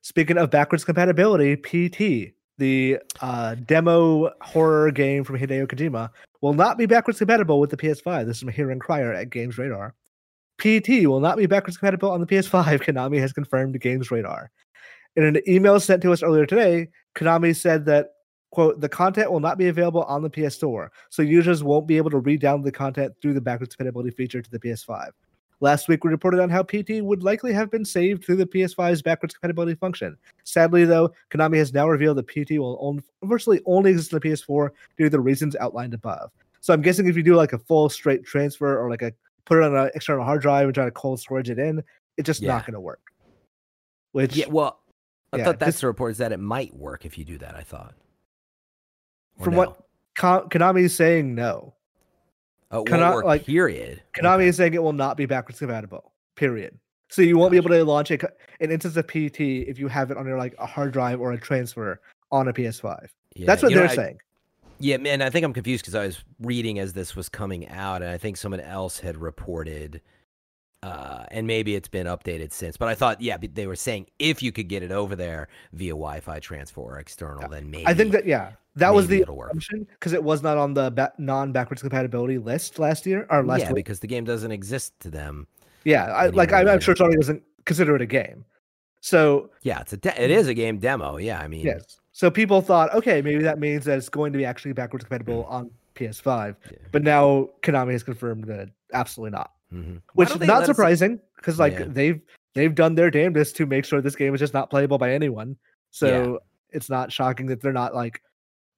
Speaking 0.02 0.38
of 0.38 0.50
backwards 0.50 0.84
compatibility, 0.84 1.56
PT, 1.56 2.32
the 2.56 2.98
uh, 3.20 3.54
demo 3.54 4.30
horror 4.40 4.90
game 4.90 5.24
from 5.24 5.38
Hideo 5.38 5.66
Kojima, 5.66 6.10
will 6.40 6.54
not 6.54 6.78
be 6.78 6.86
backwards 6.86 7.18
compatible 7.18 7.60
with 7.60 7.70
the 7.70 7.76
PS5. 7.76 8.26
This 8.26 8.38
is 8.38 8.44
Mahir 8.44 8.72
and 8.72 8.80
Crier 8.80 9.12
at 9.12 9.28
Games 9.28 9.58
Radar. 9.58 9.94
PT 10.58 11.06
will 11.06 11.20
not 11.20 11.36
be 11.36 11.46
backwards 11.46 11.76
compatible 11.76 12.10
on 12.10 12.20
the 12.20 12.26
PS5. 12.26 12.64
Konami 12.82 13.20
has 13.20 13.32
confirmed 13.32 13.74
to 13.74 13.78
Games 13.78 14.10
Radar. 14.10 14.50
In 15.16 15.24
an 15.24 15.38
email 15.46 15.78
sent 15.80 16.02
to 16.02 16.12
us 16.12 16.22
earlier 16.22 16.46
today, 16.46 16.88
Konami 17.14 17.54
said 17.54 17.84
that 17.86 18.12
quote 18.50 18.80
the 18.80 18.88
content 18.88 19.30
will 19.30 19.40
not 19.40 19.58
be 19.58 19.68
available 19.68 20.02
on 20.04 20.22
the 20.22 20.30
PS 20.30 20.54
Store, 20.54 20.92
so 21.08 21.22
users 21.22 21.62
won't 21.62 21.86
be 21.86 21.96
able 21.96 22.10
to 22.10 22.18
read-download 22.18 22.64
the 22.64 22.72
content 22.72 23.14
through 23.20 23.34
the 23.34 23.40
backwards 23.40 23.74
compatibility 23.74 24.10
feature 24.10 24.42
to 24.42 24.50
the 24.50 24.58
PS5. 24.58 25.10
Last 25.62 25.88
week, 25.88 26.04
we 26.04 26.10
reported 26.10 26.40
on 26.40 26.48
how 26.48 26.62
PT 26.62 27.02
would 27.02 27.22
likely 27.22 27.52
have 27.52 27.70
been 27.70 27.84
saved 27.84 28.24
through 28.24 28.36
the 28.36 28.46
PS5's 28.46 29.02
backwards 29.02 29.34
compatibility 29.34 29.74
function. 29.74 30.16
Sadly, 30.44 30.86
though, 30.86 31.12
Konami 31.30 31.58
has 31.58 31.74
now 31.74 31.86
revealed 31.86 32.16
that 32.16 32.28
PT 32.28 32.52
will 32.58 32.78
on- 32.78 33.02
virtually 33.24 33.60
only 33.66 33.90
exist 33.90 34.14
on 34.14 34.20
the 34.20 34.28
PS4 34.28 34.70
due 34.96 35.04
to 35.04 35.10
the 35.10 35.20
reasons 35.20 35.56
outlined 35.56 35.92
above. 35.92 36.30
So 36.62 36.72
I'm 36.72 36.80
guessing 36.80 37.08
if 37.08 37.16
you 37.16 37.22
do 37.22 37.36
like 37.36 37.52
a 37.52 37.58
full 37.58 37.90
straight 37.90 38.24
transfer 38.24 38.78
or 38.78 38.88
like 38.88 39.02
a 39.02 39.12
put 39.44 39.58
it 39.58 39.64
on 39.64 39.76
an 39.76 39.90
external 39.94 40.24
hard 40.24 40.40
drive 40.40 40.64
and 40.66 40.74
try 40.74 40.84
to 40.86 40.90
cold 40.90 41.20
storage 41.20 41.50
it 41.50 41.58
in, 41.58 41.82
it's 42.16 42.26
just 42.26 42.40
Yeah. 42.40 42.52
not 42.52 42.64
going 42.64 42.74
to 42.74 42.80
work. 42.80 43.00
Which 44.12 44.36
yeah. 44.36 44.46
Well, 44.48 44.80
I 45.32 45.38
yeah, 45.38 45.44
thought 45.44 45.58
that's 45.58 45.80
the 45.80 45.86
report 45.86 46.12
is 46.12 46.18
that 46.18 46.32
it 46.32 46.40
might 46.40 46.74
work 46.74 47.04
if 47.04 47.18
you 47.18 47.24
do 47.24 47.38
that. 47.38 47.54
I 47.54 47.62
thought. 47.62 47.94
From 49.42 49.54
no? 49.54 49.58
what 49.58 49.80
Ko- 50.16 50.46
Konami 50.50 50.82
is 50.82 50.94
saying, 50.94 51.34
no. 51.34 51.74
Oh, 52.72 52.82
like, 53.24 53.46
period. 53.46 54.02
Konami 54.14 54.34
Okay. 54.36 54.48
is 54.48 54.56
saying 54.56 54.74
it 54.74 54.82
will 54.82 54.92
not 54.92 55.16
be 55.16 55.26
backwards 55.26 55.58
compatible. 55.58 56.12
Period. 56.36 56.78
So 57.08 57.22
you 57.22 57.36
won't 57.36 57.50
be 57.50 57.56
able 57.56 57.70
to 57.70 57.84
launch 57.84 58.12
a, 58.12 58.18
an 58.60 58.70
instance 58.70 58.96
of 58.96 59.06
PT 59.08 59.40
if 59.40 59.78
you 59.78 59.88
have 59.88 60.12
it 60.12 60.16
on 60.16 60.24
your 60.26 60.38
like 60.38 60.54
a 60.58 60.66
hard 60.66 60.92
drive 60.92 61.20
or 61.20 61.32
a 61.32 61.38
transfer 61.38 62.00
on 62.30 62.46
a 62.46 62.52
PS5. 62.52 63.08
Yeah, 63.34 63.46
That's 63.46 63.62
what 63.62 63.72
you 63.72 63.78
they're 63.78 63.88
I- 63.88 63.94
saying. 63.94 64.18
Yeah, 64.82 64.96
man, 64.96 65.20
I 65.20 65.28
think 65.28 65.44
I'm 65.44 65.52
confused 65.52 65.82
because 65.82 65.94
I 65.94 66.06
was 66.06 66.24
reading 66.40 66.78
as 66.78 66.94
this 66.94 67.14
was 67.14 67.28
coming 67.28 67.68
out, 67.68 68.00
and 68.00 68.10
I 68.10 68.16
think 68.16 68.38
someone 68.38 68.60
else 68.60 68.98
had 69.00 69.18
reported, 69.18 70.00
uh, 70.82 71.24
and 71.30 71.46
maybe 71.46 71.74
it's 71.74 71.88
been 71.88 72.06
updated 72.06 72.52
since. 72.52 72.76
But 72.76 72.88
I 72.88 72.94
thought, 72.94 73.20
yeah, 73.20 73.36
they 73.40 73.66
were 73.66 73.76
saying 73.76 74.06
if 74.18 74.42
you 74.42 74.52
could 74.52 74.68
get 74.68 74.82
it 74.82 74.90
over 74.90 75.14
there 75.14 75.48
via 75.72 75.92
Wi-Fi 75.92 76.40
transfer 76.40 76.80
or 76.80 76.98
external, 76.98 77.48
then 77.48 77.70
maybe 77.70 77.86
I 77.86 77.94
think 77.94 78.12
that 78.12 78.26
yeah, 78.26 78.52
that 78.76 78.94
was 78.94 79.06
the 79.08 79.22
assumption 79.22 79.86
because 79.90 80.12
it 80.12 80.22
was 80.22 80.42
not 80.42 80.56
on 80.56 80.74
the 80.74 80.90
ba- 80.90 81.12
non-backwards 81.18 81.82
compatibility 81.82 82.38
list 82.38 82.78
last 82.78 83.06
year 83.06 83.26
or 83.30 83.42
last 83.42 83.60
yeah, 83.60 83.72
week. 83.72 83.84
because 83.84 84.00
the 84.00 84.06
game 84.06 84.24
doesn't 84.24 84.52
exist 84.52 84.98
to 85.00 85.10
them. 85.10 85.46
Yeah, 85.84 86.04
I, 86.04 86.26
like 86.28 86.52
I'm, 86.52 86.68
I'm 86.68 86.80
sure. 86.80 86.94
Sony 86.94 87.16
doesn't 87.16 87.42
consider 87.64 87.96
it 87.96 88.02
a 88.02 88.06
game. 88.06 88.44
So 89.00 89.50
Yeah, 89.62 89.80
it's 89.80 89.94
a 89.94 89.96
de- 89.96 90.22
it 90.22 90.30
is 90.30 90.48
a 90.48 90.54
game 90.54 90.78
demo. 90.78 91.16
Yeah, 91.16 91.40
I 91.40 91.48
mean, 91.48 91.64
yes, 91.64 92.00
so 92.12 92.30
people 92.30 92.60
thought, 92.60 92.92
okay, 92.94 93.22
maybe 93.22 93.42
that 93.44 93.58
means 93.58 93.84
that 93.86 93.96
it's 93.96 94.08
going 94.08 94.32
to 94.32 94.38
be 94.38 94.44
actually 94.44 94.72
backwards 94.72 95.04
compatible 95.04 95.44
on 95.44 95.70
PS5. 95.94 96.54
Yeah. 96.70 96.78
But 96.92 97.02
now 97.02 97.48
Konami 97.62 97.92
has 97.92 98.02
confirmed 98.02 98.44
that 98.44 98.68
absolutely 98.92 99.30
not, 99.30 99.52
mhm. 99.72 100.02
Which 100.14 100.28
don't 100.30 100.42
is 100.42 100.48
not 100.48 100.66
surprising 100.66 101.20
because 101.36 101.58
like 101.58 101.74
Yeah. 101.74 101.86
they've 101.88 102.20
they've 102.54 102.74
done 102.74 102.94
their 102.94 103.10
damnedest 103.10 103.56
to 103.56 103.66
make 103.66 103.84
sure 103.84 104.00
this 104.00 104.16
game 104.16 104.34
is 104.34 104.40
just 104.40 104.54
not 104.54 104.70
playable 104.70 104.98
by 104.98 105.12
anyone. 105.12 105.56
So 105.90 106.40
it's 106.70 106.88
not 106.90 107.12
shocking 107.12 107.46
that 107.46 107.60
they're 107.60 107.72
not 107.72 107.94
like 107.94 108.22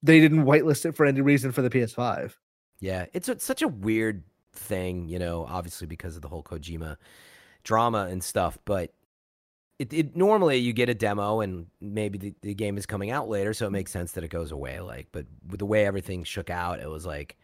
they 0.01 0.19
didn't 0.19 0.43
whitelist 0.43 0.85
it 0.85 0.95
for 0.95 1.05
any 1.05 1.21
reason 1.21 1.51
for 1.51 1.61
the 1.61 1.69
PS5. 1.69 2.33
Yeah, 2.79 3.05
it's, 3.13 3.29
it's 3.29 3.45
such 3.45 3.61
a 3.61 3.67
weird 3.67 4.23
thing, 4.53 5.07
you 5.07 5.17
know, 5.17 5.45
obviously 5.49 5.87
because 5.87 6.15
of 6.15 6.21
the 6.21 6.27
whole 6.27 6.43
Kojima 6.43 6.97
drama 7.63 8.07
and 8.09 8.21
stuff, 8.23 8.57
but 8.65 8.91
it, 9.79 9.93
it 9.93 10.15
normally 10.15 10.57
you 10.57 10.73
get 10.73 10.89
a 10.89 10.93
demo 10.93 11.39
and 11.39 11.67
maybe 11.79 12.17
the, 12.17 12.33
the 12.41 12.53
game 12.53 12.77
is 12.77 12.85
coming 12.85 13.09
out 13.09 13.29
later, 13.29 13.53
so 13.53 13.65
it 13.67 13.71
makes 13.71 13.91
sense 13.91 14.11
that 14.13 14.23
it 14.23 14.29
goes 14.29 14.51
away. 14.51 14.79
Like, 14.81 15.07
but 15.11 15.25
with 15.49 15.59
the 15.59 15.65
way 15.65 15.85
everything 15.85 16.23
shook 16.23 16.49
out, 16.49 16.79
it 16.79 16.89
was 16.89 17.05
like, 17.05 17.37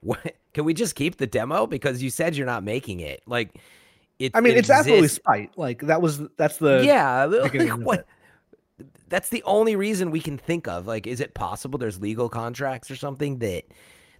what? 0.00 0.34
Can 0.54 0.64
we 0.64 0.74
just 0.74 0.94
keep 0.94 1.18
the 1.18 1.26
demo 1.26 1.66
because 1.66 2.02
you 2.02 2.10
said 2.10 2.36
you're 2.36 2.46
not 2.46 2.64
making 2.64 3.00
it? 3.00 3.22
Like, 3.26 3.54
it. 4.18 4.32
I 4.34 4.40
mean, 4.40 4.54
it 4.54 4.60
it's 4.60 4.70
absolutely 4.70 5.08
spite. 5.08 5.56
Like 5.56 5.82
that 5.82 6.02
was 6.02 6.20
that's 6.36 6.58
the 6.58 6.82
yeah. 6.84 7.24
like, 7.26 7.54
what? 7.84 8.06
That's 9.08 9.28
the 9.28 9.42
only 9.44 9.76
reason 9.76 10.10
we 10.10 10.20
can 10.20 10.36
think 10.36 10.68
of. 10.68 10.86
Like, 10.86 11.06
is 11.06 11.20
it 11.20 11.34
possible 11.34 11.78
there's 11.78 12.00
legal 12.00 12.28
contracts 12.28 12.90
or 12.90 12.96
something 12.96 13.38
that 13.38 13.64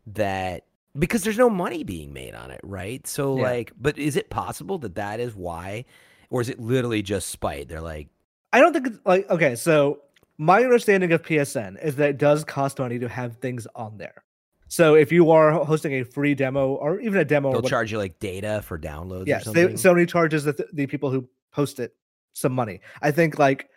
that 0.07 0.65
because 0.99 1.23
there's 1.23 1.39
no 1.39 1.51
money 1.51 1.85
being 1.85 2.13
made 2.13 2.35
on 2.35 2.51
it, 2.51 2.61
right? 2.63 3.07
So 3.07 3.37
Yeah. 3.37 3.43
like, 3.43 3.73
but 3.81 3.99
is 3.99 4.17
it 4.17 4.31
possible 4.31 4.79
that 4.79 4.95
that 4.95 5.21
is 5.21 5.35
why, 5.35 5.85
or 6.31 6.41
is 6.41 6.49
it 6.49 6.59
literally 6.61 7.03
just 7.03 7.29
spite? 7.29 7.69
They're 7.69 7.81
like, 7.81 8.09
I 8.53 8.61
don't 8.61 8.73
think 8.73 8.87
it's 8.87 8.99
like 9.05 9.29
okay. 9.31 9.57
So 9.57 10.01
my 10.39 10.63
understanding 10.63 11.13
of 11.13 11.23
PSN 11.23 11.83
is 11.85 11.97
that 11.97 12.11
it 12.11 12.19
does 12.19 12.45
cost 12.45 12.79
money 12.79 12.99
to 13.01 13.09
have 13.09 13.37
things 13.39 13.67
on 13.75 13.99
there. 13.99 14.23
So 14.69 14.95
if 14.95 15.11
you 15.11 15.31
are 15.31 15.53
hosting 15.65 15.95
a 15.95 16.05
free 16.05 16.35
demo 16.35 16.75
or 16.75 17.01
even 17.01 17.21
a 17.21 17.25
demo, 17.25 17.53
they'll 17.53 17.63
charge 17.63 17.91
you 17.91 17.99
like 17.99 18.19
data 18.19 18.63
for 18.63 18.79
downloads. 18.79 19.27
yes, 19.27 19.47
or 19.47 19.53
they? 19.53 19.67
Sony 19.69 20.07
charges 20.07 20.45
the, 20.45 20.67
the 20.73 20.87
people 20.87 21.11
who 21.11 21.29
post 21.53 21.81
it 21.81 21.95
some 22.35 22.53
money. 22.53 22.81
I 23.03 23.11
think 23.11 23.39
like 23.39 23.69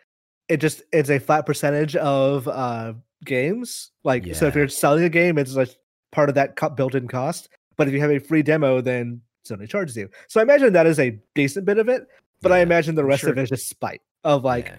it 0.50 0.58
just 0.58 0.84
it's 0.92 1.10
a 1.10 1.20
flat 1.20 1.46
percentage 1.46 1.96
of 1.96 2.48
uh 2.48 2.94
games. 3.26 3.92
Like 4.04 4.36
so, 4.36 4.48
if 4.48 4.56
you're 4.56 4.68
selling 4.68 5.04
a 5.04 5.10
game, 5.10 5.38
it's 5.38 5.56
like 5.56 5.76
part 6.12 6.30
of 6.30 6.36
that 6.36 6.56
built-in 6.76 7.08
cost. 7.08 7.50
But 7.78 7.88
if 7.88 7.94
you 7.94 8.02
have 8.02 8.12
a 8.12 8.20
free 8.20 8.44
demo, 8.44 8.82
then 8.82 9.22
Sony 9.48 9.68
charges 9.68 9.96
you. 9.96 10.10
So 10.28 10.40
I 10.40 10.44
imagine 10.44 10.74
that 10.74 10.86
is 10.86 11.00
a 11.00 11.18
decent 11.36 11.66
bit 11.66 11.78
of 11.78 11.90
it. 11.90 12.06
But 12.42 12.52
I 12.52 12.60
imagine 12.60 12.96
the 12.96 13.06
rest 13.06 13.22
sure- 13.22 13.30
of 13.32 13.38
it 13.38 13.44
is 13.44 13.50
just 13.50 13.70
spite 13.70 14.02
of 14.24 14.44
like 14.44 14.66
yeah. 14.66 14.76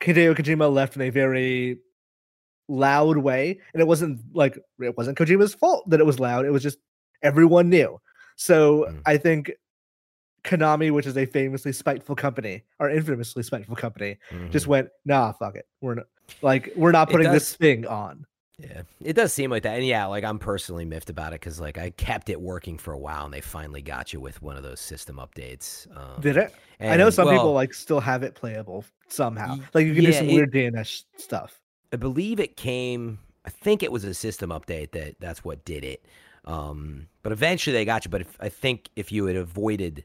Hideo 0.00 0.34
Kojima 0.36 0.72
left 0.72 0.96
in 0.96 1.02
a 1.02 1.10
very 1.10 1.78
loud 2.70 3.16
way, 3.18 3.58
and 3.74 3.80
it 3.80 3.86
wasn't 3.86 4.20
like 4.32 4.56
it 4.80 4.96
wasn't 4.96 5.18
Kojima's 5.18 5.54
fault 5.54 5.88
that 5.90 6.00
it 6.00 6.06
was 6.06 6.20
loud. 6.20 6.46
It 6.46 6.50
was 6.50 6.62
just 6.62 6.78
everyone 7.22 7.68
knew. 7.68 8.00
So 8.36 8.86
Mm. 8.88 9.02
I 9.04 9.16
think 9.18 9.52
Konami, 10.44 10.90
which 10.90 11.06
is 11.06 11.18
a 11.18 11.26
famously 11.26 11.72
spiteful 11.72 12.16
company 12.16 12.62
or 12.78 12.88
infamously 12.88 13.42
spiteful 13.42 13.76
company, 13.76 14.16
just 14.50 14.66
went, 14.66 14.88
nah, 15.04 15.32
fuck 15.32 15.54
it. 15.56 15.66
We're 15.82 15.96
not 15.96 16.06
like 16.40 16.72
we're 16.76 16.92
not 16.92 17.08
It 17.10 17.12
putting 17.12 17.32
this 17.32 17.54
thing 17.54 17.86
on. 17.86 18.24
Yeah, 18.58 18.82
it 19.02 19.14
does 19.14 19.32
seem 19.32 19.50
like 19.50 19.62
that, 19.62 19.76
and 19.78 19.86
yeah, 19.86 20.04
like 20.06 20.22
I'm 20.22 20.38
personally 20.38 20.84
miffed 20.84 21.08
about 21.08 21.32
it 21.32 21.40
because 21.40 21.58
like 21.60 21.78
I 21.78 21.90
kept 21.90 22.28
it 22.28 22.38
working 22.40 22.76
for 22.76 22.92
a 22.92 22.98
while, 22.98 23.24
and 23.24 23.32
they 23.32 23.40
finally 23.40 23.80
got 23.80 24.12
you 24.12 24.20
with 24.20 24.40
one 24.42 24.56
of 24.56 24.62
those 24.62 24.80
system 24.80 25.16
updates. 25.16 25.86
Um, 25.96 26.20
Did 26.20 26.36
it? 26.36 26.54
I 26.78 26.96
know 26.98 27.06
and, 27.06 27.14
some 27.14 27.28
people 27.28 27.52
like 27.54 27.72
still 27.72 28.00
have 28.00 28.22
it 28.22 28.34
playable 28.34 28.84
somehow. 29.08 29.56
Like 29.72 29.86
you 29.86 29.94
can 29.94 30.04
do 30.04 30.10
yeah, 30.10 30.18
some 30.18 30.28
it- 30.28 30.34
weird 30.34 30.52
DNS 30.52 31.04
stuff. 31.16 31.58
I 31.92 31.96
believe 31.96 32.40
it 32.40 32.56
came. 32.56 33.18
I 33.44 33.50
think 33.50 33.82
it 33.82 33.90
was 33.90 34.04
a 34.04 34.14
system 34.14 34.50
update 34.50 34.92
that 34.92 35.16
that's 35.18 35.44
what 35.44 35.64
did 35.64 35.84
it. 35.84 36.04
Um, 36.44 37.08
but 37.22 37.32
eventually 37.32 37.74
they 37.74 37.84
got 37.84 38.04
you. 38.04 38.10
But 38.10 38.22
if, 38.22 38.36
I 38.40 38.48
think 38.48 38.88
if 38.96 39.12
you 39.12 39.26
had 39.26 39.36
avoided, 39.36 40.04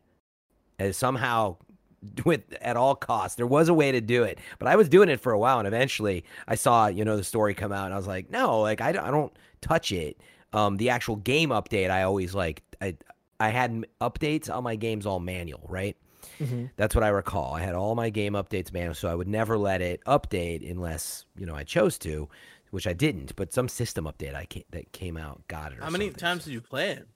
uh, 0.79 0.91
somehow, 0.91 1.57
with 2.25 2.41
at 2.61 2.77
all 2.77 2.95
costs, 2.95 3.35
there 3.35 3.47
was 3.47 3.69
a 3.69 3.73
way 3.73 3.91
to 3.91 4.01
do 4.01 4.23
it. 4.23 4.39
But 4.59 4.67
I 4.67 4.75
was 4.75 4.89
doing 4.89 5.09
it 5.09 5.19
for 5.19 5.31
a 5.31 5.39
while, 5.39 5.59
and 5.59 5.67
eventually 5.67 6.23
I 6.47 6.55
saw 6.55 6.87
you 6.87 7.05
know 7.05 7.17
the 7.17 7.23
story 7.23 7.53
come 7.53 7.71
out, 7.71 7.85
and 7.85 7.93
I 7.93 7.97
was 7.97 8.07
like, 8.07 8.29
no, 8.29 8.61
like 8.61 8.81
I 8.81 8.91
don't, 8.91 9.05
I 9.05 9.11
don't 9.11 9.33
touch 9.61 9.91
it. 9.91 10.19
Um, 10.53 10.77
the 10.77 10.89
actual 10.89 11.17
game 11.17 11.49
update, 11.49 11.89
I 11.89 12.03
always 12.03 12.33
like. 12.33 12.63
I 12.81 12.95
I 13.39 13.49
had 13.49 13.85
updates 13.99 14.53
on 14.53 14.63
my 14.63 14.75
games 14.75 15.05
all 15.05 15.19
manual, 15.19 15.65
right? 15.67 15.97
Mhm. 16.39 16.71
That's 16.75 16.95
what 16.95 17.03
I 17.03 17.09
recall. 17.09 17.53
I 17.53 17.61
had 17.61 17.75
all 17.75 17.95
my 17.95 18.09
game 18.09 18.33
updates 18.33 18.71
manual, 18.73 18.93
so 18.95 19.09
I 19.09 19.15
would 19.15 19.27
never 19.27 19.57
let 19.57 19.81
it 19.81 20.03
update 20.05 20.69
unless 20.69 21.25
you 21.37 21.45
know 21.45 21.55
I 21.55 21.63
chose 21.63 21.97
to, 21.99 22.29
which 22.71 22.87
I 22.87 22.93
didn't. 22.93 23.35
But 23.35 23.53
some 23.53 23.67
system 23.69 24.05
update 24.05 24.35
I 24.35 24.45
ca- 24.51 24.65
that 24.71 24.91
came 24.91 25.17
out 25.17 25.47
got 25.47 25.71
it. 25.71 25.79
How 25.81 25.89
many 25.89 26.05
something. 26.07 26.19
times 26.19 26.45
did 26.45 26.53
you 26.53 26.61
play 26.61 26.91
it? 26.91 27.07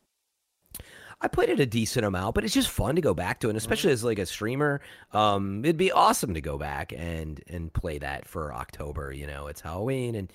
I 1.21 1.27
played 1.27 1.49
it 1.49 1.59
a 1.59 1.65
decent 1.65 2.05
amount, 2.05 2.33
but 2.35 2.45
it's 2.45 2.53
just 2.53 2.69
fun 2.69 2.95
to 2.95 3.01
go 3.01 3.13
back 3.13 3.41
to, 3.41 3.49
and 3.49 3.57
especially 3.57 3.91
as 3.91 4.05
like 4.05 4.19
a 4.19 4.25
streamer, 4.25 4.79
um, 5.11 5.65
it'd 5.65 5.75
be 5.75 5.91
awesome 5.91 6.33
to 6.33 6.41
go 6.41 6.57
back 6.57 6.93
and 6.95 7.43
and 7.47 7.73
play 7.73 7.97
that 7.97 8.25
for 8.27 8.53
October. 8.53 9.11
You 9.11 9.27
know, 9.27 9.47
it's 9.47 9.59
Halloween, 9.61 10.15
and 10.15 10.31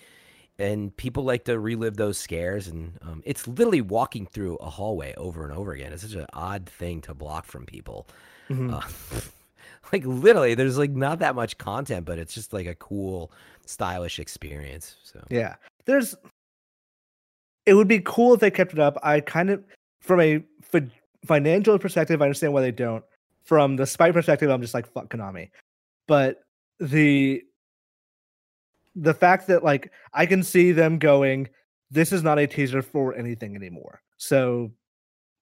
and 0.59 0.95
people 0.97 1.25
like 1.25 1.45
to 1.47 1.59
relive 1.59 1.97
those 1.97 2.19
scares, 2.19 2.69
and 2.69 2.99
um, 3.01 3.23
it's 3.25 3.49
literally 3.49 3.81
walking 3.81 4.27
through 4.27 4.57
a 4.57 4.69
hallway 4.69 5.15
over 5.17 5.43
and 5.49 5.53
over 5.57 5.73
again. 5.73 5.93
It's 5.93 6.03
such 6.03 6.13
an 6.13 6.27
odd 6.35 6.67
thing 6.69 7.01
to 7.03 7.15
block 7.15 7.47
from 7.47 7.65
people. 7.65 8.07
Mhm. 8.49 8.73
Uh, 8.73 9.21
like 9.93 10.05
literally, 10.05 10.55
there's 10.55 10.79
like 10.79 10.91
not 10.91 11.19
that 11.21 11.35
much 11.35 11.59
content, 11.59 12.05
but 12.05 12.19
it's 12.19 12.35
just 12.35 12.53
like 12.53 12.67
a 12.67 12.75
cool, 12.77 13.33
stylish 13.67 14.19
experience. 14.19 14.97
So 15.03 15.23
Yeah. 15.31 15.57
There's 15.87 16.15
it 17.67 17.75
would 17.75 17.89
be 17.89 18.01
cool 18.01 18.35
if 18.35 18.41
they 18.41 18.51
kept 18.51 18.73
it 18.73 18.79
up. 18.79 18.99
I 19.03 19.21
kind 19.21 19.51
of 19.51 19.65
from 20.01 20.21
a 20.21 20.43
fi- 20.63 20.91
financial 21.25 21.79
perspective, 21.79 22.21
I 22.21 22.27
understand 22.27 22.53
why 22.53 22.61
they 22.61 22.73
don't. 22.73 23.05
From 23.45 23.77
the 23.77 23.87
spite 23.87 24.13
perspective, 24.15 24.51
I'm 24.51 24.61
just 24.61 24.75
like 24.75 24.87
fuck 24.87 25.09
Konami. 25.09 25.51
But 26.07 26.43
the 26.81 27.43
the 28.97 29.15
fact 29.15 29.47
that 29.49 29.65
like 29.65 29.93
I 30.13 30.27
can 30.27 30.43
see 30.43 30.73
them 30.73 30.99
going, 30.99 31.49
this 31.91 32.13
is 32.13 32.23
not 32.23 32.39
a 32.39 32.47
teaser 32.47 32.83
for 32.83 33.15
anything 33.15 33.57
anymore. 33.57 34.01
So 34.17 34.73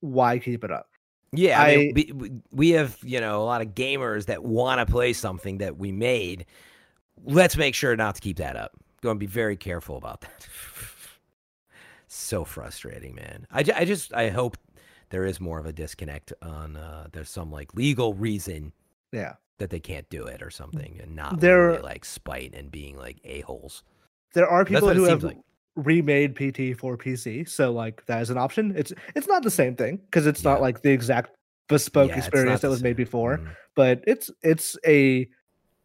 why 0.00 0.38
keep 0.38 0.64
it 0.64 0.70
up? 0.72 0.88
Yeah, 1.32 1.60
I, 1.62 1.66
I- 1.68 1.92
we- 1.94 2.12
we, 2.14 2.30
we 2.50 2.70
have 2.70 2.96
you 3.02 3.20
know 3.20 3.42
a 3.42 3.44
lot 3.44 3.62
of 3.62 3.68
gamers 3.68 4.26
that 4.26 4.42
want 4.42 4.86
to 4.86 4.90
play 4.90 5.12
something 5.12 5.58
that 5.58 5.76
we 5.78 5.90
made. 5.92 6.46
Let's 7.24 7.56
make 7.56 7.74
sure 7.74 7.94
not 7.96 8.16
to 8.16 8.20
keep 8.20 8.36
that 8.38 8.56
up. 8.56 8.72
Going 9.00 9.16
to 9.16 9.20
be 9.20 9.26
very 9.26 9.56
careful 9.56 9.96
about 9.96 10.20
that. 10.22 10.46
so 12.08 12.44
frustrating, 12.44 13.14
man. 13.14 13.46
I, 13.50 13.64
I 13.74 13.84
just 13.84 14.12
I 14.14 14.28
hope 14.30 14.56
there 15.10 15.24
is 15.24 15.40
more 15.40 15.58
of 15.58 15.66
a 15.66 15.72
disconnect 15.72 16.32
on 16.42 16.76
uh, 16.76 17.08
there's 17.12 17.30
some 17.30 17.50
like 17.50 17.74
legal 17.74 18.14
reason 18.14 18.72
Yeah. 19.12 19.34
that 19.58 19.70
they 19.70 19.80
can't 19.80 20.08
do 20.10 20.24
it 20.24 20.42
or 20.42 20.50
something, 20.50 20.98
and 21.02 21.14
not 21.16 21.40
There- 21.40 21.70
literally, 21.72 21.82
like 21.88 22.04
spite 22.04 22.54
and 22.54 22.70
being 22.70 22.96
like 22.96 23.18
a 23.24 23.40
holes. 23.40 23.82
There 24.34 24.48
are 24.48 24.64
people 24.64 24.88
who 24.94 25.04
have 25.04 25.22
like. 25.22 25.38
Remade 25.76 26.34
PT 26.36 26.78
for 26.78 26.96
PC, 26.98 27.48
so 27.48 27.72
like 27.72 28.04
that 28.06 28.20
is 28.22 28.30
an 28.30 28.38
option. 28.38 28.72
It's 28.76 28.92
it's 29.16 29.26
not 29.28 29.42
the 29.42 29.50
same 29.50 29.74
thing 29.76 29.96
because 29.96 30.26
it's 30.26 30.42
Yeah. 30.44 30.50
not 30.52 30.60
like 30.60 30.82
the 30.82 30.90
exact 30.90 31.34
bespoke 31.68 32.10
Yeah, 32.10 32.18
experience 32.18 32.60
that 32.60 32.68
was 32.70 32.82
made 32.82 32.96
before. 32.96 33.38
Mhm. 33.38 33.48
But 33.74 34.04
it's 34.06 34.30
it's 34.42 34.76
a 34.86 35.28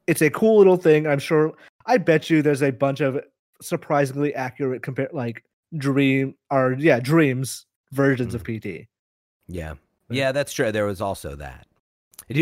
it's 0.07 0.21
a 0.21 0.29
cool 0.29 0.57
little 0.57 0.77
thing. 0.77 1.07
I'm 1.07 1.19
sure. 1.19 1.53
I 1.85 1.97
bet 1.97 2.29
you 2.29 2.41
there's 2.41 2.61
a 2.63 2.71
bunch 2.71 2.99
of 3.01 3.19
surprisingly 3.61 4.33
accurate 4.35 4.83
compare 4.83 5.09
like 5.13 5.43
dream 5.77 6.35
or 6.51 6.75
yeah 6.79 6.99
dreams 6.99 7.65
versions 7.93 8.33
of 8.35 8.43
Mm. 8.43 8.59
PT. 8.83 8.87
Yeah. 9.47 9.73
Yeah, 10.09 10.31
that's 10.31 10.53
true. 10.53 10.71
There 10.71 10.85
was 10.85 11.01
also 11.01 11.35
that. 11.37 11.67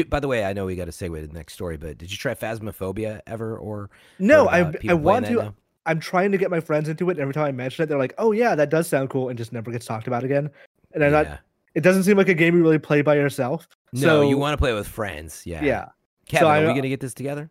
By 0.10 0.20
the 0.20 0.28
way, 0.28 0.44
I 0.46 0.54
know 0.54 0.66
we 0.66 0.76
got 0.76 0.86
to 0.86 0.92
segue 0.92 1.20
to 1.22 1.28
the 1.28 1.34
next 1.34 1.54
story, 1.54 1.78
but 1.78 1.98
did 2.00 2.12
you 2.12 2.18
try 2.18 2.34
Phasmophobia 2.34 3.22
ever 3.28 3.56
or 3.58 3.92
No, 4.18 4.48
heard 4.48 4.78
I 4.88 4.92
I 4.92 4.94
want 4.96 5.28
to. 5.28 5.34
now? 5.34 5.56
I'm 5.86 6.00
trying 6.00 6.32
to 6.32 6.38
get 6.38 6.50
my 6.50 6.60
friends 6.60 6.90
into 6.90 7.10
it. 7.10 7.14
And 7.14 7.20
every 7.22 7.34
time 7.34 7.46
I 7.46 7.52
mention 7.52 7.84
it, 7.84 7.88
they're 7.88 7.98
like, 7.98 8.14
"Oh 8.18 8.32
yeah, 8.32 8.56
that 8.56 8.70
does 8.70 8.88
sound 8.88 9.10
cool," 9.10 9.30
and 9.30 9.38
just 9.38 9.54
never 9.54 9.72
gets 9.72 9.86
talked 9.86 10.08
about 10.08 10.24
again. 10.24 10.50
And 10.94 11.04
I'm 11.04 11.12
not. 11.12 11.40
It 11.76 11.82
doesn't 11.82 12.04
seem 12.04 12.16
like 12.18 12.30
a 12.30 12.34
game 12.34 12.56
you 12.56 12.64
really 12.64 12.80
play 12.80 13.02
by 13.02 13.16
yourself. 13.16 13.68
No, 13.92 14.02
so, 14.02 14.30
you 14.30 14.38
want 14.38 14.54
to 14.54 14.58
play 14.58 14.74
with 14.74 14.88
friends. 14.88 15.44
Yeah. 15.46 15.64
Yeah. 15.64 15.86
Kevin, 16.28 16.48
I- 16.48 16.58
are 16.64 16.68
we 16.68 16.72
going 16.74 16.84
to 16.84 16.90
get 16.90 17.02
this 17.02 17.14
together? 17.14 17.50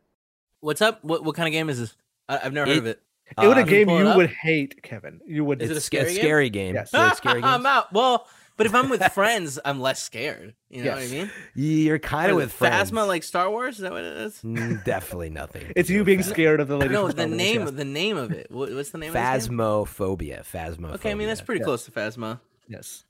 What's 0.61 0.81
up? 0.81 1.05
What 1.05 1.25
what 1.25 1.35
kind 1.37 1.47
of 1.47 1.53
game 1.53 1.69
is 1.69 1.79
this? 1.79 1.95
I, 2.29 2.41
I've 2.43 2.53
never 2.55 2.67
heard 2.71 2.79
of 2.79 2.87
it. 2.87 3.03
It 3.43 3.47
would 3.47 3.59
Uh, 3.59 3.61
a 3.61 3.65
game 3.65 3.89
you 3.89 4.15
would 4.17 4.31
hate, 4.31 4.83
Kevin. 4.83 5.21
You 5.27 5.45
would. 5.45 5.61
Is 5.63 5.71
it 5.71 5.75
a 5.75 5.77
it's 5.77 5.87
scary 5.87 6.05
a 6.05 6.09
game? 6.09 6.17
scary 6.17 6.51
game. 6.51 6.75
Yes. 6.75 6.91
You 6.93 6.99
like 7.01 7.17
scary 7.17 7.43
I'm 7.45 7.65
out. 7.67 7.93
Well, 7.93 8.27
but 8.57 8.67
if 8.67 8.75
I'm 8.75 8.89
with 8.89 9.03
friends, 9.13 9.59
I'm 9.65 9.81
less 9.81 10.03
scared. 10.03 10.55
You 10.71 10.85
know 10.85 10.97
Yes. 10.97 11.11
what 11.11 11.17
I 11.19 11.21
mean? 11.23 11.31
You're 11.55 11.99
kind 11.99 12.31
of 12.31 12.37
with 12.37 12.53
friends. 12.53 12.91
Phasma 12.91 13.07
like 13.07 13.23
Star 13.23 13.51
Wars? 13.51 13.77
Is 13.77 13.81
that 13.83 13.93
what 13.93 14.03
it 14.05 14.17
is? 14.17 14.41
Mm, 14.43 14.85
Definitely 14.85 15.31
nothing. 15.31 15.73
It's 15.77 15.89
you 15.91 16.05
being 16.05 16.23
scared 16.23 16.61
of 16.61 16.69
the 16.69 16.77
lady. 16.77 16.93
No, 16.93 17.07
the 17.07 17.13
Star 17.13 17.27
Wars, 17.27 17.37
name 17.37 17.61
yes. 17.63 17.71
the 17.73 17.85
name 17.85 18.17
of 18.17 18.31
it. 18.33 18.47
What's 18.51 18.91
the 18.91 18.99
name 18.99 19.15
of 19.15 19.15
this 19.15 19.49
game? 19.49 19.59
Phasmophobia. 19.59 20.45
Phasmophobia. 20.45 20.95
Okay, 20.95 21.11
I 21.11 21.15
mean 21.15 21.29
that's 21.29 21.41
pretty 21.41 21.61
Yeah. 21.61 21.65
close 21.67 21.85
to 21.87 21.91
Phasma. 21.91 22.41
Yes. 22.69 23.05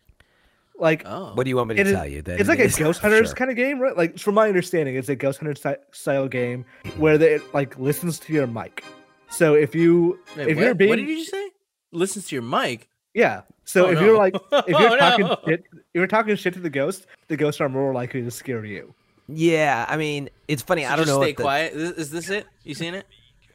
Like 0.77 1.03
Oh, 1.07 1.33
What 1.35 1.45
do 1.45 1.51
you 1.51 1.57
want 1.57 1.69
me 1.69 1.77
to 1.77 1.81
It 1.83 1.87
is- 1.87 1.93
tell 1.93 2.07
you? 2.07 2.23
That 2.23 2.41
it's 2.41 2.49
like 2.49 2.59
a 2.59 2.69
Ghost 2.79 3.01
Hunters 3.01 3.29
Sure. 3.29 3.35
kind 3.37 3.51
of 3.51 3.57
game, 3.57 3.79
right? 3.79 3.97
Like 3.97 4.19
from 4.19 4.35
my 4.35 4.49
understanding, 4.49 4.97
it's 4.97 5.09
a 5.09 5.15
Ghost 5.17 5.39
Hunter 5.41 5.79
style 5.93 6.27
game 6.29 6.65
where 6.97 7.17
they, 7.17 7.35
it 7.35 7.55
like 7.55 7.79
listens 7.79 8.19
to 8.21 8.33
your 8.33 8.47
mic. 8.47 8.83
So 9.29 9.55
if 9.55 9.75
you 9.75 10.19
Wait, 10.37 10.49
if 10.49 10.57
what? 10.57 10.65
you're 10.65 10.75
being 10.75 10.91
what 10.91 10.97
did 10.97 11.09
you 11.09 11.19
just 11.19 11.31
say? 11.31 11.49
Listens 11.93 12.27
to 12.29 12.35
your 12.35 12.43
mic. 12.43 12.89
Yeah, 13.15 13.43
so 13.65 13.87
Oh, 13.87 13.91
if 13.91 13.99
no. 13.99 14.05
you're 14.05 14.19
like 14.19 14.35
if 14.53 14.69
you're 14.69 14.91
Oh, 14.93 14.97
talking 14.99 15.27
no. 15.27 15.39
shit, 15.47 15.65
if 15.73 15.81
you're 15.95 16.07
talking 16.07 16.37
shit 16.37 16.55
to 16.55 16.61
the 16.61 16.71
ghost, 16.71 17.07
the 17.29 17.37
ghosts 17.37 17.61
are 17.61 17.69
more 17.69 17.93
likely 17.95 18.23
to 18.23 18.31
scare 18.31 18.65
you. 18.65 18.93
Yeah, 19.29 19.87
I 19.89 19.97
mean, 19.97 20.29
it's 20.49 20.63
funny. 20.63 20.83
So 20.83 20.89
I 20.89 20.97
don't 20.97 21.07
just 21.07 21.17
know. 21.17 21.23
Stay 21.23 21.31
what 21.31 21.37
the- 21.39 21.43
quiet. 21.43 21.73
Is, 21.73 21.91
is 21.93 22.11
this 22.11 22.29
it? 22.29 22.47
You 22.65 22.75
seen 22.75 22.95
it? 22.95 23.07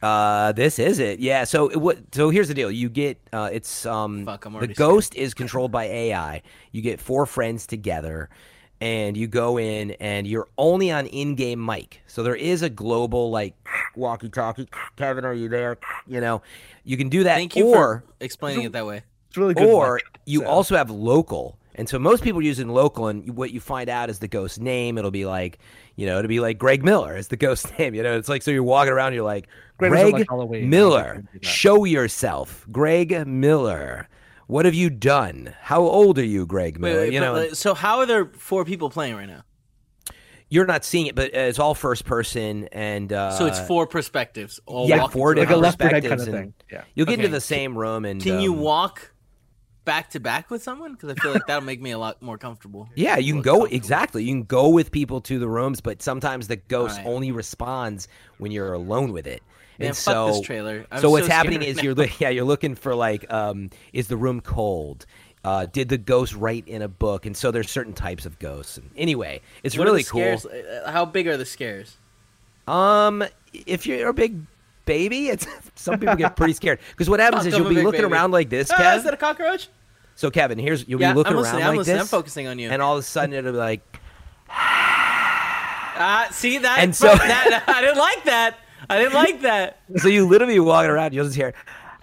Uh, 0.02 0.52
this 0.54 0.80
is 0.80 0.98
it. 1.00 1.20
Yeah. 1.20 1.44
So 1.44 1.68
it- 1.68 1.78
what? 1.78 1.98
So 2.16 2.30
here's 2.32 2.48
the 2.48 2.54
deal. 2.54 2.72
You 2.72 2.90
get 2.90 3.18
uh, 3.34 3.50
it's 3.52 3.86
um 3.86 4.26
Fuck, 4.26 4.46
I'm 4.46 4.54
the 4.54 4.58
already 4.60 4.74
ghost 4.74 5.14
is 5.16 5.34
controlled 5.34 5.72
by 5.72 5.84
AI. 5.86 6.42
You 6.72 6.82
get 6.82 7.00
four 7.02 7.26
friends 7.26 7.68
together, 7.68 8.30
and 8.82 9.16
you 9.18 9.28
go 9.28 9.60
in, 9.60 9.92
and 10.00 10.26
you're 10.26 10.48
only 10.58 10.90
on 10.90 11.06
in-game 11.06 11.64
mic. 11.64 12.02
So 12.08 12.24
there 12.24 12.36
is 12.36 12.62
a 12.62 12.70
global 12.70 13.30
like 13.30 13.54
walkie-talkie. 13.96 14.70
Kevin, 14.96 15.26
are 15.26 15.34
you 15.34 15.50
there? 15.50 15.78
You 16.08 16.22
know, 16.22 16.42
you 16.86 16.96
can 16.98 17.10
do 17.10 17.26
that. 17.26 17.36
Thank 17.36 17.56
you 17.58 17.68
or 17.68 17.76
for 17.76 18.04
explaining 18.22 18.64
it 18.64 18.72
that 18.72 18.86
way. 18.88 19.04
It's 19.30 19.38
really 19.38 19.54
good. 19.54 19.68
or 19.68 19.96
mic, 19.96 20.20
you 20.26 20.42
so. 20.42 20.48
also 20.48 20.76
have 20.76 20.90
local. 20.90 21.58
And 21.76 21.88
so 21.88 21.98
most 21.98 22.24
people 22.24 22.42
use 22.42 22.60
in 22.60 22.68
local, 22.68 23.08
and 23.08 23.38
what 23.38 23.52
you 23.52 23.62
find 23.62 23.90
out 23.90 24.10
is 24.10 24.20
the 24.20 24.28
ghost 24.28 24.60
name. 24.60 24.98
It'll 24.98 25.12
be 25.12 25.26
like, 25.26 25.60
you 25.96 26.06
know, 26.08 26.20
it'll 26.20 26.28
be 26.28 26.42
like 26.42 26.58
Greg 26.58 26.84
Miller 26.84 27.16
is 27.16 27.30
the 27.30 27.38
ghost 27.38 27.72
name. 27.80 27.96
You 27.96 28.04
know, 28.04 28.18
it's 28.18 28.28
like 28.28 28.42
so 28.42 28.52
you're 28.52 28.64
walking 28.64 28.92
around, 28.92 29.14
you're 29.14 29.24
like 29.24 29.48
Greg 29.78 29.92
Greg 29.92 30.14
like, 30.14 30.62
Miller, 30.64 31.00
I 31.00 31.14
can 31.14 31.22
do 31.22 31.40
that. 31.40 31.46
show 31.46 31.86
yourself, 31.86 32.66
Greg 32.72 33.26
Miller. 33.26 34.10
What 34.48 34.66
have 34.66 34.74
you 34.74 34.90
done? 34.90 35.54
How 35.62 35.82
old 35.82 36.18
are 36.18 36.26
you, 36.26 36.46
Greg 36.46 36.80
Miller? 36.80 37.02
wait, 37.02 37.14
you 37.14 37.20
but, 37.20 37.34
know, 37.34 37.54
so 37.54 37.76
how 37.76 38.00
are 38.00 38.08
there 38.08 38.26
four 38.26 38.66
people 38.66 38.90
playing 38.90 39.16
right 39.16 39.28
now? 39.28 39.44
you're 40.50 40.66
not 40.66 40.84
seeing 40.84 41.06
it, 41.06 41.16
but 41.16 41.34
uh, 41.36 41.42
it's 41.42 41.60
all 41.60 41.76
first 41.76 42.06
person, 42.06 42.68
and 42.72 43.14
uh, 43.14 43.32
So 43.32 43.46
it's 43.46 43.60
four 43.60 43.86
perspectives. 43.86 44.60
All 44.66 44.90
yeah, 44.90 45.08
four 45.08 45.34
through 45.34 45.44
like 45.44 45.50
a 45.50 45.54
different. 45.54 45.62
Left 45.62 45.80
4 45.80 45.90
kind 45.90 46.04
perspectives, 46.04 46.28
of 46.28 46.34
and. 46.34 46.54
Yeah. 46.72 46.84
you'll 46.96 47.06
get 47.06 47.20
into 47.20 47.30
the 47.30 47.42
same 47.42 47.78
room. 47.78 48.06
And 48.06 48.22
Can 48.22 48.42
you 48.42 48.54
um, 48.54 48.60
walk 48.60 49.14
back 49.86 50.10
to 50.12 50.20
back 50.20 50.50
with 50.50 50.62
someone? 50.64 50.94
Because 50.94 51.12
I 51.12 51.16
feel 51.16 51.34
like 51.34 51.48
that'll 51.48 51.64
make 51.64 51.82
me 51.82 51.92
a 51.92 51.98
lot 51.98 52.22
more 52.22 52.38
comfortable. 52.38 52.90
Yeah, 52.96 53.18
you 53.18 53.34
can 53.34 53.42
go 53.42 53.66
exactly. 53.66 54.24
You 54.24 54.34
can 54.34 54.44
go 54.44 54.70
with 54.70 54.92
people 54.92 55.22
to 55.22 55.40
the 55.40 55.48
rooms, 55.48 55.82
but 55.82 56.02
sometimes 56.02 56.48
the 56.48 56.58
ghost 56.58 56.98
Alright. 57.00 57.08
only 57.08 57.32
responds 57.32 58.08
when 58.38 58.52
you're 58.52 58.74
alone 58.74 59.12
with 59.14 59.28
it. 59.28 59.42
Man, 59.78 59.90
and 59.90 59.96
so, 59.98 60.28
this 60.28 60.42
trailer. 60.42 60.86
So 61.00 61.10
what's 61.10 61.28
so 61.28 61.32
happening 61.32 61.62
is 61.62 61.78
now. 61.78 61.84
you're 61.84 61.96
yeah 62.20 62.30
you're 62.30 62.44
looking 62.44 62.76
for 62.76 62.94
like 62.96 63.32
um 63.32 63.70
is 63.94 64.08
the 64.08 64.18
room 64.18 64.42
cold? 64.42 65.06
Uh, 65.44 65.66
did 65.68 65.88
the 65.88 65.98
ghost 65.98 66.36
write 66.36 66.68
in 66.68 66.82
a 66.82 66.90
book? 66.90 67.26
And 67.26 67.36
so 67.36 67.50
there's 67.50 67.72
certain 67.72 67.94
types 67.94 68.26
of 68.26 68.40
ghosts. 68.40 68.78
And 68.78 68.90
anyway, 68.98 69.40
it's 69.64 69.78
What 69.78 69.86
really 69.86 70.04
cool. 70.04 70.22
uh, 70.22 70.92
How 70.92 71.06
big 71.06 71.28
are 71.28 71.38
the 71.38 71.46
scares? 71.46 71.96
Um, 72.68 73.24
if 73.54 73.88
you're 73.88 74.10
a 74.10 74.14
big 74.14 74.42
baby, 74.90 75.30
it's 75.30 75.46
some 75.76 76.00
people 76.00 76.16
get 76.16 76.36
pretty 76.36 76.54
scared 76.54 76.80
because 76.92 77.10
what 77.10 77.20
happens 77.20 77.44
Fuck, 77.44 77.54
is 77.54 77.58
you'll 77.60 77.70
be 77.70 77.76
looking 77.76 78.02
baby. 78.02 78.12
around 78.14 78.32
like 78.32 78.50
this, 78.50 78.72
Ah, 78.72 78.76
Kev. 78.76 78.98
is 78.98 79.04
that 79.04 79.14
a 79.14 79.18
cockroach? 79.18 79.70
so 80.16 80.30
Kevin, 80.32 80.58
here's 80.60 80.88
you'll 80.88 81.00
Yeah, 81.00 81.14
be 81.14 81.18
looking 81.20 81.34
I'm 81.34 81.44
around. 81.44 81.56
I'm 81.56 81.68
like 81.70 81.78
listening. 81.78 81.96
this, 81.98 82.02
I'm 82.02 82.08
focusing 82.20 82.48
on 82.48 82.58
you. 82.60 82.70
and 82.70 82.82
all 82.82 82.94
of 82.98 83.00
a 83.00 83.04
sudden 83.04 83.34
it'll 83.34 83.52
be 83.54 83.58
like, 83.58 83.82
Ah, 84.50 86.28
see 86.32 86.58
that? 86.60 86.80
And 86.80 86.96
so- 86.96 87.08
that, 87.16 87.64
I 87.68 87.82
didn't 87.82 87.98
like 87.98 88.24
that. 88.26 88.58
I 88.90 88.98
didn't 88.98 89.14
like 89.14 89.42
that. 89.42 89.80
so 89.98 90.08
you 90.08 90.26
literally 90.28 90.60
walking 90.60 90.90
around, 90.90 91.14
you'll 91.14 91.26
just 91.26 91.36
hear, 91.36 91.54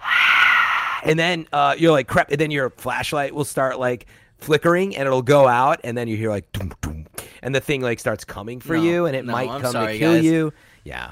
and 1.03 1.17
then 1.19 1.47
uh, 1.51 1.75
you're 1.77 1.91
like 1.91 2.07
crap, 2.07 2.31
and 2.31 2.39
then 2.39 2.51
your 2.51 2.69
flashlight 2.69 3.33
will 3.33 3.45
start 3.45 3.79
like 3.79 4.05
flickering, 4.37 4.95
and 4.95 5.07
it'll 5.07 5.21
go 5.23 5.47
out, 5.47 5.79
and 5.83 5.97
then 5.97 6.07
you 6.07 6.15
hear 6.15 6.29
like, 6.29 6.51
doom, 6.51 6.71
doom, 6.81 7.07
and 7.41 7.53
the 7.55 7.59
thing 7.59 7.81
like 7.81 7.99
starts 7.99 8.23
coming 8.23 8.59
for 8.59 8.75
No, 8.77 8.83
you, 8.83 9.05
and 9.07 9.15
it 9.15 9.25
no, 9.25 9.31
might 9.33 9.49
I'm 9.49 9.61
come 9.61 9.71
sorry, 9.71 9.93
to 9.93 9.99
kill 9.99 10.13
guys. 10.15 10.23
you. 10.25 10.53
Yeah. 10.83 11.11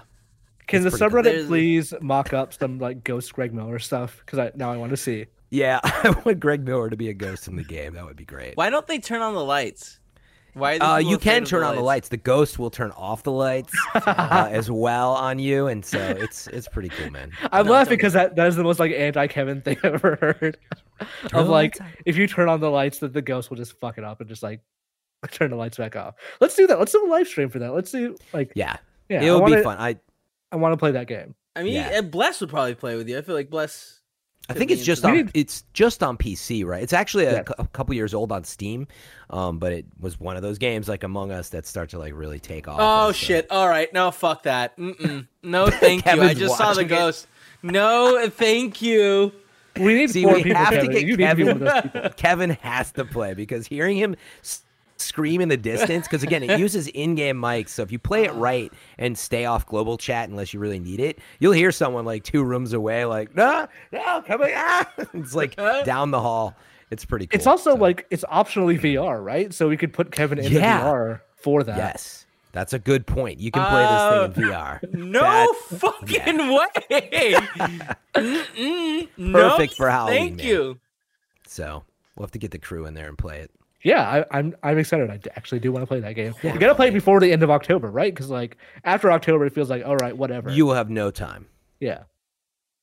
Can 0.68 0.82
the 0.82 0.88
It's 0.88 0.97
pretty 0.97 1.16
subreddit 1.16 1.24
There's- 1.24 1.47
please 1.47 1.93
mock 2.01 2.34
up 2.34 2.53
some 2.53 2.80
like 2.80 3.03
ghost 3.03 3.34
Greg 3.34 3.53
Miller 3.53 3.80
stuff? 3.80 4.22
Because 4.26 4.39
I 4.39 4.51
now 4.55 4.72
I 4.72 4.78
want 4.78 4.91
to 4.91 4.97
see. 4.97 5.26
Yeah, 5.51 5.80
I 5.84 6.09
want 6.26 6.39
Greg 6.39 6.66
Miller 6.66 6.89
to 6.89 6.97
be 6.97 7.09
a 7.09 7.13
ghost 7.13 7.47
in 7.47 7.55
the 7.55 7.63
game. 7.63 7.93
That 7.93 8.05
would 8.05 8.16
be 8.18 8.26
great. 8.26 8.55
Why 8.57 8.70
don't 8.70 8.86
they 8.88 8.99
turn 8.99 9.22
on 9.22 9.34
the 9.36 9.43
lights? 9.43 9.99
Why? 10.53 10.78
Are 10.78 10.80
these 10.80 11.07
Uh, 11.07 11.09
you 11.11 11.18
can 11.18 11.43
of 11.43 11.49
turn 11.49 11.63
on 11.63 11.76
the 11.76 11.82
lights. 11.82 12.07
The 12.09 12.18
ghost 12.18 12.57
will 12.59 12.72
turn 12.72 12.91
off 12.91 13.24
the 13.24 13.32
lights 13.32 13.74
uh, 13.95 14.47
as 14.49 14.72
well 14.72 15.11
on 15.13 15.38
you, 15.38 15.68
and 15.68 15.86
so 15.86 15.99
it's 15.99 16.47
it's 16.47 16.68
pretty 16.68 16.89
cool, 16.89 17.11
man. 17.11 17.32
I'm 17.51 17.66
No, 17.66 17.74
laughing 17.74 17.97
because 17.97 18.13
that, 18.13 18.36
that 18.38 18.47
is 18.47 18.55
the 18.55 18.63
most 18.63 18.80
like 18.80 18.91
anti 18.93 19.28
Kevin 19.28 19.61
thing 19.61 19.78
I've 19.84 19.95
ever 19.95 20.16
heard. 20.39 20.57
Turn 21.28 21.39
of 21.41 21.49
like 21.49 21.80
on. 21.82 21.88
if 22.05 22.16
you 22.18 22.26
turn 22.26 22.47
on 22.49 22.59
the 22.61 22.72
lights, 22.72 22.99
that 22.99 23.11
the 23.13 23.22
ghost 23.22 23.49
will 23.49 23.57
just 23.57 23.78
fuck 23.80 23.97
it 23.97 24.03
up 24.05 24.22
and 24.22 24.30
just 24.30 24.43
like 24.43 24.61
turn 25.32 25.49
the 25.51 25.57
lights 25.57 25.78
back 25.78 25.95
off. 25.95 26.16
Let's 26.41 26.55
do 26.55 26.68
that. 26.68 26.80
Let's 26.80 26.91
do 26.93 27.05
a 27.05 27.09
live 27.09 27.28
stream 27.28 27.49
for 27.49 27.59
that. 27.59 27.74
Let's 27.74 27.91
do 27.91 28.16
like 28.34 28.51
Yeah, 28.55 28.78
yeah. 29.09 29.24
it'll 29.24 29.41
wanna, 29.41 29.57
be 29.57 29.63
fun. 29.63 29.78
I 29.78 29.97
I 30.55 30.57
want 30.57 30.73
to 30.73 30.77
play 30.77 30.91
that 30.91 31.07
game. 31.07 31.35
I 31.55 31.63
mean, 31.63 31.73
Yeah. 31.73 32.01
Bless 32.01 32.39
would 32.41 32.49
probably 32.49 32.75
play 32.75 32.95
with 32.95 33.07
you. 33.09 33.17
I 33.17 33.21
feel 33.21 33.35
like 33.35 33.49
Bless. 33.49 33.99
I 34.47 34.53
think 34.53 34.69
it's 34.71 34.83
just 34.85 35.03
on 35.03 35.31
it's 35.33 35.63
just 35.73 36.03
on 36.03 36.17
PC, 36.17 36.63
right? 36.65 36.81
It's 36.83 36.93
actually 36.93 37.25
a, 37.25 37.33
Yeah. 37.33 37.43
cou- 37.43 37.55
a 37.57 37.67
couple 37.67 37.95
years 37.95 38.13
old 38.13 38.31
on 38.31 38.43
Steam, 38.43 38.87
um, 39.31 39.57
but 39.57 39.73
it 39.73 39.85
was 39.99 40.19
one 40.19 40.37
of 40.37 40.43
those 40.43 40.59
games 40.59 40.87
like 40.87 41.03
Among 41.03 41.31
Us 41.31 41.49
that 41.49 41.65
start 41.65 41.89
to 41.89 41.97
like 41.99 42.13
really 42.15 42.39
take 42.39 42.67
off. 42.67 42.77
Oh 42.79 43.07
and 43.07 43.15
so- 43.15 43.25
shit! 43.25 43.47
All 43.51 43.67
right, 43.67 43.91
no, 43.91 44.11
fuck 44.11 44.43
that. 44.43 44.77
Mm-mm. 44.77 45.27
No, 45.43 45.67
thank 45.71 46.05
you. 46.05 46.21
I 46.21 46.33
just 46.35 46.57
saw 46.57 46.73
the 46.73 46.81
watching 46.81 46.85
it. 46.85 46.89
ghost. 46.89 47.27
No, 47.63 48.29
thank 48.29 48.81
you. 48.83 49.31
We 49.77 49.95
need 49.95 50.11
See, 50.11 50.23
four 50.23 50.35
we 50.35 50.43
people. 50.43 50.57
have 50.59 50.69
to 50.69 50.75
Kevin. 50.75 50.91
get 50.91 51.01
you 51.07 51.17
need 51.17 51.27
to 51.27 51.35
be 51.35 51.43
one 51.45 51.59
Kevin. 51.59 51.67
of 51.67 51.83
those 51.83 51.91
people. 51.91 52.09
Kevin 52.17 52.49
has 52.51 52.91
to 52.93 53.03
play 53.05 53.33
because 53.33 53.65
hearing 53.67 53.97
him 53.97 54.15
s- 54.43 54.61
scream 54.97 55.41
in 55.41 55.49
the 55.49 55.57
distance, 55.57 56.07
because 56.07 56.23
again, 56.23 56.43
it 56.43 56.59
uses 56.65 56.87
in-game 56.87 57.37
mics. 57.41 57.69
So 57.69 57.81
if 57.83 57.91
you 57.91 57.99
play 57.99 58.23
it 58.25 58.33
right 58.33 58.71
and 58.97 59.17
stay 59.17 59.45
off 59.45 59.65
global 59.65 59.97
chat 59.97 60.29
unless 60.29 60.53
you 60.53 60.59
really 60.59 60.79
need 60.79 60.99
it, 60.99 61.19
you'll 61.39 61.51
hear 61.53 61.71
someone 61.71 62.05
like 62.05 62.23
two 62.23 62.43
rooms 62.43 62.73
away, 62.73 63.05
like 63.05 63.35
no, 63.35 63.67
no, 63.91 64.23
ah! 64.29 64.89
It's 65.13 65.35
like 65.35 65.55
down 65.85 66.11
the 66.11 66.21
hall. 66.21 66.55
It's 66.91 67.03
pretty 67.03 67.27
cool. 67.27 67.35
It's 67.35 67.47
also 67.47 67.71
So, 67.71 67.75
like 67.81 68.05
it's 68.11 68.23
optionally 68.25 68.79
VR, 68.79 69.23
right? 69.23 69.53
So 69.53 69.67
we 69.67 69.75
could 69.77 69.91
put 69.91 70.11
Kevin 70.11 70.37
in 70.39 70.51
Yeah. 70.51 70.59
the 70.81 70.85
VR 70.85 71.21
for 71.35 71.63
that. 71.63 71.77
yes, 71.77 72.25
that's 72.51 72.73
a 72.73 72.79
good 72.79 73.05
point. 73.07 73.39
You 73.39 73.51
can 73.51 73.65
play 73.67 73.81
this 73.81 74.35
thing 74.37 74.43
in 74.45 74.51
VR. 74.51 74.93
No 74.93 75.21
That- 75.21 75.55
fucking 75.79 76.37
way. 76.47 77.35
Mm-mm. 78.15 79.07
No, 79.17 79.49
Perfect 79.49 79.73
for 79.73 79.89
Halloween, 79.89 80.17
Thank 80.19 80.37
man. 80.37 80.47
you. 80.47 80.79
So 81.47 81.83
we'll 82.15 82.25
have 82.25 82.31
to 82.31 82.39
get 82.39 82.51
the 82.51 82.59
crew 82.59 82.85
in 82.85 82.93
there 82.93 83.07
and 83.07 83.17
play 83.17 83.39
it. 83.39 83.51
Yeah, 83.86 84.01
I, 84.31 84.38
I'm 84.39 84.55
I'm 84.63 84.77
excited. 84.79 85.09
I 85.11 85.19
actually 85.38 85.59
do 85.59 85.71
want 85.71 85.83
to 85.83 85.88
play 85.88 85.99
that 85.99 86.13
game. 86.13 86.33
You 86.43 86.57
gotta 86.57 86.73
play 86.73 86.88
it 86.88 86.93
before 86.93 87.19
the 87.19 87.31
end 87.31 87.43
of 87.43 87.51
October, 87.51 87.89
right? 87.91 88.13
Because 88.13 88.31
like 88.31 88.57
after 88.83 89.11
October, 89.11 89.45
it 89.45 89.53
feels 89.53 89.69
like 89.69 89.86
all 89.86 89.95
right, 89.95 90.17
whatever. 90.17 90.49
You 90.49 90.65
will 90.65 90.73
have 90.73 90.89
no 90.89 91.11
time. 91.11 91.45
yeah, 91.79 92.03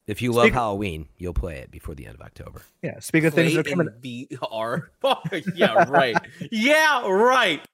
If 0.07 0.23
you 0.23 0.31
love 0.33 0.51
Halloween, 0.53 1.09
you'll 1.19 1.35
play 1.35 1.57
it 1.59 1.73
before 1.73 1.97
the 1.97 2.07
end 2.07 2.15
of 2.15 2.21
October. 2.21 2.63
yeah. 2.83 3.01
Speaking 3.01 3.27
of 3.27 3.35
things 3.35 3.53
that 3.55 3.67
are 3.67 3.71
coming, 3.71 3.89
in 4.05 4.29
VR. 4.41 4.83
yeah, 5.57 5.89
right. 5.91 6.17
Yeah, 6.53 7.09
right. 7.09 7.67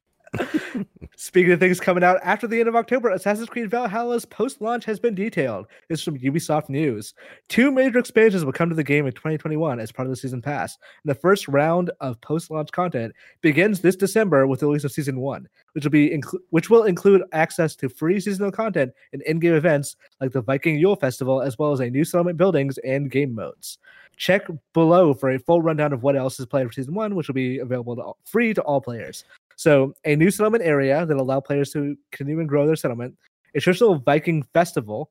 Speaking 1.16 1.52
of 1.52 1.60
things 1.60 1.80
coming 1.80 2.04
out 2.04 2.20
after 2.22 2.46
the 2.46 2.60
end 2.60 2.68
of 2.68 2.76
October, 2.76 3.10
Assassin's 3.10 3.48
Creed 3.48 3.70
Valhalla's 3.70 4.24
post-launch 4.24 4.84
has 4.84 5.00
been 5.00 5.14
detailed. 5.14 5.66
Is 5.88 6.02
from 6.02 6.18
Ubisoft 6.18 6.68
News. 6.68 7.14
Two 7.48 7.70
major 7.70 7.98
expansions 7.98 8.44
will 8.44 8.52
come 8.52 8.68
to 8.68 8.74
the 8.74 8.84
game 8.84 9.06
in 9.06 9.12
2021 9.12 9.80
as 9.80 9.90
part 9.90 10.06
of 10.06 10.10
the 10.10 10.16
season 10.16 10.40
pass. 10.40 10.78
And 11.04 11.10
the 11.10 11.18
first 11.18 11.48
round 11.48 11.90
of 12.00 12.20
post-launch 12.20 12.70
content 12.70 13.14
begins 13.40 13.80
this 13.80 13.96
December 13.96 14.46
with 14.46 14.60
the 14.60 14.66
release 14.66 14.84
of 14.84 14.92
season 14.92 15.20
one, 15.20 15.48
which 15.72 15.84
will 15.84 15.90
be 15.90 16.10
inclu- 16.10 16.40
which 16.50 16.70
will 16.70 16.84
include 16.84 17.22
access 17.32 17.74
to 17.76 17.88
free 17.88 18.20
seasonal 18.20 18.52
content 18.52 18.92
and 19.12 19.22
in-game 19.22 19.54
events 19.54 19.96
like 20.20 20.32
the 20.32 20.42
Viking 20.42 20.78
Yule 20.78 20.96
Festival, 20.96 21.42
as 21.42 21.58
well 21.58 21.72
as 21.72 21.80
a 21.80 21.90
new 21.90 22.04
settlement 22.04 22.36
buildings 22.36 22.78
and 22.78 23.10
game 23.10 23.34
modes. 23.34 23.78
Check 24.16 24.46
below 24.72 25.14
for 25.14 25.30
a 25.30 25.38
full 25.38 25.62
rundown 25.62 25.92
of 25.92 26.02
what 26.02 26.16
else 26.16 26.40
is 26.40 26.46
planned 26.46 26.68
for 26.68 26.72
season 26.72 26.94
one, 26.94 27.14
which 27.14 27.28
will 27.28 27.34
be 27.34 27.58
available 27.58 27.94
to 27.96 28.02
all, 28.02 28.18
free 28.24 28.52
to 28.52 28.62
all 28.62 28.80
players. 28.80 29.24
So, 29.58 29.92
a 30.04 30.14
new 30.14 30.30
settlement 30.30 30.62
area 30.62 31.04
that 31.04 31.16
allow 31.16 31.40
players 31.40 31.72
to 31.72 31.96
continue 32.12 32.38
and 32.38 32.48
grow 32.48 32.64
their 32.64 32.76
settlement, 32.76 33.16
a 33.56 33.60
traditional 33.60 33.98
Viking 33.98 34.44
festival 34.54 35.10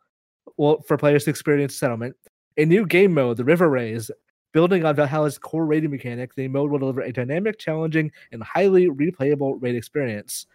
well, 0.56 0.82
for 0.88 0.98
players 0.98 1.26
to 1.26 1.32
experience 1.32 1.76
settlement, 1.76 2.16
a 2.56 2.64
new 2.64 2.86
game 2.86 3.14
mode, 3.14 3.36
the 3.36 3.44
River 3.44 3.70
Raids, 3.70 4.10
building 4.54 4.86
on 4.86 4.96
Valhalla's 4.96 5.38
core 5.38 5.66
raiding 5.66 5.92
mechanic. 5.92 6.34
The 6.34 6.48
mode 6.48 6.72
will 6.72 6.80
deliver 6.80 7.02
a 7.02 7.12
dynamic, 7.12 7.60
challenging, 7.60 8.10
and 8.32 8.42
highly 8.42 8.88
replayable 8.88 9.62
raid 9.62 9.76
experience. 9.76 10.46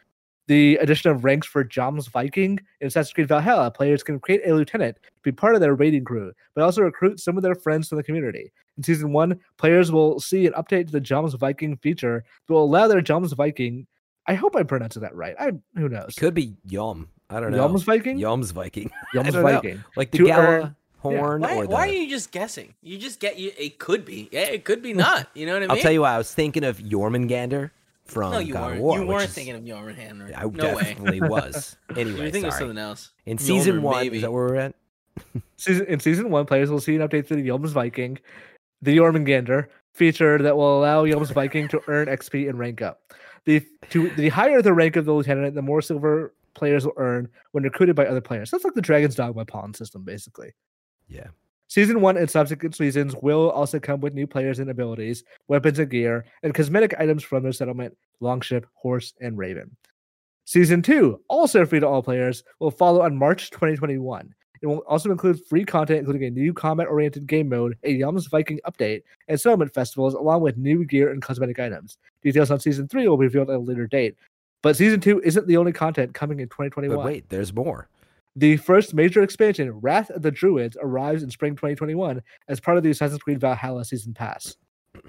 The 0.49 0.77
addition 0.77 1.11
of 1.11 1.25
ranks 1.25 1.47
for 1.47 1.63
Joms 1.63 2.09
Viking 2.09 2.59
in 2.81 2.87
Assassin's 2.89 3.13
Creed 3.13 3.29
Valhalla, 3.29 3.71
players 3.71 4.03
can 4.03 4.19
create 4.19 4.43
a 4.45 4.53
lieutenant 4.55 4.97
to 4.97 5.11
be 5.23 5.31
part 5.33 5.55
of 5.55 5.61
their 5.61 5.75
raiding 5.75 6.05
crew, 6.05 6.33
but 6.55 6.65
also 6.65 6.83
recruit 6.83 7.21
some 7.21 7.37
of 7.37 7.43
their 7.43 7.55
friends 7.55 7.89
from 7.89 7.97
the 7.99 8.03
community. 8.03 8.53
In 8.77 8.83
season 8.83 9.13
one, 9.13 9.39
players 9.57 9.93
will 9.93 10.19
see 10.19 10.47
an 10.47 10.53
update 10.55 10.87
to 10.87 10.93
the 10.93 11.01
Joms 11.01 11.35
Viking 11.35 11.77
feature 11.77 12.25
that 12.47 12.53
will 12.53 12.65
allow 12.65 12.89
their 12.89 13.01
Joms 13.01 13.33
Viking. 13.35 13.87
I 14.27 14.35
hope 14.35 14.57
I'm 14.57 14.67
pronouncing 14.67 15.03
that 15.03 15.15
right. 15.15 15.35
I 15.39 15.53
who 15.77 15.89
knows? 15.89 16.15
It 16.17 16.21
could 16.21 16.35
be 16.35 16.55
Yom. 16.67 17.09
I 17.31 17.39
don't 17.41 17.53
know. 17.53 17.59
Joms 17.59 17.83
Viking. 17.85 18.19
Yom's 18.19 18.51
Viking. 18.51 18.91
Joms 19.15 19.33
don't 19.33 19.43
know. 19.45 19.53
Viking. 19.53 19.85
Like 19.97 20.11
the 20.11 20.19
To 20.19 20.27
Gala 20.27 20.43
earn- 20.45 20.77
horn 20.99 21.41
Why, 21.43 21.57
or 21.57 21.67
the. 21.67 21.73
why 21.73 21.89
are 21.89 21.93
you 21.93 22.09
just 22.11 22.31
guessing? 22.31 22.75
You 22.83 22.99
just 22.99 23.21
get 23.21 23.39
you. 23.39 23.53
It 23.59 23.79
could 23.79 24.05
be. 24.05 24.29
Yeah, 24.33 24.41
it 24.43 24.65
could 24.65 24.83
be 24.83 24.93
not. 24.93 25.29
You 25.35 25.47
know 25.47 25.53
what 25.55 25.59
I 25.63 25.67
mean? 25.67 25.71
I'll 25.71 25.77
tell 25.83 25.93
you 25.93 26.03
why. 26.03 26.15
I 26.15 26.19
was 26.19 26.33
thinking 26.35 26.63
of 26.65 26.79
Jormungandr 26.79 27.71
from 28.13 28.33
No, 28.33 28.39
you 28.39 28.53
God 28.53 28.63
weren't. 28.65 28.77
of 28.77 28.83
War. 28.83 28.99
you 29.01 29.07
weren't 29.07 29.23
is- 29.25 29.35
thinking 29.35 29.55
of 29.57 29.63
Jormungandr. 29.63 30.33
I 30.37 30.43
no 30.43 30.49
way. 30.49 30.83
definitely 30.83 31.21
was. 31.29 31.77
You 31.91 31.97
Anyway, 31.97 32.19
were 32.19 32.31
thinking 32.31 32.45
of 32.47 32.55
something 32.55 32.79
else. 32.79 33.11
In 33.27 33.39
season 33.39 33.77
Mjolnir, 33.79 33.83
one, 33.83 33.97
maybe. 34.01 34.17
is 34.17 34.23
that 34.23 34.33
where 34.33 34.45
we're 34.47 34.57
at? 34.57 34.75
Season, 35.57 35.87
in 35.87 36.01
season 36.01 36.31
one, 36.31 36.47
players 36.47 36.71
will 36.71 36.81
see 36.81 36.97
an 36.97 37.03
update 37.07 37.27
to 37.29 37.37
the 37.37 37.47
Yelms 37.49 37.69
Viking, 37.69 38.19
the 38.81 38.97
Jormungandr 38.97 39.67
feature 39.95 40.39
that 40.39 40.57
will 40.57 40.79
allow 40.81 41.05
Yelms 41.05 41.33
Viking 41.33 41.69
to 41.69 41.81
earn 41.87 42.09
XP 42.09 42.49
and 42.49 42.59
rank 42.59 42.81
up. 42.83 43.13
The 43.45 43.65
to 43.91 44.09
the 44.11 44.29
higher 44.31 44.63
the 44.63 44.73
rank 44.73 44.97
of 44.97 45.05
the 45.05 45.13
lieutenant, 45.13 45.55
the 45.55 45.63
more 45.63 45.83
silver 45.83 46.35
players 46.55 46.85
will 46.87 46.95
earn 46.97 47.29
when 47.53 47.63
recruited 47.65 47.95
by 47.95 48.07
other 48.07 48.21
players. 48.23 48.51
That's 48.51 48.65
like 48.65 48.75
the 48.75 48.83
Dragon's 48.83 49.15
Dogma 49.15 49.45
pawn 49.45 49.75
system, 49.75 50.03
basically. 50.03 50.53
Yeah. 51.09 51.29
Season 51.73 52.03
one 52.03 52.19
and 52.19 52.29
subsequent 52.29 52.77
seasons 52.77 53.17
will 53.23 53.49
also 53.51 53.81
come 53.81 53.99
with 54.03 54.13
new 54.13 54.27
players 54.27 54.59
and 54.59 54.69
abilities, 54.69 55.25
weapons 55.49 55.79
and 55.79 55.89
gear, 55.91 56.27
and 56.43 56.53
cosmetic 56.53 56.95
items 56.99 57.23
from 57.23 57.43
their 57.43 57.51
settlement, 57.51 57.97
Longship, 58.21 58.67
Horse, 58.75 59.15
and 59.23 59.39
Raven. 59.39 59.75
Season 60.45 60.83
two, 60.83 61.23
also 61.29 61.65
free 61.65 61.81
to 61.81 61.89
all 61.89 62.03
players, 62.03 62.45
will 62.59 62.71
follow 62.71 63.01
on 63.01 63.17
March 63.17 63.49
2021. 63.53 64.35
It 64.61 64.67
will 64.67 64.81
also 64.81 65.11
include 65.11 65.43
free 65.47 65.65
content, 65.65 66.01
including 66.01 66.25
a 66.25 66.31
new 66.31 66.53
combat-oriented 66.53 67.27
game 67.27 67.49
mode, 67.49 67.79
a 67.85 67.99
Yums 67.99 68.29
Viking 68.29 68.61
update, 68.67 69.03
and 69.29 69.41
settlement 69.41 69.73
festivals, 69.73 70.13
along 70.13 70.43
with 70.43 70.59
new 70.59 70.85
gear 70.85 71.11
and 71.11 71.23
cosmetic 71.23 71.59
items. 71.59 71.97
Details 72.23 72.51
on 72.51 72.61
season 72.61 72.87
three 72.87 73.09
will 73.09 73.17
be 73.17 73.25
revealed 73.25 73.49
at 73.49 73.57
a 73.57 73.59
later 73.59 73.87
date. 73.87 74.15
But 74.61 74.77
season 74.77 75.01
two 75.01 75.23
isn't 75.23 75.47
the 75.47 75.57
only 75.57 75.73
content 75.73 76.13
coming 76.13 76.41
in 76.41 76.51
2021. 76.51 76.99
But 76.99 77.03
wait, 77.07 77.31
there's 77.31 77.55
more. 77.55 77.89
The 78.37 78.57
first 78.57 78.95
major 78.95 79.23
expansion, 79.23 79.71
Wrath 79.81 80.11
of 80.11 80.23
the 80.23 80.31
Druids, 80.31 80.77
arrives 80.81 81.23
in 81.23 81.31
spring 81.31 81.55
2021 81.55 82.23
as 82.49 82.61
part 82.61 82.79
of 82.79 82.83
the 82.83 82.91
Assassin's 82.91 83.21
Creed 83.21 83.41
Valhalla 83.41 83.85
Season 83.85 84.15
Pass. 84.15 84.57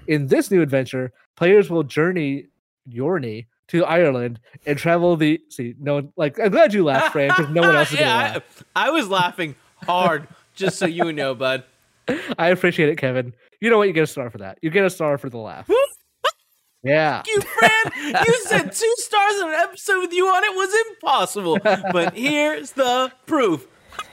In 0.06 0.26
this 0.26 0.50
new 0.50 0.60
adventure, 0.60 1.12
players 1.36 1.70
will 1.70 1.82
journey 1.82 2.48
Yorny 2.88 3.46
to 3.68 3.84
Ireland 3.84 4.40
and 4.66 4.78
travel 4.78 5.16
the. 5.16 5.40
See, 5.48 5.74
no 5.78 5.94
one. 5.94 6.12
Like, 6.16 6.38
I'm 6.38 6.50
glad 6.50 6.74
you 6.74 6.84
laughed, 6.84 7.12
Fran, 7.12 7.28
because 7.28 7.50
no 7.50 7.62
one 7.62 7.76
else 7.76 7.90
is 7.90 7.98
going 7.98 8.08
to 8.08 8.14
yeah, 8.14 8.32
laugh. 8.34 8.64
I, 8.76 8.88
I 8.88 8.90
was 8.90 9.08
laughing 9.08 9.54
hard, 9.84 10.28
just 10.54 10.78
so 10.78 10.86
you 10.86 11.12
know, 11.12 11.34
bud. 11.34 11.64
I 12.38 12.48
appreciate 12.48 12.90
it, 12.90 12.98
Kevin. 12.98 13.34
You 13.60 13.70
know 13.70 13.78
what? 13.78 13.88
You 13.88 13.94
get 13.94 14.02
a 14.02 14.06
star 14.06 14.28
for 14.28 14.38
that. 14.38 14.58
You 14.60 14.70
get 14.70 14.84
a 14.84 14.90
star 14.90 15.16
for 15.16 15.30
the 15.30 15.38
laugh. 15.38 15.68
Yeah. 16.84 17.22
You, 17.26 17.40
Fran, 17.40 17.92
you 18.26 18.34
said 18.46 18.72
two 18.72 18.94
stars 18.98 19.40
in 19.40 19.48
an 19.48 19.54
episode 19.54 20.00
with 20.00 20.12
you 20.12 20.26
on 20.26 20.44
it 20.44 20.54
was 20.54 20.86
impossible. 20.92 21.58
But 21.62 22.14
here's 22.14 22.72
the 22.72 23.10
proof. 23.26 23.66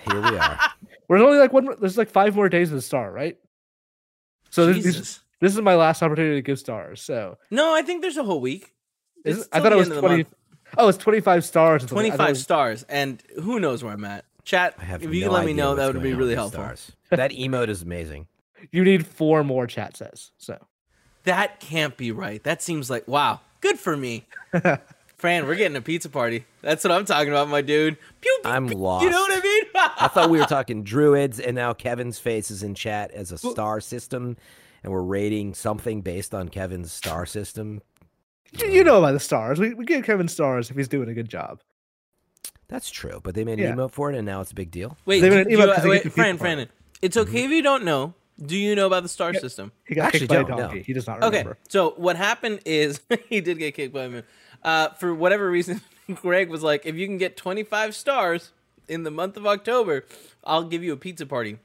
Here 0.10 0.22
we 0.22 0.38
are. 0.38 0.60
We're 1.10 1.18
only 1.18 1.38
like 1.40 1.52
one. 1.52 1.68
There's 1.80 1.98
like 1.98 2.10
five 2.10 2.36
more 2.36 2.48
days 2.50 2.70
of 2.70 2.76
the 2.76 2.82
star, 2.82 3.12
right? 3.12 3.38
So 4.50 4.68
this, 4.72 4.84
this, 4.84 5.20
this 5.42 5.54
is 5.54 5.62
my 5.62 5.76
last 5.76 6.02
opportunity 6.02 6.36
to 6.36 6.42
give 6.42 6.60
stars. 6.60 7.02
So 7.02 7.38
No, 7.52 7.74
I 7.76 7.82
think 7.82 8.02
there's 8.02 8.18
a 8.18 8.24
whole 8.24 8.40
week. 8.42 8.72
Is 9.26 9.48
I 9.52 9.60
thought 9.60 9.74
it 9.74 9.76
was 9.76 9.88
end 9.90 9.98
of 9.98 10.02
the 10.02 10.08
20. 10.08 10.26
Oh, 10.78 10.88
it's 10.88 10.98
25 10.98 11.44
stars. 11.46 11.84
or 11.84 11.88
something. 11.90 12.06
I 12.06 12.10
thought 12.12 12.14
it 12.14 12.18
25 12.18 12.30
was- 12.30 12.42
stars, 12.42 12.84
and 12.88 13.22
who 13.42 13.60
knows 13.60 13.84
where 13.84 13.94
I'm 13.94 14.06
at. 14.06 14.26
Chat, 14.44 14.76
I 14.80 14.86
have 14.86 15.04
if 15.04 15.14
you 15.14 15.22
no 15.22 15.28
could 15.28 15.34
let 15.34 15.46
me 15.46 15.54
know, 15.54 15.76
that 15.76 15.94
would 15.94 16.02
be 16.02 16.14
really 16.14 16.30
with 16.30 16.38
helpful. 16.38 16.64
stars. 16.64 16.92
That 17.12 17.32
emote 17.32 17.68
is 17.70 17.82
amazing. 17.84 18.28
You 18.72 18.84
need 18.84 19.06
four 19.06 19.44
more 19.44 19.68
chat 19.68 19.98
says. 19.98 20.32
So 20.38 20.58
That 21.24 21.60
can't 21.60 21.96
be 21.98 22.12
right. 22.12 22.44
That 22.44 22.62
seems 22.62 22.90
like 22.90 23.08
wow, 23.08 23.40
good 23.62 23.80
for 23.80 23.96
me. 23.96 24.26
Fran, 25.18 25.46
we're 25.46 25.54
getting 25.56 25.78
a 25.78 25.82
pizza 25.82 26.10
party. 26.10 26.46
That's 26.62 26.84
what 26.84 26.92
I'm 26.92 27.06
talking 27.06 27.30
about, 27.30 27.48
my 27.48 27.62
dude. 27.62 27.96
Pew, 28.22 28.40
pew, 28.44 28.52
I'm 28.52 28.68
pew. 28.68 28.76
lost. 28.78 29.04
You 29.04 29.12
know 29.12 29.22
what 29.22 29.32
I 29.32 29.40
mean? 29.44 29.64
I 29.76 30.08
thought 30.08 30.32
we 30.32 30.40
were 30.40 30.46
talking 30.48 30.84
druids, 30.84 31.40
and 31.40 31.56
now 31.56 31.74
Kevin's 31.74 32.18
face 32.18 32.50
is 32.50 32.64
in 32.64 32.74
chat 32.74 33.12
as 33.12 33.32
a 33.32 33.38
star 33.38 33.80
system, 33.82 34.36
and 34.84 34.92
we're 34.92 35.04
rating 35.04 35.54
something 35.54 36.02
based 36.02 36.34
on 36.34 36.50
Kevin's 36.50 36.92
star 36.92 37.28
system. 37.28 37.84
you, 38.52 38.68
you 38.70 38.84
know 38.84 38.98
about 38.98 39.12
the 39.12 39.20
stars. 39.20 39.60
We, 39.60 39.76
we 39.76 39.86
give 39.86 40.04
Kevin 40.06 40.28
stars 40.28 40.72
if 40.72 40.76
he's 40.76 40.88
doing 40.88 41.08
a 41.08 41.14
good 41.14 41.30
job. 41.30 41.62
That's 42.68 42.90
true, 42.90 43.20
but 43.22 43.36
they 43.36 43.44
made 43.44 43.60
an 43.60 43.66
Yeah. 43.66 43.76
emote 43.76 43.92
for 43.92 44.12
it, 44.12 44.18
and 44.18 44.26
now 44.26 44.42
it's 44.42 44.52
a 44.52 44.56
big 44.56 44.72
deal. 44.72 44.98
Wait, 45.06 45.20
They 45.20 45.30
do, 45.30 45.36
went 45.36 45.50
do 45.50 45.54
email 45.54 45.68
you- 45.68 45.74
'cause 45.76 45.84
they 45.84 45.90
uh, 45.90 45.94
get 45.94 46.04
wait 46.04 46.04
the 46.04 46.10
Fran, 46.10 46.32
pizza 46.34 46.44
party. 46.46 46.56
Fran, 46.64 46.70
it's 47.04 47.18
okay 47.18 47.44
if 47.46 47.52
you 47.52 47.62
don't 47.62 47.84
know. 47.84 48.16
Do 48.44 48.58
you 48.58 48.76
know 48.76 48.88
about 48.88 49.04
the 49.04 49.10
star 49.10 49.34
system? 49.34 49.72
He 49.86 49.96
got 49.96 50.06
Actually 50.08 50.22
kicked 50.22 50.30
by 50.30 50.36
a 50.36 50.40
don't 50.44 50.50
know. 50.52 50.58
donkey. 50.58 50.82
He 50.82 50.94
does 50.94 51.06
not 51.08 51.20
remember. 51.20 51.52
Okay, 51.52 51.60
so 51.70 51.94
what 51.98 52.16
happened 52.16 52.62
is 52.66 53.00
he 53.30 53.40
did 53.42 53.58
get 53.60 53.76
kicked 53.76 53.94
by 53.94 54.04
him. 54.08 54.24
Uh, 54.64 54.90
for 54.90 55.14
whatever 55.14 55.50
reason, 55.50 55.82
Greg 56.16 56.50
was 56.50 56.64
like, 56.64 56.86
"If 56.86 56.96
you 56.96 57.06
can 57.08 57.18
get 57.18 57.38
25 57.38 57.96
stars 57.96 58.52
in 58.88 59.04
the 59.04 59.12
month 59.12 59.38
of 59.38 59.46
October, 59.46 60.06
I'll 60.44 60.64
give 60.64 60.84
you 60.84 60.94
a 60.94 60.98
pizza 60.98 61.26
party." 61.26 61.58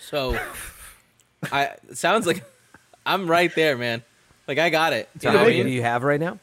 So, 0.00 0.38
I 1.52 1.70
sounds 1.92 2.26
like 2.26 2.44
I'm 3.04 3.28
right 3.28 3.52
there, 3.54 3.76
man. 3.76 4.02
Like 4.46 4.58
I 4.58 4.70
got 4.70 4.92
it. 4.92 5.08
So 5.20 5.28
You 5.28 5.32
know 5.32 5.38
how 5.40 5.44
many 5.46 5.62
do 5.64 5.70
you 5.70 5.82
have 5.82 6.02
right 6.04 6.20
now? 6.20 6.38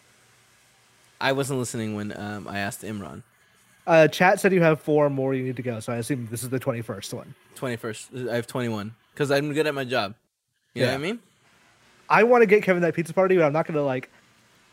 I 1.22 1.34
wasn't 1.34 1.60
listening 1.60 1.96
when 1.96 2.18
um, 2.18 2.48
I 2.48 2.60
asked 2.60 2.82
Imran. 2.82 3.24
Uh, 3.86 4.08
chat 4.08 4.40
said 4.40 4.54
you 4.54 4.62
have 4.62 4.80
four 4.80 5.10
more 5.10 5.34
you 5.34 5.44
need 5.44 5.56
to 5.58 5.62
go, 5.62 5.80
so 5.80 5.92
I 5.92 5.98
assume 5.98 6.28
this 6.30 6.44
is 6.44 6.50
the 6.50 6.60
21st 6.60 7.14
one. 7.14 7.36
21st. 7.58 8.30
I 8.30 8.36
have 8.36 8.48
21 8.48 8.94
because 9.20 9.32
I'm 9.32 9.52
good 9.52 9.68
at 9.68 9.76
my 9.76 9.84
job. 9.84 10.16
You 10.74 10.82
know 10.82 10.88
Yeah. 10.88 10.94
what 10.94 11.00
I 11.00 11.04
mean? 11.04 11.20
I 12.10 12.24
want 12.24 12.42
to 12.42 12.46
get 12.46 12.64
Kevin 12.64 12.82
that 12.84 12.94
pizza 12.96 13.14
party, 13.14 13.36
but 13.36 13.44
I'm 13.44 13.52
not 13.52 13.68
gonna 13.68 13.84
like. 13.84 14.10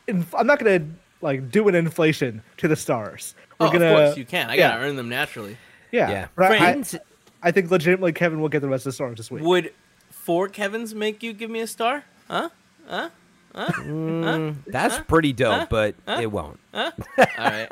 Inf- 0.07 0.35
I'm 0.37 0.47
not 0.47 0.61
gonna 0.61 0.87
like 1.21 1.51
do 1.51 1.67
an 1.67 1.75
inflation 1.75 2.43
to 2.59 2.69
the 2.69 2.77
stars. 2.77 3.35
We're 3.59 3.67
oh, 3.67 3.73
gonna, 3.73 3.87
of 3.87 3.97
course 3.97 4.17
you 4.17 4.25
can. 4.25 4.49
I 4.49 4.55
yeah. 4.55 4.69
gotta 4.69 4.85
earn 4.85 4.95
them 4.95 5.09
naturally. 5.09 5.57
Yeah, 5.91 6.11
Yeah. 6.11 6.29
But 6.37 6.53
I, 6.53 6.85
I 7.43 7.51
think 7.51 7.71
legitimately 7.71 8.13
Kevin 8.13 8.41
will 8.41 8.49
get 8.49 8.61
the 8.61 8.69
rest 8.69 8.87
of 8.87 8.91
the 8.91 8.95
stars 8.95 9.17
this 9.17 9.31
week. 9.33 9.43
Would 9.43 9.73
four 10.11 10.49
Kevin's 10.49 10.95
make 10.95 11.25
you 11.25 11.33
give 11.33 11.51
me 11.51 11.61
a 11.61 11.67
star? 11.67 12.05
Huh? 12.29 12.51
Huh? 12.87 13.11
Mm, 13.55 14.59
that's 14.67 14.99
pretty 15.09 15.33
dope, 15.33 15.71
but 15.71 15.97
it 16.07 16.31
won't. 16.31 16.61
All 16.75 16.93
right. 17.39 17.69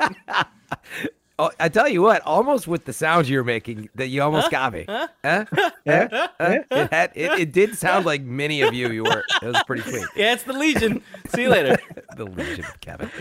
Oh, 1.37 1.51
I 1.59 1.67
tell 1.67 1.89
you 1.89 2.01
what, 2.01 2.21
almost 2.21 2.65
with 2.65 2.85
the 2.85 2.93
sounds 2.93 3.29
you're 3.29 3.43
making, 3.43 3.89
that 3.95 4.07
you 4.07 4.21
almost 4.21 4.49
got 4.51 4.71
me. 4.71 4.85
Huh? 4.87 5.07
Huh? 5.23 5.45
Huh? 5.87 6.29
It, 6.71 6.91
had, 6.91 7.11
it, 7.13 7.39
it 7.39 7.51
did 7.51 7.77
sound 7.77 8.05
like 8.05 8.21
many 8.23 8.61
of 8.61 8.73
you. 8.73 8.89
You 8.89 9.03
were. 9.03 9.23
It 9.41 9.45
was 9.45 9.61
pretty 9.67 9.83
sweet. 9.83 10.05
Yeah, 10.15 10.33
it's 10.33 10.43
the 10.43 10.53
Legion. 10.53 11.01
See 11.35 11.43
you 11.43 11.49
later. 11.49 11.77
The 12.15 12.25
Legion 12.25 12.63
of 12.63 12.79
Kevin. 12.79 13.11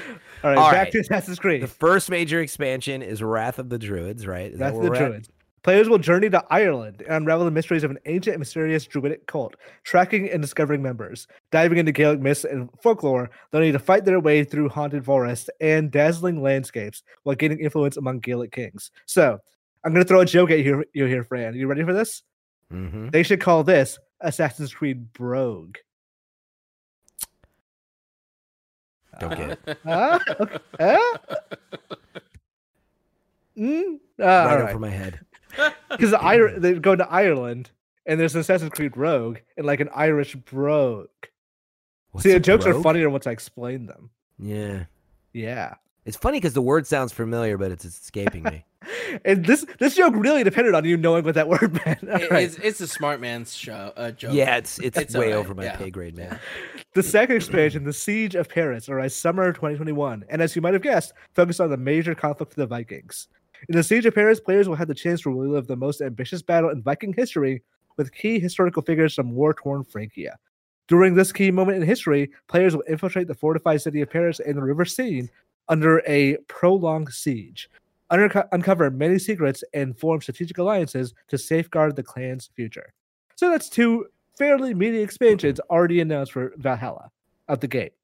All 0.45 0.51
right, 0.51 0.59
All 0.59 0.71
back 0.71 0.85
right. 0.85 0.93
to 0.93 1.01
Assassin's 1.01 1.41
Creed. 1.41 1.63
The 1.63 1.67
first 1.67 2.09
major 2.11 2.41
expansion 2.41 3.03
is 3.03 3.21
Wrath 3.23 3.59
of 3.59 3.69
the 3.71 3.79
Druids, 3.79 4.25
right? 4.25 4.53
Is 4.53 4.61
that 4.61 4.73
That's 4.73 4.85
the 4.85 4.89
we're 4.91 4.95
at? 4.95 4.99
Druids. 5.09 5.29
Players 5.65 5.89
will 5.89 5.97
journey 5.99 6.29
to 6.29 6.45
Ireland 6.51 7.01
and 7.01 7.15
unravel 7.17 7.47
the 7.47 7.51
mysteries 7.51 7.85
of 7.85 7.91
an 7.91 7.99
ancient 8.05 8.35
and 8.35 8.39
mysterious 8.39 8.87
druidic 8.87 9.27
cult, 9.27 9.57
tracking 9.83 10.29
and 10.31 10.43
discovering 10.43 10.83
members, 10.83 11.27
diving 11.51 11.79
into 11.79 11.91
Gaelic 11.91 12.21
myths 12.21 12.45
and 12.45 12.69
folklore. 12.83 13.31
They'll 13.51 13.63
need 13.63 13.73
to 13.73 13.79
fight 13.79 14.05
their 14.05 14.21
way 14.21 14.45
through 14.45 14.69
haunted 14.69 15.07
forests 15.07 15.49
and 15.63 15.91
dazzling 15.91 16.43
landscapes 16.43 17.03
while 17.23 17.35
gaining 17.35 17.61
influence 17.61 17.97
among 17.97 18.21
Gaelic 18.21 18.53
kings. 18.53 18.91
So, 19.07 19.39
I'm 19.85 19.93
going 19.93 20.05
to 20.05 20.09
throw 20.09 20.21
a 20.21 20.27
joke 20.27 20.51
at 20.51 20.61
you, 20.61 20.85
you 20.93 21.07
here, 21.07 21.25
Fran. 21.25 21.55
You 21.55 21.67
ready 21.67 21.83
for 21.83 21.95
this? 21.95 22.23
Mhm. 22.71 23.11
They 23.11 23.23
should 23.23 23.41
call 23.41 23.65
this 23.65 23.99
Assassin's 24.21 24.73
Creed 24.75 25.13
Brogue. 25.15 25.77
Don't 29.19 29.37
get 29.37 29.51
it. 29.67 29.79
Huh? 29.85 30.19
Okay. 30.41 30.59
Huh? 30.79 31.19
Mm? 33.57 34.01
Uh, 34.19 34.25
right 34.25 34.61
all 34.63 34.69
over 34.69 34.81
my 34.81 34.91
head. 34.91 35.21
Because 35.91 36.13
Ir- 36.13 36.59
they 36.59 36.75
go 36.75 36.97
to 36.97 37.09
Ireland 37.11 37.71
and 38.07 38.19
there's 38.19 38.35
an 38.35 38.41
Assassin's 38.41 38.71
Creed 38.71 38.97
Rogue 38.97 39.39
and 39.57 39.65
like 39.67 39.81
an 39.81 39.89
Irish 39.95 40.35
brogue. 40.35 41.09
What's 42.11 42.25
See, 42.25 42.33
the 42.33 42.41
jokes 42.41 42.67
are 42.67 42.81
funnier 42.83 43.11
once 43.11 43.27
I 43.27 43.31
explain 43.33 43.87
them. 43.87 44.11
Yeah. 44.39 44.85
Yeah. 45.33 45.75
It's 46.05 46.17
funny 46.17 46.39
because 46.39 46.53
the 46.53 46.63
word 46.63 46.87
sounds 46.87 47.13
familiar, 47.13 47.57
but 47.57 47.71
it's 47.71 47.85
escaping 47.85 48.43
me. 48.43 48.65
And 49.25 49.47
this 49.47 49.65
this 49.79 49.95
joke 49.97 50.13
really 50.15 50.45
depended 50.45 50.75
on 50.75 50.85
you 50.85 50.99
knowing 50.99 51.25
what 51.25 51.37
that 51.37 51.49
word 51.49 51.73
meant. 51.87 52.07
All 52.07 52.21
It- 52.21 52.31
right. 52.31 52.45
It's 52.45 52.57
it's 52.59 52.81
a 52.83 52.87
smart 52.87 53.19
man's 53.21 53.55
show. 53.55 53.93
Uh, 53.97 54.11
joke. 54.11 54.35
yeah, 54.35 54.57
it's 54.57 54.79
it's, 54.79 54.99
It's 54.99 55.15
way 55.15 55.27
alright, 55.33 55.39
over 55.39 55.55
my 55.55 55.65
yeah. 55.65 55.77
pay 55.77 55.89
grade, 55.91 56.17
man. 56.17 56.39
The 56.95 57.03
second 57.03 57.37
expansion, 57.37 57.85
The 57.85 57.93
Siege 57.95 58.35
of 58.35 58.49
Paris, 58.49 58.89
arrives 58.91 59.15
summer 59.17 59.53
2021, 59.55 60.25
and 60.29 60.43
as 60.43 60.55
you 60.55 60.61
might 60.61 60.75
have 60.75 60.83
guessed, 60.83 61.15
focused 61.35 61.61
on 61.63 61.71
the 61.71 61.77
major 61.79 62.15
conflict 62.15 62.53
of 62.53 62.57
the 62.57 62.67
Vikings. 62.67 63.29
In 63.69 63.77
The 63.77 63.83
Siege 63.83 64.07
of 64.07 64.15
Paris, 64.15 64.41
players 64.41 64.69
will 64.69 64.77
have 64.77 64.89
the 64.89 64.95
chance 64.95 65.23
to 65.23 65.31
relive 65.31 65.67
the 65.67 65.77
most 65.77 66.03
ambitious 66.03 66.43
battle 66.43 66.71
in 66.71 66.83
Viking 66.83 67.15
history 67.15 67.63
with 67.97 68.13
key 68.13 68.39
historical 68.39 68.83
figures 68.83 69.15
from 69.15 69.33
war-torn 69.33 69.85
Francia. 69.85 70.37
During 70.87 71.15
this 71.15 71.33
key 71.33 71.51
moment 71.51 71.79
in 71.79 71.89
history, 71.89 72.31
players 72.49 72.77
will 72.77 72.85
infiltrate 72.89 73.27
the 73.27 73.35
fortified 73.35 73.81
city 73.81 74.03
of 74.03 74.11
Paris 74.11 74.41
and 74.41 74.57
the 74.57 74.63
River 74.63 74.85
Seine 74.85 75.31
under 75.69 76.03
a 76.07 76.37
prolonged 76.49 77.11
siege, 77.11 77.71
unco- 78.11 78.47
uncover 78.53 78.91
many 78.91 79.19
secrets, 79.19 79.65
and 79.73 79.99
form 79.99 80.21
strategic 80.21 80.59
alliances 80.59 81.15
to 81.29 81.39
safeguard 81.39 81.97
the 81.97 82.03
clan's 82.03 82.51
future. 82.55 82.93
So 83.37 83.51
that's 83.51 83.71
two 83.71 84.07
fairly 84.37 84.75
meaty 84.75 84.99
expansions 84.99 85.59
already 85.71 86.01
announced 86.01 86.33
for 86.33 86.53
Valhalla 86.59 87.11
out 87.49 87.63
the 87.63 87.69
gate. 87.69 87.95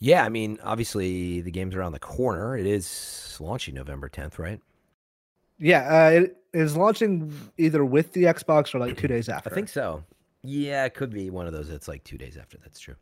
Yeah, 0.00 0.24
I 0.24 0.30
mean, 0.30 0.58
obviously 0.62 1.42
the 1.42 1.50
game's 1.50 1.74
around 1.74 1.92
the 1.92 1.98
corner. 2.00 2.56
It 2.56 2.66
is 2.66 3.36
launching 3.38 3.74
November 3.74 4.08
10th, 4.08 4.38
right? 4.38 4.60
Yeah, 5.58 5.80
uh, 6.06 6.10
it 6.22 6.36
is 6.54 6.74
launching 6.76 7.32
either 7.58 7.84
with 7.84 8.14
the 8.14 8.24
Xbox 8.24 8.74
or 8.74 8.78
like 8.78 8.96
two 8.96 9.08
days 9.08 9.28
after. 9.28 9.50
I 9.50 9.54
think 9.54 9.68
so. 9.68 10.02
Yeah, 10.42 10.86
it 10.86 10.94
could 10.94 11.10
be 11.10 11.28
one 11.28 11.46
of 11.46 11.52
those. 11.52 11.68
It's 11.68 11.86
like 11.86 12.02
two 12.02 12.16
days 12.16 12.38
after. 12.38 12.56
That's 12.62 12.80
true. 12.80 12.94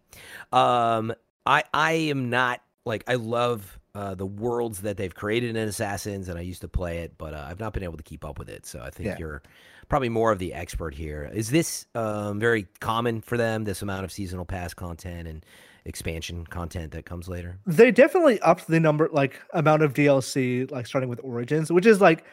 Um, 0.53 1.15
I 1.47 1.63
I 1.73 1.93
am 1.93 2.31
not 2.31 2.61
like 2.85 3.05
I 3.07 3.15
love 3.15 3.79
uh, 3.95 4.17
the 4.17 4.27
worlds 4.27 4.81
that 4.81 4.97
they've 4.97 5.15
created 5.15 5.51
in 5.51 5.69
Assassins, 5.69 6.29
and 6.29 6.37
I 6.37 6.43
used 6.43 6.63
to 6.63 6.69
play 6.69 6.99
it, 6.99 7.17
but 7.17 7.33
uh, 7.35 7.47
I've 7.49 7.61
not 7.61 7.75
been 7.75 7.85
able 7.85 7.97
to 7.97 8.03
keep 8.03 8.25
up 8.25 8.41
with 8.41 8.49
it. 8.49 8.67
So 8.67 8.81
I 8.81 8.91
think 8.91 9.07
Yeah. 9.07 9.17
you're 9.21 9.43
probably 9.89 10.09
more 10.09 10.33
of 10.33 10.41
the 10.41 10.53
expert 10.53 10.95
here. 10.97 11.31
Is 11.33 11.51
this 11.51 11.87
um, 11.95 12.41
very 12.41 12.67
common 12.81 13.21
for 13.21 13.37
them? 13.37 13.63
This 13.63 13.83
amount 13.83 14.05
of 14.05 14.11
seasonal 14.11 14.45
pass 14.45 14.75
content 14.75 15.29
and 15.29 15.47
expansion 15.89 16.47
content 16.47 16.93
that 16.93 17.05
comes 17.07 17.29
later. 17.29 17.59
They 17.67 17.91
definitely 17.91 18.39
upped 18.41 18.69
the 18.69 18.79
number, 18.79 19.09
like 19.11 19.41
amount 19.55 19.83
of 19.83 19.95
DLC, 19.95 20.71
like 20.71 20.87
starting 20.87 21.09
with 21.11 21.19
Origins, 21.25 21.73
which 21.73 21.87
is 21.87 22.01
like 22.01 22.25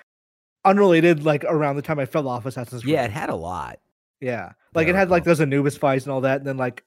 unrelated. 0.65 1.23
Like 1.23 1.43
around 1.45 1.77
the 1.77 1.81
time 1.81 1.97
I 1.97 2.05
fell 2.05 2.27
off 2.27 2.45
Assassin's 2.45 2.83
Creed. 2.83 2.93
Yeah, 2.93 3.05
it 3.05 3.11
had 3.11 3.29
a 3.29 3.35
lot. 3.35 3.79
yeah. 4.19 4.51
Like 4.73 4.87
Yeah, 4.87 4.93
it 4.93 4.95
had 4.97 5.09
like 5.09 5.23
those 5.23 5.39
Anubis 5.41 5.77
fights 5.77 6.05
and 6.05 6.11
all 6.13 6.21
that, 6.21 6.37
and 6.37 6.45
then 6.45 6.57
like 6.57 6.83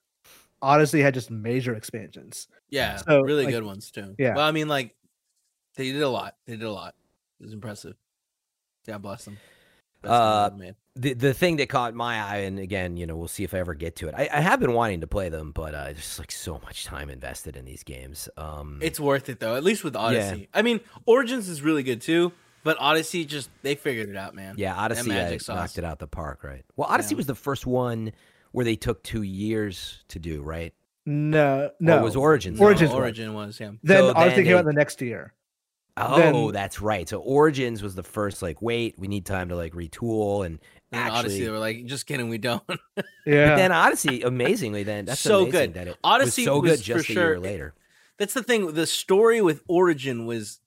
Odyssey 0.60 1.00
had 1.00 1.14
just 1.14 1.30
major 1.30 1.74
expansions. 1.74 2.48
Yeah, 2.68 2.96
So, 2.96 3.20
really 3.22 3.44
like- 3.44 3.54
good 3.54 3.64
ones 3.64 3.90
too. 3.90 4.14
yeah. 4.18 4.34
Well, 4.36 4.44
I 4.46 4.50
mean, 4.52 4.68
like 4.68 4.94
they 5.76 5.92
did 5.92 6.02
a 6.02 6.08
lot. 6.08 6.36
They 6.46 6.54
did 6.56 6.64
a 6.66 6.72
lot. 6.72 6.94
It 7.40 7.44
was 7.44 7.52
impressive. 7.54 7.94
God 8.86 9.00
bless 9.02 9.24
them. 9.24 9.38
Best 10.02 10.12
Uh, 10.12 10.46
ever 10.46 10.56
made. 10.56 10.74
The 10.98 11.14
the 11.14 11.32
thing 11.34 11.56
that 11.56 11.68
caught 11.68 11.94
my 11.94 12.20
eye, 12.20 12.36
and 12.38 12.58
again, 12.58 12.96
you 12.96 13.06
know, 13.06 13.16
we'll 13.16 13.28
see 13.28 13.44
if 13.44 13.54
I 13.54 13.58
ever 13.58 13.74
get 13.74 13.96
to 13.96 14.08
it. 14.08 14.14
I, 14.16 14.28
I 14.32 14.40
have 14.40 14.60
been 14.60 14.72
wanting 14.72 15.00
to 15.02 15.06
play 15.06 15.28
them, 15.28 15.52
but 15.52 15.74
uh, 15.74 15.84
there's 15.84 16.18
like 16.18 16.30
so 16.32 16.60
much 16.64 16.84
time 16.84 17.08
invested 17.10 17.56
in 17.56 17.64
these 17.64 17.82
games. 17.84 18.28
Um, 18.36 18.78
It's 18.82 18.98
worth 19.00 19.28
it 19.28 19.40
though. 19.40 19.54
At 19.56 19.64
least 19.64 19.84
with 19.84 19.94
Odyssey. 19.96 20.48
I 20.52 20.62
mean, 20.62 20.80
Origins 21.06 21.48
is 21.48 21.62
really 21.62 21.82
good 21.82 22.00
too, 22.00 22.32
but 22.64 22.76
Odyssey 22.80 23.24
just 23.24 23.48
they 23.62 23.74
figured 23.76 24.08
it 24.08 24.16
out, 24.16 24.34
man. 24.34 24.56
yeah, 24.58 24.74
Odyssey 24.76 25.10
uh, 25.10 25.14
magic 25.14 25.40
sauce. 25.40 25.56
knocked 25.56 25.78
it 25.78 25.84
out 25.84 25.98
the 26.00 26.06
park, 26.08 26.42
right? 26.42 26.64
Well, 26.76 26.88
Odyssey 26.90 27.14
Yeah. 27.14 27.18
was 27.18 27.26
the 27.26 27.34
first 27.36 27.66
one 27.66 28.12
where 28.52 28.64
they 28.64 28.76
took 28.76 29.02
two 29.02 29.22
years 29.22 30.04
to 30.08 30.18
do, 30.18 30.42
right? 30.42 30.74
No, 31.06 31.58
Or 31.66 31.70
no. 31.80 31.98
it 31.98 32.02
was 32.02 32.16
Origins. 32.16 32.60
Origins 32.60 32.90
was. 32.90 32.98
Origin 32.98 33.32
was 33.34 33.58
yeah. 33.60 33.70
then 33.82 33.98
So 33.98 34.10
Odyssey 34.14 34.36
then 34.36 34.44
came 34.44 34.56
out 34.56 34.64
the 34.66 34.72
next 34.72 35.00
year. 35.00 35.32
Oh, 35.96 36.16
then- 36.18 36.52
that's 36.52 36.80
right. 36.80 37.08
So 37.08 37.18
Origins 37.18 37.82
was 37.82 37.94
the 37.94 38.02
first. 38.02 38.40
Like, 38.42 38.62
wait, 38.62 38.94
we 38.98 39.08
need 39.08 39.26
time 39.26 39.48
to 39.48 39.56
like 39.56 39.72
retool, 39.72 40.44
and 40.46 40.58
And 40.90 41.00
actually, 41.02 41.18
Odyssey, 41.18 41.44
they 41.44 41.50
were 41.50 41.58
like, 41.58 41.84
just 41.84 42.06
kidding, 42.06 42.28
we 42.28 42.38
don't. 42.38 42.62
Yeah. 43.26 43.50
but 43.50 43.56
then 43.56 43.72
Odyssey, 43.72 44.22
amazingly, 44.22 44.84
then 44.84 45.04
that's 45.04 45.20
So 45.20 45.42
amazing 45.42 45.50
good. 45.52 45.74
That 45.74 45.88
it 45.88 45.98
Odyssey 46.02 46.42
was 46.42 46.46
so 46.46 46.60
was 46.60 46.70
good 46.70 46.78
for 46.78 46.84
just 46.84 47.10
a 47.10 47.12
sure- 47.12 47.26
year 47.32 47.40
later. 47.40 47.74
That's 48.18 48.32
the 48.34 48.42
thing. 48.42 48.72
The 48.72 48.86
story 48.86 49.42
with 49.42 49.62
Origin 49.68 50.24
was 50.26 50.60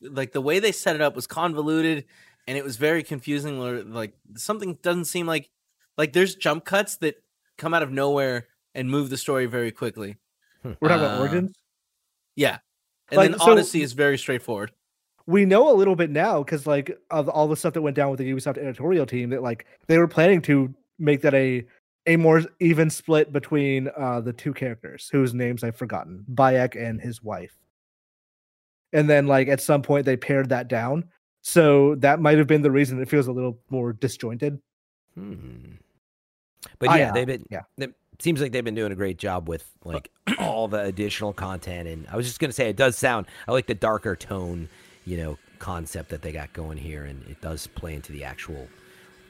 like 0.00 0.32
the 0.32 0.40
way 0.40 0.58
they 0.58 0.72
set 0.72 0.96
it 0.96 1.00
up 1.00 1.14
was 1.14 1.26
convoluted, 1.28 2.04
and 2.48 2.58
it 2.58 2.64
was 2.64 2.76
very 2.76 3.02
confusing. 3.04 3.60
Or 3.62 3.82
like 3.84 4.14
something 4.36 4.78
doesn't 4.82 5.04
seem 5.04 5.26
like 5.26 5.48
like 5.96 6.12
there's 6.12 6.34
jump 6.34 6.64
cuts 6.64 6.96
that 6.96 7.22
come 7.56 7.72
out 7.72 7.82
of 7.84 7.90
nowhere 7.92 8.48
and 8.74 8.90
move 8.90 9.10
the 9.10 9.16
story 9.16 9.46
very 9.46 9.70
quickly. 9.70 10.16
We're 10.64 10.74
talking 10.88 11.04
about 11.04 11.18
uh, 11.18 11.20
Origins. 11.20 11.52
Yeah, 12.34 12.58
And 13.10 13.18
Like, 13.18 13.30
then 13.30 13.38
so- 13.40 13.52
Odyssey 13.52 13.82
is 13.82 13.92
very 13.92 14.18
straightforward. 14.18 14.72
We 15.26 15.44
know 15.44 15.70
a 15.70 15.76
little 15.76 15.96
bit 15.96 16.10
now 16.10 16.42
because 16.42 16.66
like 16.66 16.96
of 17.10 17.28
all 17.28 17.48
the 17.48 17.56
stuff 17.56 17.74
that 17.74 17.82
went 17.82 17.96
down 17.96 18.10
with 18.10 18.18
the 18.18 18.30
Ubisoft 18.30 18.58
editorial 18.58 19.06
team 19.06 19.30
that 19.30 19.42
like 19.42 19.66
they 19.86 19.98
were 19.98 20.08
planning 20.08 20.42
to 20.42 20.74
make 20.98 21.22
that 21.22 21.34
a 21.34 21.64
a 22.06 22.16
more 22.16 22.42
even 22.60 22.90
split 22.90 23.32
between 23.32 23.88
uh 23.96 24.20
the 24.20 24.32
two 24.32 24.52
characters 24.52 25.08
whose 25.12 25.34
names 25.34 25.62
I've 25.62 25.76
forgotten, 25.76 26.24
Bayek 26.34 26.80
and 26.80 27.00
his 27.00 27.22
wife. 27.22 27.56
And 28.92 29.08
then 29.08 29.26
like 29.26 29.48
at 29.48 29.60
some 29.60 29.82
point 29.82 30.04
they 30.04 30.16
pared 30.16 30.48
that 30.50 30.68
down. 30.68 31.04
So 31.42 31.96
that 31.96 32.20
might 32.20 32.38
have 32.38 32.46
been 32.46 32.62
the 32.62 32.70
reason 32.70 33.00
it 33.00 33.08
feels 33.08 33.26
a 33.26 33.32
little 33.32 33.58
more 33.70 33.92
disjointed. 33.92 34.60
Hmm. 35.14 35.72
But 36.78 36.90
I, 36.90 36.98
yeah, 36.98 37.10
uh, 37.10 37.12
they've 37.12 37.26
been. 37.26 37.44
yeah. 37.50 37.62
It 37.78 37.94
seems 38.20 38.40
like 38.40 38.52
they've 38.52 38.64
been 38.64 38.74
doing 38.74 38.92
a 38.92 38.96
great 38.96 39.18
job 39.18 39.48
with 39.48 39.68
like 39.84 40.10
all 40.38 40.68
the 40.68 40.80
additional 40.80 41.32
content. 41.32 41.88
And 41.88 42.06
I 42.08 42.16
was 42.16 42.26
just 42.26 42.38
gonna 42.38 42.52
say, 42.52 42.68
it 42.68 42.76
does 42.76 42.96
sound. 42.96 43.26
I 43.48 43.52
like 43.52 43.66
the 43.66 43.74
darker 43.74 44.14
tone, 44.14 44.68
you 45.04 45.16
know, 45.16 45.38
concept 45.58 46.08
that 46.10 46.22
they 46.22 46.32
got 46.32 46.52
going 46.52 46.78
here, 46.78 47.04
and 47.04 47.24
it 47.28 47.40
does 47.40 47.66
play 47.66 47.94
into 47.94 48.12
the 48.12 48.24
actual 48.24 48.68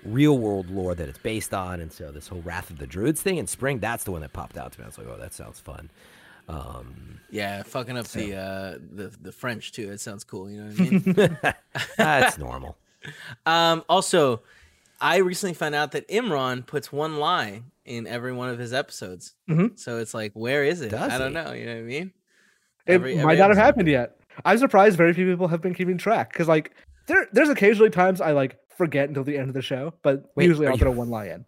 real 0.05 0.39
world 0.39 0.69
lore 0.71 0.95
that 0.95 1.09
it's 1.09 1.19
based 1.19 1.55
on. 1.55 1.81
And 1.81 1.93
so 1.93 2.11
this 2.11 2.29
whole 2.29 2.43
Wrath 2.43 2.71
of 2.71 2.79
the 2.79 2.87
Druids 2.87 3.23
thing 3.23 3.37
in 3.39 3.47
spring, 3.47 3.79
that's 3.79 4.05
the 4.05 4.11
one 4.13 4.21
that 4.23 4.33
popped 4.33 4.57
out 4.59 4.73
to 4.73 4.79
me. 4.81 4.85
I 4.85 4.89
was 4.89 4.99
like, 4.99 5.07
oh, 5.07 5.17
that 5.19 5.33
sounds 5.33 5.61
fun. 5.61 5.91
Um, 6.49 7.21
Yeah, 7.31 7.63
fucking 7.63 7.97
up 7.97 8.07
the 8.09 8.35
uh 8.37 8.79
the 8.95 9.13
the 9.23 9.31
French 9.33 9.73
too. 9.73 9.91
It 9.93 10.01
sounds 10.01 10.25
cool. 10.25 10.51
You 10.51 10.63
know 10.65 10.71
what 10.71 10.81
I 10.81 10.83
mean? 10.83 11.55
that's 11.97 12.37
normal. 12.39 12.77
um. 13.47 13.85
Also, 13.89 14.43
I 15.01 15.19
recently 15.19 15.55
found 15.55 15.75
out 15.75 15.93
that 15.93 16.09
Imran 16.09 16.67
puts 16.67 16.91
one 16.93 17.19
lie 17.19 17.63
in 17.85 18.07
every 18.07 18.33
one 18.33 18.49
of 18.49 18.59
his 18.59 18.73
episodes. 18.73 19.35
Mhm. 19.49 19.79
So 19.79 19.99
it's 19.99 20.15
like, 20.15 20.33
where 20.35 20.65
is 20.65 20.81
it? 20.81 20.91
Does 20.91 21.13
I 21.13 21.19
don't 21.19 21.29
he? 21.29 21.35
know. 21.35 21.53
You 21.53 21.67
know 21.67 21.73
what 21.75 21.79
I 21.79 21.83
mean? 21.83 22.13
It 22.87 22.93
Every- 22.95 23.15
might 23.17 23.23
every 23.23 23.37
not 23.39 23.49
have 23.51 23.59
happened 23.59 23.89
yet. 23.89 24.17
I'm 24.45 24.59
surprised 24.59 24.97
very 24.97 25.13
few 25.13 25.31
people 25.31 25.49
have 25.49 25.61
been 25.61 25.75
keeping 25.75 25.99
track 25.99 26.33
because 26.33 26.49
like 26.49 26.73
there 27.07 27.27
there's 27.33 27.49
occasionally 27.49 27.91
times 27.91 28.21
I 28.21 28.33
like 28.33 28.57
forget 28.77 29.09
until 29.09 29.25
the 29.25 29.37
end 29.39 29.49
of 29.49 29.55
the 29.55 29.63
show, 29.63 29.95
but 30.03 30.31
Wait, 30.37 30.47
usually 30.47 30.67
are 30.67 30.71
I'll 30.71 30.77
you- 30.77 30.81
throw 30.83 30.91
one 30.93 31.11
lie 31.11 31.27
in. 31.27 31.45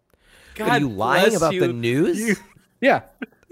Are 0.61 0.79
you 0.79 0.87
lying 0.89 1.29
bless 1.29 1.37
about 1.37 1.53
the 1.53 1.67
news? 1.73 2.19
You- 2.19 2.35
Yeah. 2.81 3.01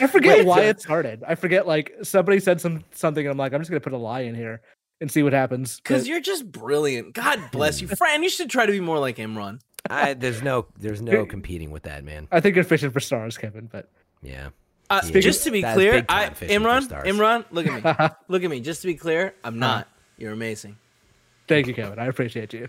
I 0.00 0.06
forget 0.06 0.38
Wait, 0.38 0.46
why 0.46 0.56
so- 0.58 0.62
it 0.62 0.80
started. 0.80 1.22
I 1.26 1.34
forget 1.34 1.66
like 1.66 1.92
somebody 2.02 2.40
said 2.40 2.60
some 2.60 2.84
something 2.92 3.24
and 3.26 3.30
I'm 3.32 3.38
like, 3.38 3.52
I'm 3.52 3.60
just 3.60 3.70
gonna 3.70 3.80
put 3.80 3.92
a 3.92 3.98
lie 3.98 4.20
in 4.20 4.34
here 4.34 4.60
and 5.00 5.10
see 5.10 5.22
what 5.22 5.32
happens. 5.32 5.80
Because 5.80 6.02
But 6.02 6.08
you're 6.08 6.20
just 6.20 6.50
brilliant. 6.50 7.14
God 7.14 7.40
bless 7.52 7.80
you, 7.80 7.88
Fran. 7.88 8.22
You 8.22 8.28
should 8.30 8.50
try 8.50 8.66
to 8.66 8.72
be 8.72 8.80
more 8.80 8.98
like 8.98 9.16
Imran. 9.16 9.60
I, 9.90 10.14
there's 10.14 10.42
no, 10.42 10.66
there's 10.78 11.00
no 11.00 11.24
competing 11.24 11.70
with 11.70 11.84
that, 11.84 12.04
man. 12.04 12.28
I 12.32 12.40
think 12.40 12.56
you're 12.56 12.64
fishing 12.64 12.90
for 12.90 13.00
stars, 13.00 13.38
Kevin, 13.38 13.68
but 13.70 13.88
Yeah. 14.22 14.48
Uh, 14.90 15.00
Yeah. 15.04 15.20
just 15.20 15.44
to 15.44 15.50
be 15.50 15.62
clear, 15.62 15.92
big 15.92 16.06
I, 16.08 16.30
Imran. 16.30 16.88
Imran, 17.04 17.44
look 17.50 17.66
at 17.66 17.74
me, 17.84 18.16
look 18.28 18.42
at 18.42 18.50
me. 18.50 18.60
Just 18.60 18.80
to 18.82 18.86
be 18.86 18.94
clear, 18.94 19.34
I'm 19.44 19.58
not. 19.58 19.88
You're 20.16 20.32
amazing. 20.32 20.76
thank 21.46 21.66
you, 21.66 21.74
Kevin. 21.74 21.98
I 21.98 22.06
appreciate 22.06 22.52
you. 22.52 22.66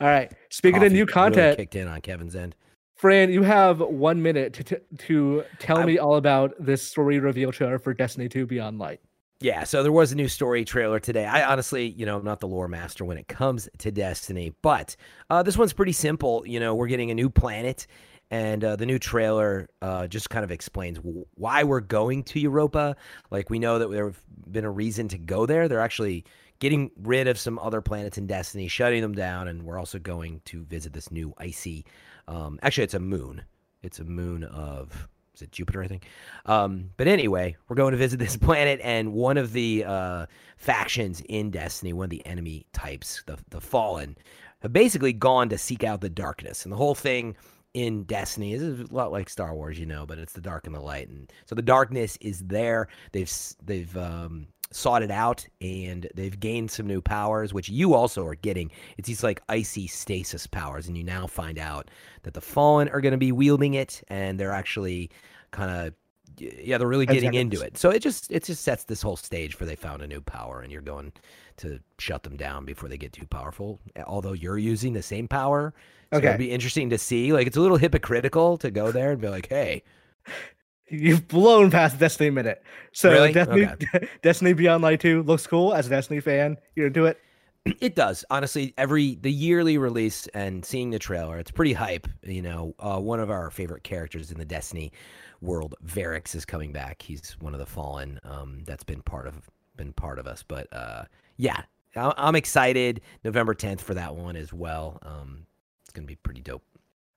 All 0.00 0.06
right. 0.08 0.30
Speaking 0.50 0.76
Coffee 0.76 0.86
of 0.86 0.92
new 0.92 0.98
really 1.00 1.12
content, 1.12 1.58
kicked 1.58 1.74
in 1.74 1.88
on 1.88 2.00
Kevin's 2.02 2.36
end. 2.36 2.54
Fran, 2.96 3.30
you 3.30 3.42
have 3.42 3.80
one 3.80 4.22
minute 4.22 4.52
to 4.54 4.64
t- 4.64 4.76
to 4.98 5.44
tell 5.58 5.84
me 5.84 5.98
all 5.98 6.16
about 6.16 6.54
this 6.58 6.82
story 6.82 7.18
reveal 7.18 7.52
trailer 7.52 7.78
for 7.78 7.92
Destiny 7.92 8.28
2 8.28 8.46
Beyond 8.46 8.78
Light. 8.78 9.00
Yeah, 9.40 9.64
so 9.64 9.82
there 9.82 9.92
was 9.92 10.12
a 10.12 10.14
new 10.14 10.28
story 10.28 10.64
trailer 10.64 10.98
today. 10.98 11.26
I 11.26 11.44
honestly, 11.50 11.88
you 11.88 12.06
know, 12.06 12.16
I'm 12.16 12.24
not 12.24 12.40
the 12.40 12.48
lore 12.48 12.68
master 12.68 13.04
when 13.04 13.18
it 13.18 13.28
comes 13.28 13.68
to 13.78 13.90
Destiny, 13.90 14.54
but 14.62 14.96
uh, 15.28 15.42
this 15.42 15.58
one's 15.58 15.74
pretty 15.74 15.92
simple. 15.92 16.42
You 16.46 16.58
know, 16.58 16.74
we're 16.74 16.86
getting 16.86 17.10
a 17.10 17.14
new 17.14 17.28
planet, 17.28 17.86
and 18.30 18.64
uh, 18.64 18.76
the 18.76 18.86
new 18.86 18.98
trailer 18.98 19.68
uh, 19.82 20.06
just 20.08 20.30
kind 20.30 20.44
of 20.44 20.50
explains 20.50 20.98
why 21.34 21.62
we're 21.62 21.80
going 21.80 22.24
to 22.24 22.40
Europa. 22.40 22.96
Like, 23.30 23.50
we 23.50 23.58
know 23.58 23.78
that 23.78 23.90
there've 23.90 24.20
been 24.50 24.64
a 24.64 24.70
reason 24.70 25.08
to 25.08 25.18
go 25.18 25.46
there. 25.46 25.68
They're 25.68 25.80
actually 25.80 26.24
getting 26.58 26.90
rid 26.96 27.28
of 27.28 27.38
some 27.38 27.58
other 27.58 27.80
planets 27.80 28.18
in 28.18 28.26
Destiny, 28.26 28.66
shutting 28.68 29.02
them 29.02 29.14
down, 29.14 29.48
and 29.48 29.62
we're 29.62 29.78
also 29.78 29.98
going 29.98 30.40
to 30.46 30.64
visit 30.64 30.92
this 30.92 31.10
new 31.10 31.34
icy. 31.38 31.84
Um, 32.26 32.58
actually, 32.62 32.84
it's 32.84 32.94
a 32.94 33.00
moon. 33.00 33.42
It's 33.82 34.00
a 34.00 34.04
moon 34.04 34.44
of 34.44 35.08
is 35.34 35.42
it 35.42 35.52
Jupiter? 35.52 35.82
I 35.82 35.86
think. 35.86 36.06
Um, 36.46 36.90
but 36.96 37.06
anyway, 37.06 37.56
we're 37.68 37.76
going 37.76 37.92
to 37.92 37.98
visit 37.98 38.18
this 38.18 38.36
planet, 38.38 38.80
and 38.82 39.12
one 39.12 39.36
of 39.36 39.52
the 39.52 39.84
uh, 39.84 40.26
factions 40.56 41.22
in 41.28 41.50
Destiny, 41.50 41.92
one 41.92 42.04
of 42.04 42.10
the 42.10 42.24
enemy 42.26 42.66
types, 42.72 43.22
the 43.26 43.38
the 43.50 43.60
Fallen, 43.60 44.16
have 44.62 44.72
basically 44.72 45.12
gone 45.12 45.48
to 45.50 45.58
seek 45.58 45.84
out 45.84 46.00
the 46.00 46.08
darkness, 46.08 46.64
and 46.64 46.72
the 46.72 46.76
whole 46.76 46.94
thing 46.94 47.36
in 47.76 48.04
Destiny 48.04 48.54
is 48.54 48.62
a 48.62 48.86
lot 48.90 49.12
like 49.12 49.28
Star 49.28 49.54
Wars, 49.54 49.78
you 49.78 49.84
know, 49.84 50.06
but 50.06 50.18
it's 50.18 50.32
the 50.32 50.40
dark 50.40 50.66
and 50.66 50.74
the 50.74 50.80
light, 50.80 51.08
and 51.08 51.30
so 51.44 51.54
the 51.54 51.60
darkness 51.60 52.16
is 52.22 52.40
there. 52.40 52.88
They've 53.12 53.30
they've 53.62 53.94
um, 53.98 54.46
sought 54.70 55.02
it 55.02 55.10
out, 55.10 55.46
and 55.60 56.08
they've 56.14 56.40
gained 56.40 56.70
some 56.70 56.86
new 56.86 57.02
powers, 57.02 57.52
which 57.52 57.68
you 57.68 57.92
also 57.92 58.24
are 58.26 58.34
getting. 58.34 58.70
It's 58.96 59.06
these 59.06 59.22
like 59.22 59.42
icy 59.50 59.88
stasis 59.88 60.46
powers, 60.46 60.88
and 60.88 60.96
you 60.96 61.04
now 61.04 61.26
find 61.26 61.58
out 61.58 61.90
that 62.22 62.32
the 62.32 62.40
Fallen 62.40 62.88
are 62.88 63.02
going 63.02 63.12
to 63.12 63.18
be 63.18 63.30
wielding 63.30 63.74
it, 63.74 64.02
and 64.08 64.40
they're 64.40 64.52
actually 64.52 65.10
kind 65.50 65.70
of 65.70 65.94
yeah, 66.38 66.78
they're 66.78 66.86
really 66.88 67.06
getting 67.06 67.34
into 67.34 67.60
it. 67.60 67.76
So 67.78 67.90
it 67.90 68.00
just 68.00 68.30
it 68.30 68.44
just 68.44 68.62
sets 68.62 68.84
this 68.84 69.02
whole 69.02 69.16
stage 69.16 69.54
for 69.54 69.64
they 69.64 69.76
found 69.76 70.02
a 70.02 70.06
new 70.06 70.20
power, 70.20 70.60
and 70.60 70.70
you're 70.72 70.82
going 70.82 71.12
to 71.58 71.80
shut 71.98 72.22
them 72.22 72.36
down 72.36 72.64
before 72.64 72.88
they 72.88 72.98
get 72.98 73.12
too 73.12 73.26
powerful. 73.26 73.80
Although 74.06 74.32
you're 74.34 74.58
using 74.58 74.92
the 74.92 75.02
same 75.02 75.28
power, 75.28 75.72
so 76.12 76.18
Okay. 76.18 76.26
it'd 76.28 76.38
be 76.38 76.50
interesting 76.50 76.90
to 76.90 76.98
see. 76.98 77.32
Like 77.32 77.46
it's 77.46 77.56
a 77.56 77.60
little 77.60 77.78
hypocritical 77.78 78.58
to 78.58 78.70
go 78.70 78.92
there 78.92 79.12
and 79.12 79.20
be 79.20 79.28
like, 79.28 79.48
hey, 79.48 79.82
You've 80.88 81.26
blown 81.26 81.70
past 81.72 81.98
Destiny 81.98 82.30
minute. 82.30 82.62
So 82.92 83.10
Really? 83.10 83.32
Destiny 83.32 83.66
Destiny 84.22 84.52
Beyond 84.52 84.82
Light 84.84 85.00
2 85.00 85.24
looks 85.24 85.44
cool 85.46 85.74
as 85.74 85.86
a 85.88 85.90
Destiny 85.90 86.20
fan. 86.20 86.58
You're 86.76 86.86
into 86.86 87.06
it? 87.06 87.18
It 87.80 87.96
does. 87.96 88.24
Honestly, 88.30 88.74
every 88.78 89.16
the 89.16 89.32
yearly 89.32 89.76
release 89.76 90.28
and 90.28 90.64
seeing 90.64 90.90
the 90.90 90.98
trailer, 90.98 91.38
it's 91.38 91.50
pretty 91.50 91.72
hype. 91.72 92.06
You 92.22 92.42
know, 92.42 92.74
uh, 92.78 92.98
one 92.98 93.18
of 93.18 93.30
our 93.30 93.50
favorite 93.50 93.82
characters 93.82 94.30
in 94.30 94.38
the 94.38 94.44
Destiny 94.44 94.92
world, 95.40 95.74
Variks, 95.84 96.34
is 96.34 96.44
coming 96.44 96.72
back. 96.72 97.02
He's 97.02 97.36
one 97.40 97.54
of 97.54 97.58
the 97.58 97.66
fallen 97.66 98.20
um, 98.24 98.62
that's 98.66 98.84
been 98.84 99.02
part 99.02 99.26
of 99.26 99.50
been 99.76 99.92
part 99.92 100.18
of 100.18 100.26
us. 100.26 100.44
But 100.46 100.72
uh, 100.72 101.04
yeah, 101.38 101.62
I'm 101.96 102.36
excited. 102.36 103.00
November 103.24 103.54
10th 103.54 103.80
for 103.80 103.94
that 103.94 104.14
one 104.14 104.36
as 104.36 104.52
well. 104.52 104.98
Um, 105.02 105.46
it's 105.82 105.92
gonna 105.92 106.06
be 106.06 106.16
pretty 106.16 106.42
dope. 106.42 106.62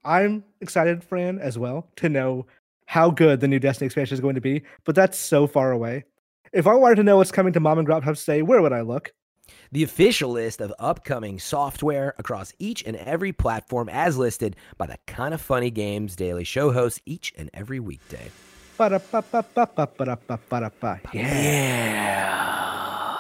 I'm 0.04 0.44
excited, 0.62 1.04
Fran, 1.04 1.40
as 1.40 1.58
well, 1.60 1.88
to 1.98 2.10
know 2.10 2.48
how 2.86 3.12
good 3.12 3.40
the 3.40 3.48
new 3.48 3.60
Destiny 3.60 3.86
expansion 3.86 4.16
is 4.16 4.22
going 4.22 4.36
to 4.36 4.42
be, 4.42 4.64
but 4.84 4.96
that's 4.96 5.18
so 5.18 5.46
far 5.46 5.72
away. 5.72 6.06
If 6.54 6.66
I 6.66 6.74
wanted 6.74 6.96
to 6.96 7.04
know 7.04 7.18
what's 7.18 7.32
coming 7.32 7.54
to 7.54 7.60
Mom 7.60 7.78
and 7.78 7.88
Grop 7.88 8.04
Hubs 8.04 8.26
today, 8.26 8.42
where 8.42 8.62
would 8.62 8.74
I 8.74 8.82
look? 8.82 9.14
The 9.72 9.84
official 9.84 10.32
list 10.32 10.62
of 10.62 10.74
upcoming 10.80 11.40
software 11.40 12.16
across 12.18 12.54
each 12.60 12.84
and 12.86 12.96
every 12.96 13.32
platform, 13.32 13.90
as 13.90 14.18
listed 14.18 14.56
by 14.78 14.88
the 14.88 14.98
Kind 15.08 15.34
of 15.34 15.42
Funny 15.42 15.72
Games 15.72 16.16
Daily 16.16 16.44
Show 16.44 16.72
hosts 16.72 17.02
each 17.06 17.34
and 17.38 17.50
every 17.54 17.80
weekday. 17.80 18.30
Yeah. 21.14 23.18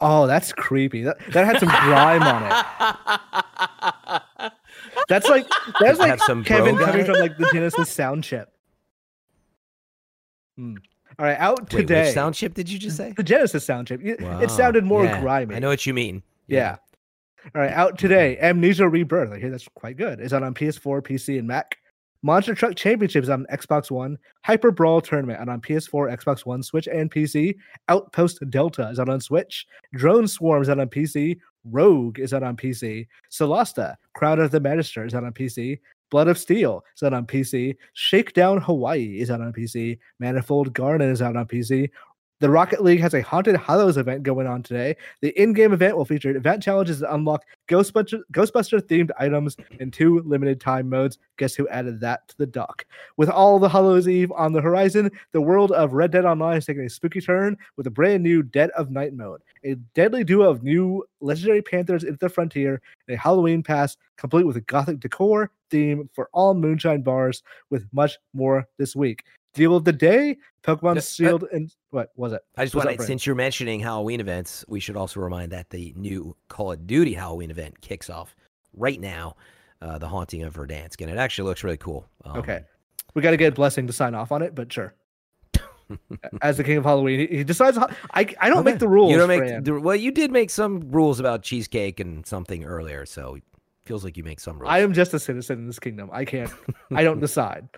Oh, 0.00 0.26
that's 0.26 0.52
creepy. 0.52 1.02
That, 1.02 1.18
that 1.32 1.44
had 1.44 1.58
some 1.58 1.68
grime 1.68 2.22
on 2.22 2.42
it. 2.44 2.52
That's 5.08 5.28
like 5.28 5.46
that's 5.80 5.98
like 5.98 6.20
Kevin 6.44 6.76
coming 6.76 7.04
from 7.04 7.14
like 7.16 7.36
the 7.38 7.48
Genesis 7.52 7.90
sound 7.90 8.24
chip. 8.24 8.52
Hmm. 10.56 10.76
All 11.18 11.24
right, 11.26 11.38
out 11.38 11.60
Wait, 11.72 11.80
today. 11.80 12.04
which 12.04 12.14
sound 12.14 12.34
chip 12.34 12.54
did 12.54 12.70
you 12.70 12.78
just 12.78 12.96
say? 12.96 13.12
The 13.16 13.22
Genesis 13.24 13.64
sound 13.64 13.88
chip. 13.88 14.00
It, 14.04 14.20
Wow. 14.20 14.40
it 14.40 14.50
sounded 14.50 14.84
more 14.84 15.04
Yeah, 15.04 15.20
grimy. 15.20 15.56
I 15.56 15.58
know 15.58 15.68
what 15.68 15.84
you 15.84 15.92
mean. 15.94 16.22
Yeah. 16.46 16.76
All 17.54 17.60
right, 17.62 17.72
out 17.72 17.98
today. 17.98 18.38
Amnesia 18.40 18.88
Rebirth. 18.88 19.32
I 19.32 19.38
hear 19.38 19.50
that's 19.50 19.68
quite 19.74 19.96
good. 19.96 20.20
Is 20.20 20.32
out 20.32 20.42
on 20.42 20.54
PS4, 20.54 21.02
PC, 21.02 21.38
and 21.38 21.48
Mac. 21.48 21.76
Monster 22.22 22.54
Truck 22.54 22.74
Championships 22.74 23.26
is 23.26 23.30
on 23.30 23.46
Xbox 23.52 23.90
One. 23.92 24.18
Hyper 24.44 24.70
Brawl 24.72 25.00
Tournament 25.00 25.40
out 25.40 25.48
on 25.48 25.60
PS4, 25.60 26.16
Xbox 26.16 26.44
One, 26.44 26.62
Switch, 26.64 26.88
and 26.88 27.10
PC. 27.10 27.54
Outpost 27.88 28.38
Delta 28.50 28.88
is 28.88 28.98
out 28.98 29.08
on 29.08 29.20
Switch. 29.20 29.66
Drone 29.94 30.26
Swarm 30.26 30.60
is 30.62 30.68
out 30.68 30.80
on 30.80 30.88
PC. 30.88 31.38
Rogue 31.64 32.18
is 32.18 32.34
out 32.34 32.42
on 32.42 32.56
PC. 32.56 33.06
Solasta, 33.30 33.94
Crown 34.14 34.40
of 34.40 34.50
the 34.50 34.58
Magister 34.60 35.04
is 35.06 35.14
out 35.14 35.24
on 35.24 35.32
PC. 35.32 35.78
Blood 36.10 36.28
of 36.28 36.38
Steel 36.38 36.84
is 36.96 37.02
out 37.02 37.12
on 37.12 37.26
PC. 37.26 37.76
Shakedown 37.92 38.60
Hawaii 38.60 39.20
is 39.20 39.30
out 39.30 39.40
on 39.40 39.52
PC. 39.52 39.98
Manifold 40.18 40.72
Garden 40.72 41.10
is 41.10 41.22
out 41.22 41.36
on 41.36 41.46
PC. 41.46 41.90
The 42.40 42.48
Rocket 42.48 42.84
League 42.84 43.00
has 43.00 43.14
a 43.14 43.20
Haunted 43.20 43.56
Hallows 43.56 43.96
event 43.96 44.22
going 44.22 44.46
on 44.46 44.62
today. 44.62 44.94
The 45.22 45.30
in-game 45.30 45.72
event 45.72 45.96
will 45.96 46.04
feature 46.04 46.36
event 46.36 46.62
challenges 46.62 47.00
that 47.00 47.12
unlock 47.12 47.42
Ghostbuster 47.68 48.22
themed 48.32 49.10
items 49.18 49.56
in 49.80 49.90
two 49.90 50.20
limited 50.20 50.60
time 50.60 50.88
modes. 50.88 51.18
Guess 51.36 51.56
who 51.56 51.66
added 51.66 51.98
that 52.00 52.28
to 52.28 52.38
the 52.38 52.46
dock? 52.46 52.84
With 53.16 53.28
all 53.28 53.58
the 53.58 53.68
Hallows 53.68 54.06
Eve 54.06 54.30
on 54.30 54.52
the 54.52 54.60
horizon, 54.60 55.10
the 55.32 55.40
world 55.40 55.72
of 55.72 55.94
Red 55.94 56.12
Dead 56.12 56.24
Online 56.24 56.58
is 56.58 56.66
taking 56.66 56.84
a 56.84 56.88
spooky 56.88 57.20
turn 57.20 57.56
with 57.76 57.88
a 57.88 57.90
brand 57.90 58.22
new 58.22 58.44
Dead 58.44 58.70
of 58.70 58.92
Night 58.92 59.14
mode, 59.14 59.42
a 59.64 59.74
deadly 59.94 60.22
duo 60.22 60.48
of 60.48 60.62
new 60.62 61.04
legendary 61.20 61.60
panthers 61.60 62.04
into 62.04 62.18
the 62.18 62.28
frontier, 62.28 62.80
and 63.08 63.16
a 63.16 63.20
Halloween 63.20 63.64
pass 63.64 63.96
complete 64.16 64.46
with 64.46 64.56
a 64.56 64.60
gothic 64.60 65.00
decor 65.00 65.50
theme 65.70 66.08
for 66.14 66.30
all 66.32 66.54
moonshine 66.54 67.02
bars, 67.02 67.42
with 67.68 67.86
much 67.92 68.16
more 68.32 68.66
this 68.78 68.94
week. 68.94 69.24
Deal 69.54 69.74
of 69.74 69.84
the 69.84 69.92
day: 69.92 70.36
Pokemon 70.62 70.96
Uh, 71.20 71.34
uh, 71.36 71.48
and 71.52 71.74
what 71.90 72.10
was 72.16 72.32
it? 72.32 72.42
I 72.56 72.64
just 72.64 72.74
want 72.74 72.90
to, 72.90 73.02
since 73.02 73.26
you're 73.26 73.34
mentioning 73.34 73.80
Halloween 73.80 74.20
events, 74.20 74.64
we 74.68 74.80
should 74.80 74.96
also 74.96 75.20
remind 75.20 75.52
that 75.52 75.70
the 75.70 75.94
new 75.96 76.36
Call 76.48 76.72
of 76.72 76.86
Duty 76.86 77.14
Halloween 77.14 77.50
event 77.50 77.80
kicks 77.80 78.10
off 78.10 78.34
right 78.74 79.00
now. 79.00 79.36
Uh, 79.80 79.96
the 79.96 80.08
Haunting 80.08 80.42
of 80.42 80.54
Verdansk, 80.54 81.00
and 81.00 81.08
it 81.08 81.18
actually 81.18 81.48
looks 81.48 81.62
really 81.62 81.76
cool. 81.76 82.04
Um, 82.24 82.38
Okay. 82.38 82.64
We 83.14 83.22
got 83.22 83.30
to 83.30 83.36
get 83.36 83.54
Blessing 83.54 83.86
to 83.86 83.92
sign 83.92 84.14
off 84.14 84.32
on 84.32 84.42
it, 84.42 84.54
but 84.54 84.72
sure. 84.72 84.94
As 86.42 86.56
the 86.56 86.64
king 86.64 86.76
of 86.76 86.84
Halloween, 86.84 87.28
he, 87.28 87.44
decides. 87.44 87.78
I 87.78 88.34
I 88.40 88.48
don't 88.50 88.64
make 88.64 88.78
the 88.78 88.88
rules. 88.88 89.10
You 89.10 89.18
don't 89.18 89.28
make 89.28 89.64
the, 89.64 89.80
well. 89.80 89.96
You 89.96 90.10
did 90.10 90.30
make 90.30 90.50
some 90.50 90.80
rules 90.90 91.18
about 91.18 91.42
cheesecake 91.42 92.00
and 92.00 92.26
something 92.26 92.64
earlier, 92.64 93.06
so 93.06 93.36
it 93.36 93.42
feels 93.86 94.04
like 94.04 94.16
you 94.16 94.24
make 94.24 94.40
some 94.40 94.58
rules. 94.58 94.70
I 94.70 94.80
am 94.80 94.92
just 94.92 95.14
a 95.14 95.18
citizen 95.18 95.60
in 95.60 95.66
this 95.66 95.78
kingdom. 95.78 96.10
I 96.12 96.24
can't. 96.24 96.52
I 96.94 97.04
don't 97.04 97.20
decide. 97.28 97.68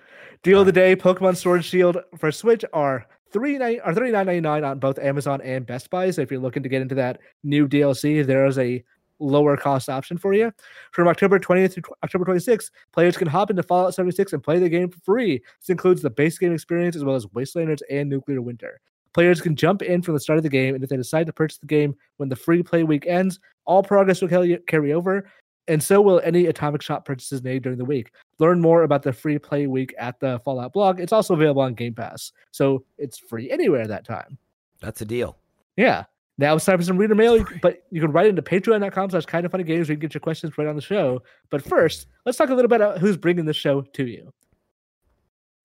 Deal 0.43 0.61
of 0.61 0.67
the 0.67 0.73
day: 0.73 0.97
Pokemon 0.97 1.37
Sword 1.37 1.63
Shield 1.65 1.99
for 2.17 2.33
Switch 2.33 2.65
are 2.73 3.07
three 3.31 3.59
nine 3.59 3.79
or 3.85 3.93
thirty 3.93 4.11
nine 4.11 4.25
ninety 4.25 4.41
nine 4.41 4.65
on 4.65 4.79
both 4.79 4.99
Amazon 4.99 5.43
and 5.43 5.67
Best 5.67 5.91
Buy. 5.91 6.11
So 6.11 6.23
if 6.23 6.31
you're 6.31 6.41
looking 6.41 6.63
to 6.63 6.69
get 6.71 6.81
into 6.81 6.95
that 6.95 7.21
new 7.43 7.69
DLC, 7.69 8.25
there 8.25 8.47
is 8.47 8.59
a 8.59 8.83
lower 9.19 9.55
cost 9.59 9.91
option 9.91 10.17
for 10.17 10.33
you. 10.33 10.51
From 10.93 11.09
October 11.09 11.39
20th 11.39 11.75
to 11.75 11.83
October 12.03 12.25
26th, 12.25 12.71
players 12.93 13.19
can 13.19 13.29
hop 13.29 13.51
into 13.51 13.63
Fallout 13.63 13.95
76 13.95 14.33
and 14.33 14.43
play 14.43 14.59
the 14.59 14.69
game 14.71 14.89
for 14.89 14.99
free. 15.01 15.43
This 15.61 15.69
includes 15.69 16.01
the 16.01 16.09
base 16.09 16.39
game 16.39 16.55
experience 16.55 16.97
as 16.97 17.05
well 17.05 17.17
as 17.17 17.27
Wastelanders 17.27 17.83
and 17.91 18.09
Nuclear 18.09 18.41
Winter. 18.41 18.81
Players 19.13 19.43
can 19.43 19.57
jump 19.57 19.83
in 19.83 20.01
from 20.01 20.15
the 20.15 20.21
start 20.21 20.39
of 20.39 20.43
the 20.43 20.49
game, 20.49 20.75
and 20.75 20.83
if 20.83 20.89
they 20.89 20.97
decide 20.97 21.27
to 21.27 21.33
purchase 21.33 21.59
the 21.59 21.67
game 21.67 21.95
when 22.17 22.29
the 22.29 22.37
free 22.37 22.63
play 22.63 22.85
week 22.85 23.07
ends, 23.07 23.41
all 23.67 23.83
progress 23.83 24.23
will 24.23 24.57
carry 24.67 24.93
over, 24.93 25.29
and 25.71 25.83
so 25.83 26.01
will 26.01 26.21
any 26.25 26.47
Atomic 26.47 26.83
Shop 26.83 27.05
purchases 27.05 27.43
made 27.43 27.63
during 27.63 27.79
the 27.79 27.85
week. 27.85 28.11
Learn 28.41 28.61
more 28.61 28.83
about 28.83 29.03
the 29.03 29.13
free 29.13 29.39
play 29.39 29.67
week 29.69 29.95
at 29.99 30.19
the 30.19 30.41
Fallout 30.45 30.73
blog. 30.73 31.01
It's 31.01 31.13
also 31.13 31.35
available 31.35 31.63
on 31.63 31.75
Game 31.75 31.95
Pass, 31.95 32.33
so 32.51 32.85
it's 32.99 33.19
free 33.19 33.51
anywhere 33.51 33.87
that 33.87 34.05
time. 34.05 34.37
That's 34.81 35.01
a 35.01 35.05
deal. 35.05 35.39
Yeah. 35.77 36.05
Now 36.39 36.57
it's 36.57 36.65
time 36.65 36.79
for 36.79 36.85
some 36.85 36.97
reader 36.97 37.15
mail, 37.15 37.45
but 37.61 37.83
you 37.91 38.01
can 38.01 38.13
write 38.13 38.27
into 38.27 38.41
patreon.com 38.41 39.11
slash 39.11 39.27
kind 39.27 39.45
of 39.45 39.53
funny 39.53 39.63
games 39.63 39.89
where 39.89 39.93
you 39.93 39.99
can 39.99 40.09
get 40.09 40.15
your 40.15 40.23
questions 40.23 40.57
right 40.57 40.67
on 40.67 40.75
the 40.75 40.83
show. 40.83 41.23
But 41.51 41.63
first, 41.63 42.07
let's 42.25 42.39
talk 42.39 42.49
a 42.49 42.55
little 42.55 42.69
bit 42.69 42.81
about 42.81 42.99
who's 42.99 43.19
bringing 43.19 43.45
the 43.45 43.53
show 43.53 43.83
to 43.83 44.07
you. 44.07 44.33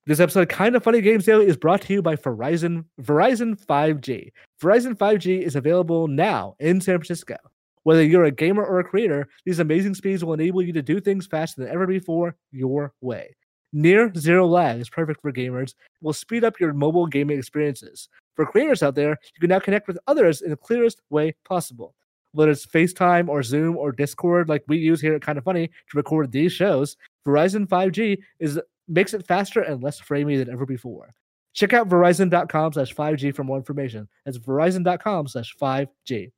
This 0.06 0.20
episode 0.20 0.42
of 0.42 0.48
Kind 0.50 0.76
of 0.76 0.84
Funny 0.84 1.02
Games 1.02 1.26
Daily 1.26 1.48
is 1.48 1.58
brought 1.58 1.82
to 1.84 1.94
you 1.94 2.02
by 2.02 2.16
Verizon 2.16 2.86
Verizon 3.02 3.60
5G. 3.66 4.32
Verizon 4.62 4.96
5G 4.96 5.42
is 5.42 5.56
available 5.56 6.08
now 6.08 6.56
in 6.60 6.80
San 6.80 6.98
Francisco. 6.98 7.38
Whether 7.86 8.04
you're 8.04 8.26
a 8.26 8.32
gamer 8.32 8.66
or 8.66 8.80
a 8.80 8.84
creator, 8.84 9.28
these 9.46 9.60
amazing 9.60 9.94
speeds 9.94 10.26
will 10.26 10.34
enable 10.34 10.64
you 10.64 10.74
to 10.74 10.82
do 10.82 11.00
things 11.00 11.28
faster 11.28 11.62
than 11.62 11.72
ever 11.72 11.86
before 11.86 12.36
your 12.52 12.94
way. 13.00 13.36
Near 13.74 14.12
zero 14.16 14.48
lag 14.48 14.80
is 14.80 14.90
perfect 14.90 15.22
for 15.22 15.32
gamers. 15.32 15.76
Will 16.02 16.12
speed 16.12 16.44
up 16.44 16.60
your 16.60 16.74
mobile 16.74 17.06
gaming 17.06 17.38
experiences. 17.38 18.10
For 18.36 18.44
creators 18.44 18.82
out 18.82 18.96
there, 18.96 19.12
you 19.12 19.40
can 19.40 19.50
now 19.50 19.60
connect 19.60 19.88
with 19.88 20.00
others 20.08 20.42
in 20.42 20.50
the 20.50 20.58
clearest 20.58 21.00
way 21.12 21.36
possible. 21.48 21.94
Whether 22.32 22.50
it's 22.52 22.66
FaceTime 22.66 23.30
or 23.30 23.44
Zoom 23.44 23.78
or 23.78 23.92
Discord, 23.92 24.50
like 24.50 24.64
we 24.68 24.78
use 24.78 25.00
here 25.00 25.14
at 25.14 25.22
Kind 25.22 25.38
of 25.38 25.44
Funny 25.44 25.68
to 25.68 25.98
record 25.98 26.32
these 26.32 26.54
shows, 26.54 26.98
Verizon 27.24 27.68
5G 27.68 28.18
is 28.40 28.60
makes 28.88 29.14
it 29.14 29.28
faster 29.28 29.62
and 29.62 29.84
less 29.84 30.02
framey 30.02 30.40
than 30.40 30.52
ever 30.52 30.66
before. 30.66 31.14
Check 31.54 31.74
out 31.74 31.88
Verizon.com 31.88 32.74
slash 32.74 32.96
5G 32.96 33.36
for 33.36 33.44
more 33.44 33.58
information. 33.58 34.08
That's 34.26 34.40
Verizon.com 34.40 35.28
slash 35.28 35.56
5G. 35.62 36.32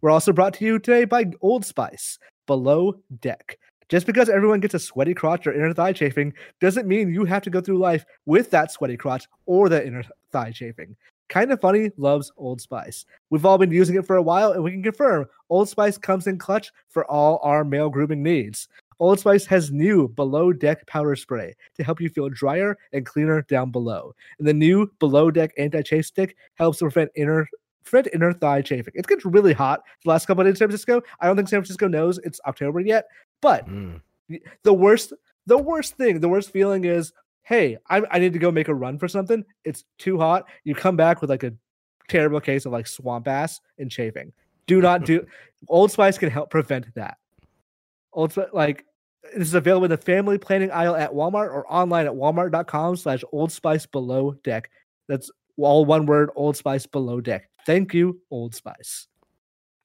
We're 0.00 0.10
also 0.10 0.32
brought 0.32 0.54
to 0.54 0.64
you 0.64 0.78
today 0.78 1.04
by 1.04 1.26
Old 1.40 1.64
Spice, 1.64 2.18
Below 2.46 2.94
Deck. 3.20 3.58
Just 3.88 4.06
because 4.06 4.28
everyone 4.28 4.60
gets 4.60 4.74
a 4.74 4.78
sweaty 4.78 5.12
crotch 5.14 5.46
or 5.46 5.52
inner 5.52 5.74
thigh 5.74 5.92
chafing 5.92 6.32
doesn't 6.60 6.88
mean 6.88 7.12
you 7.12 7.24
have 7.24 7.42
to 7.42 7.50
go 7.50 7.60
through 7.60 7.78
life 7.78 8.04
with 8.24 8.50
that 8.50 8.72
sweaty 8.72 8.96
crotch 8.96 9.26
or 9.46 9.68
that 9.68 9.86
inner 9.86 10.02
thigh 10.32 10.50
chafing. 10.50 10.96
Kind 11.28 11.52
of 11.52 11.60
funny 11.60 11.90
loves 11.96 12.32
Old 12.36 12.60
Spice. 12.60 13.04
We've 13.30 13.46
all 13.46 13.58
been 13.58 13.70
using 13.70 13.96
it 13.96 14.06
for 14.06 14.16
a 14.16 14.22
while, 14.22 14.52
and 14.52 14.62
we 14.62 14.70
can 14.70 14.82
confirm 14.82 15.26
Old 15.50 15.68
Spice 15.68 15.98
comes 15.98 16.26
in 16.26 16.38
clutch 16.38 16.70
for 16.88 17.10
all 17.10 17.38
our 17.42 17.64
male 17.64 17.90
grooming 17.90 18.22
needs. 18.22 18.68
Old 18.98 19.18
Spice 19.18 19.46
has 19.46 19.72
new 19.72 20.08
below 20.08 20.52
deck 20.52 20.86
powder 20.86 21.16
spray 21.16 21.54
to 21.74 21.84
help 21.84 22.00
you 22.00 22.08
feel 22.08 22.28
drier 22.28 22.78
and 22.92 23.04
cleaner 23.04 23.42
down 23.42 23.70
below. 23.70 24.14
And 24.38 24.46
the 24.46 24.54
new 24.54 24.90
below 25.00 25.30
deck 25.30 25.52
anti 25.58 25.82
chafe 25.82 26.06
stick 26.06 26.36
helps 26.54 26.78
prevent 26.78 27.10
inner 27.16 27.48
prevent 27.84 28.12
inner 28.14 28.32
thigh 28.32 28.62
chafing. 28.62 28.94
It 28.96 29.06
gets 29.06 29.24
really 29.24 29.52
hot 29.52 29.82
the 30.04 30.10
last 30.10 30.26
couple 30.26 30.42
of 30.42 30.46
days 30.46 30.52
in 30.52 30.56
San 30.56 30.68
Francisco. 30.68 31.02
I 31.20 31.26
don't 31.26 31.36
think 31.36 31.48
San 31.48 31.60
Francisco 31.60 31.88
knows 31.88 32.18
it's 32.18 32.40
October 32.46 32.80
yet, 32.80 33.06
but 33.40 33.66
Mm. 33.68 34.00
the 34.62 34.72
worst 34.72 35.12
the 35.46 35.58
worst 35.58 35.96
thing 35.96 36.20
the 36.20 36.28
worst 36.28 36.50
feeling 36.50 36.84
is 36.84 37.12
hey 37.42 37.76
I, 37.90 38.02
I 38.10 38.18
need 38.20 38.32
to 38.32 38.38
go 38.38 38.50
make 38.52 38.68
a 38.68 38.74
run 38.74 38.98
for 38.98 39.08
something 39.08 39.44
it's 39.64 39.84
too 39.98 40.16
hot 40.16 40.48
you 40.64 40.74
come 40.74 40.96
back 40.96 41.20
with 41.20 41.28
like 41.28 41.42
a 41.42 41.52
terrible 42.08 42.40
case 42.40 42.64
of 42.64 42.72
like 42.72 42.86
swamp 42.86 43.26
ass 43.26 43.60
and 43.78 43.90
chafing 43.90 44.32
do 44.68 44.80
not 44.80 45.04
do 45.04 45.26
old 45.68 45.90
spice 45.90 46.16
can 46.16 46.30
help 46.30 46.50
prevent 46.50 46.94
that 46.94 47.18
old 48.12 48.32
Spice, 48.32 48.46
like 48.52 48.86
this 49.34 49.48
is 49.48 49.54
available 49.54 49.84
in 49.86 49.90
the 49.90 49.96
family 49.96 50.38
planning 50.38 50.70
aisle 50.70 50.94
at 50.94 51.12
walmart 51.12 51.52
or 51.52 51.70
online 51.70 52.06
at 52.06 52.12
walmart.com 52.12 52.96
slash 52.96 53.24
old 53.32 53.50
spice 53.50 53.84
below 53.84 54.32
deck 54.44 54.70
that's 55.08 55.30
all 55.64 55.84
one 55.84 56.06
word 56.06 56.30
old 56.34 56.56
spice 56.56 56.86
below 56.86 57.20
deck 57.20 57.48
thank 57.66 57.94
you 57.94 58.20
old 58.30 58.54
spice 58.54 59.06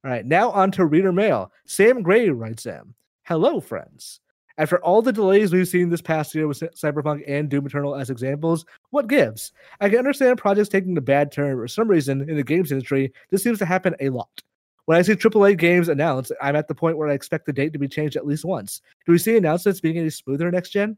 all 0.03 0.11
right 0.11 0.25
now 0.25 0.51
on 0.51 0.71
to 0.71 0.85
reader 0.85 1.11
mail 1.11 1.51
sam 1.65 2.01
gray 2.01 2.29
writes 2.29 2.65
in 2.65 2.93
hello 3.23 3.59
friends 3.59 4.19
after 4.59 4.83
all 4.83 5.03
the 5.03 5.13
delays 5.13 5.53
we've 5.53 5.67
seen 5.67 5.89
this 5.89 6.01
past 6.01 6.33
year 6.33 6.47
with 6.47 6.59
Cyberpunk 6.59 7.23
and 7.27 7.47
Doom 7.47 7.67
Eternal 7.67 7.95
as 7.95 8.09
examples, 8.09 8.65
what 8.89 9.07
gives? 9.07 9.51
I 9.79 9.89
can 9.89 9.99
understand 9.99 10.39
projects 10.39 10.69
taking 10.69 10.97
a 10.97 11.01
bad 11.01 11.31
turn, 11.31 11.55
for 11.57 11.67
some 11.67 11.87
reason 11.87 12.27
in 12.27 12.35
the 12.35 12.43
games 12.43 12.71
industry, 12.71 13.13
this 13.29 13.43
seems 13.43 13.59
to 13.59 13.65
happen 13.65 13.95
a 13.99 14.09
lot. 14.09 14.41
When 14.85 14.97
I 14.97 15.01
see 15.03 15.13
AAA 15.13 15.57
games 15.57 15.89
announced, 15.89 16.31
I'm 16.41 16.55
at 16.55 16.67
the 16.67 16.73
point 16.73 16.97
where 16.97 17.09
I 17.09 17.13
expect 17.13 17.45
the 17.45 17.53
date 17.53 17.73
to 17.73 17.79
be 17.79 17.87
changed 17.87 18.15
at 18.15 18.25
least 18.25 18.45
once. 18.45 18.81
Do 19.05 19.11
we 19.11 19.17
see 19.19 19.37
announcements 19.37 19.81
being 19.81 19.97
any 19.97 20.09
smoother 20.09 20.49
next 20.49 20.69
gen? 20.71 20.97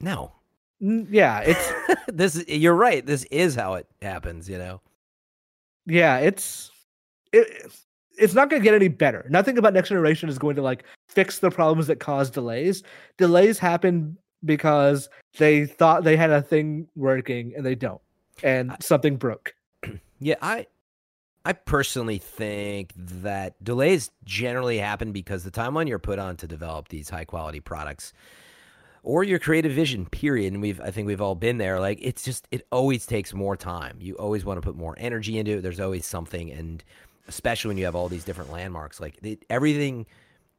No, 0.00 0.32
Yeah, 1.10 1.40
it's 1.40 1.72
this 2.08 2.44
you're 2.46 2.74
right. 2.74 3.04
This 3.04 3.24
is 3.30 3.54
how 3.54 3.74
it 3.74 3.86
happens. 4.02 4.48
You 4.48 4.58
know. 4.58 4.80
yeah, 5.86 6.18
it's 6.18 6.70
it, 7.32 7.72
it's 8.18 8.34
not 8.34 8.50
going 8.50 8.60
to 8.60 8.64
get 8.64 8.74
any 8.74 8.88
better. 8.88 9.26
Nothing 9.30 9.56
about 9.58 9.72
next 9.72 9.88
generation 9.88 10.28
is 10.28 10.38
going 10.38 10.56
to 10.56 10.62
like 10.62 10.84
fix 11.08 11.38
the 11.38 11.50
problems 11.50 11.86
that 11.86 12.00
cause 12.00 12.30
delays. 12.30 12.82
Delays 13.16 13.58
happen 13.58 14.16
because 14.44 15.08
they 15.38 15.64
thought 15.64 16.04
they 16.04 16.16
had 16.16 16.30
a 16.30 16.42
thing 16.42 16.86
working 16.96 17.54
and 17.56 17.64
they 17.64 17.74
don't, 17.74 18.00
and 18.42 18.70
I- 18.72 18.76
something 18.80 19.16
broke. 19.16 19.54
Yeah, 20.20 20.36
I 20.40 20.66
I 21.44 21.52
personally 21.52 22.16
think 22.18 22.92
that 22.96 23.62
delays 23.62 24.10
generally 24.24 24.78
happen 24.78 25.12
because 25.12 25.44
the 25.44 25.50
timeline 25.50 25.88
you're 25.88 25.98
put 25.98 26.18
on 26.18 26.36
to 26.38 26.46
develop 26.46 26.88
these 26.88 27.10
high 27.10 27.24
quality 27.26 27.60
products 27.60 28.12
or 29.04 29.22
your 29.22 29.38
creative 29.38 29.72
vision 29.72 30.06
period 30.06 30.52
and 30.52 30.60
we've 30.60 30.80
I 30.80 30.90
think 30.90 31.06
we've 31.06 31.20
all 31.20 31.34
been 31.34 31.58
there 31.58 31.78
like 31.78 31.98
it's 32.02 32.24
just 32.24 32.48
it 32.50 32.66
always 32.72 33.06
takes 33.06 33.32
more 33.32 33.56
time. 33.56 33.98
You 34.00 34.14
always 34.14 34.44
want 34.44 34.56
to 34.56 34.66
put 34.66 34.76
more 34.76 34.96
energy 34.98 35.38
into 35.38 35.58
it. 35.58 35.62
There's 35.62 35.80
always 35.80 36.06
something 36.06 36.50
and 36.50 36.82
especially 37.28 37.68
when 37.68 37.78
you 37.78 37.84
have 37.84 37.94
all 37.94 38.08
these 38.08 38.24
different 38.24 38.50
landmarks 38.50 39.00
like 39.00 39.18
it, 39.22 39.44
everything 39.48 40.06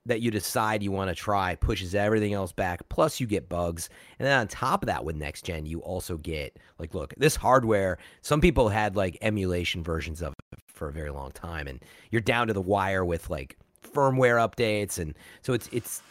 that 0.06 0.22
you 0.22 0.30
decide 0.30 0.84
you 0.84 0.92
want 0.92 1.10
to 1.10 1.16
try 1.16 1.56
pushes 1.56 1.96
everything 1.96 2.34
else 2.34 2.52
back. 2.52 2.88
Plus, 2.90 3.20
you 3.20 3.26
get 3.26 3.50
bugs. 3.50 3.90
And 4.20 4.28
then 4.28 4.40
on 4.40 4.48
top 4.48 4.84
of 4.84 4.88
that, 4.88 5.04
with 5.04 5.16
next 5.16 5.44
gen, 5.44 5.66
you 5.66 5.80
also 5.80 6.18
get 6.18 6.60
like, 6.78 6.94
look, 6.94 7.14
this 7.18 7.36
hardware. 7.36 7.98
Some 8.22 8.40
people 8.40 8.70
had 8.70 8.96
like 8.96 9.18
emulation 9.22 9.84
versions 9.84 10.22
of 10.22 10.34
it 10.54 10.60
for 10.68 10.90
a 10.90 10.94
very 10.94 11.10
long 11.10 11.32
time, 11.32 11.68
and 11.68 11.84
you're 12.12 12.22
down 12.22 12.48
to 12.48 12.54
the 12.54 12.62
wire 12.62 13.04
with 13.04 13.30
like 13.30 13.58
firmware 13.84 14.48
updates, 14.48 15.00
and 15.00 15.18
so 15.42 15.54
it's 15.54 15.68
it's 15.72 16.02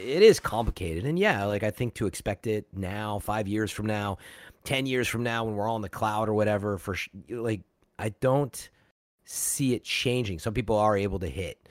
it 0.00 0.22
is 0.22 0.40
complicated. 0.40 1.04
And 1.04 1.18
yeah, 1.18 1.44
like 1.44 1.62
I 1.62 1.70
think 1.70 1.94
to 1.94 2.06
expect 2.06 2.46
it 2.46 2.66
now, 2.72 3.18
five 3.18 3.46
years 3.46 3.70
from 3.70 3.86
now, 3.86 4.18
ten 4.64 4.86
years 4.86 5.06
from 5.08 5.22
now, 5.22 5.44
when 5.44 5.54
we're 5.54 5.68
all 5.68 5.76
in 5.76 5.82
the 5.82 5.88
cloud 5.88 6.28
or 6.28 6.34
whatever, 6.34 6.78
for 6.78 6.94
sh- 6.94 7.08
like 7.28 7.60
I 7.98 8.10
don't 8.20 8.68
see 9.24 9.74
it 9.74 9.84
changing. 9.84 10.38
Some 10.38 10.54
people 10.54 10.76
are 10.76 10.96
able 10.96 11.18
to 11.20 11.28
hit 11.28 11.68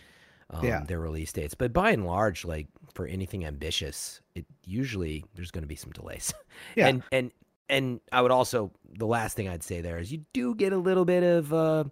um, 0.52 0.64
Yeah. 0.66 0.84
their 0.88 1.00
release 1.00 1.34
dates. 1.34 1.54
But 1.56 1.74
by 1.74 1.92
and 1.92 2.06
large, 2.06 2.46
like 2.46 2.68
for 2.94 3.06
anything 3.06 3.46
ambitious, 3.46 4.22
it 4.36 4.46
usually 4.66 5.26
there's 5.36 5.52
going 5.52 5.64
to 5.64 5.68
be 5.68 5.76
some 5.76 5.92
delays. 5.92 6.34
Yeah. 6.76 6.88
And 6.88 7.04
and 7.12 7.32
and 7.70 8.00
I 8.12 8.22
would 8.22 8.32
also 8.32 8.72
the 8.98 9.06
last 9.08 9.36
thing 9.36 9.48
I'd 9.48 9.64
say 9.64 9.82
there 9.82 9.98
is 9.98 10.12
you 10.12 10.26
do 10.34 10.56
get 10.56 10.74
a 10.74 10.78
little 10.78 11.06
bit 11.06 11.24
of 11.24 11.54
uh, 11.54 11.84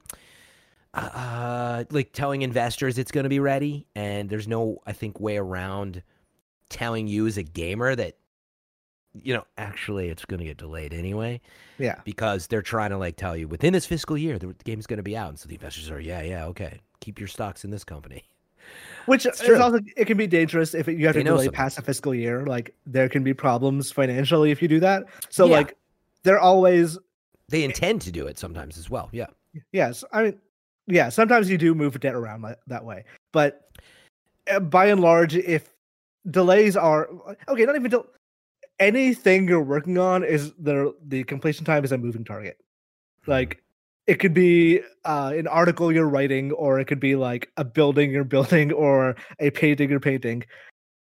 uh 0.94 1.84
like 1.92 2.12
telling 2.12 2.42
investors 2.42 2.98
it's 2.98 3.12
going 3.12 3.24
to 3.24 3.30
be 3.30 3.40
ready, 3.40 3.86
and 3.96 4.30
there's 4.30 4.48
no 4.48 4.80
I 4.86 4.94
think 4.94 5.20
way 5.20 5.38
around 5.38 6.04
telling 6.70 7.08
you 7.08 7.28
as 7.28 7.38
a 7.38 7.44
gamer 7.44 7.96
that 7.96 8.16
you 9.24 9.34
know 9.34 9.46
actually 9.58 10.10
it's 10.10 10.26
going 10.26 10.40
to 10.40 10.46
get 10.46 10.58
delayed 10.58 10.94
anyway 10.94 11.40
Yeah, 11.80 12.00
because 12.04 12.48
they're 12.48 12.62
trying 12.62 12.92
to 12.92 12.98
like 12.98 13.16
tell 13.16 13.36
you 13.36 13.48
within 13.48 13.74
this 13.74 13.86
fiscal 13.86 14.18
year 14.18 14.38
the 14.38 14.54
game's 14.64 14.86
going 14.86 14.98
to 14.98 15.04
be 15.04 15.18
out 15.18 15.30
and 15.30 15.40
so 15.40 15.48
the 15.48 15.56
investors 15.56 15.90
are 15.90 16.00
yeah 16.00 16.22
yeah 16.22 16.46
okay 16.48 16.80
keep 17.00 17.18
your 17.20 17.28
stocks 17.28 17.64
in 17.64 17.72
this 17.72 17.84
company 17.84 18.24
which 19.06 19.26
It's 19.26 19.40
is 19.42 19.48
true. 19.48 19.60
also 19.60 19.80
it 19.96 20.06
can 20.06 20.18
be 20.18 20.28
dangerous 20.28 20.76
if 20.76 20.88
you 20.88 21.06
have 21.08 21.16
They 21.16 21.22
to 21.24 21.30
delay 21.30 21.46
something. 21.46 21.52
past 21.56 21.80
a 21.80 21.82
fiscal 21.82 22.14
year. 22.14 22.46
Like 22.46 22.76
there 22.86 23.08
can 23.08 23.24
be 23.24 23.34
problems 23.34 23.92
financially 23.92 24.52
if 24.52 24.62
you 24.62 24.68
do 24.68 24.82
that. 24.82 25.06
So 25.30 25.46
Yeah. 25.46 25.52
like 25.56 25.78
they're 26.24 26.40
always 26.40 26.98
They 27.48 27.64
intend 27.64 28.02
to 28.02 28.12
do 28.12 28.28
it 28.28 28.38
sometimes 28.38 28.78
as 28.78 28.90
well. 28.90 29.08
Yeah. 29.14 29.28
yes. 29.72 30.04
I 30.12 30.24
mean, 30.24 30.40
yeah. 30.88 31.08
Sometimes 31.08 31.50
you 31.50 31.58
do 31.58 31.74
move 31.74 31.98
debt 32.02 32.14
around 32.14 32.42
like, 32.42 32.60
that 32.68 32.84
way, 32.84 33.06
but 33.32 33.72
uh, 34.52 34.60
by 34.60 34.88
and 34.88 35.00
large, 35.00 35.36
if 35.38 35.70
delays 36.30 36.76
are 36.76 37.10
okay, 37.48 37.66
not 37.66 37.76
even 37.76 37.92
del- 37.92 38.08
anything 38.80 39.48
you're 39.48 39.62
working 39.62 39.98
on 39.98 40.24
is 40.24 40.54
the 40.60 40.94
the 41.08 41.24
completion 41.24 41.66
time 41.66 41.84
is 41.84 41.92
a 41.92 41.98
moving 41.98 42.24
target. 42.24 42.58
Like 43.26 43.64
it 44.06 44.20
could 44.20 44.34
be 44.34 44.82
uh, 45.04 45.34
an 45.36 45.48
article 45.48 45.92
you're 45.92 46.08
writing, 46.08 46.52
or 46.54 46.80
it 46.80 46.86
could 46.86 47.00
be 47.00 47.16
like 47.16 47.50
a 47.58 47.66
building 47.66 48.12
you're 48.12 48.24
building, 48.24 48.72
or 48.84 49.16
a 49.40 49.50
painting 49.52 49.90
you're 49.90 50.00
painting. 50.00 50.44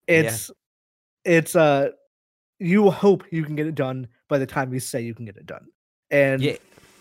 Yeah. 0.08 0.20
It's 0.20 0.50
it's 1.24 1.56
uh 1.56 1.90
you 2.58 2.90
hope 2.90 3.24
you 3.30 3.44
can 3.44 3.56
get 3.56 3.66
it 3.66 3.74
done 3.74 4.06
by 4.28 4.38
the 4.38 4.46
time 4.46 4.72
you 4.72 4.80
say 4.80 5.02
you 5.02 5.14
can 5.14 5.24
get 5.24 5.36
it 5.36 5.46
done. 5.46 5.66
And 6.10 6.42
Yeah. 6.42 6.56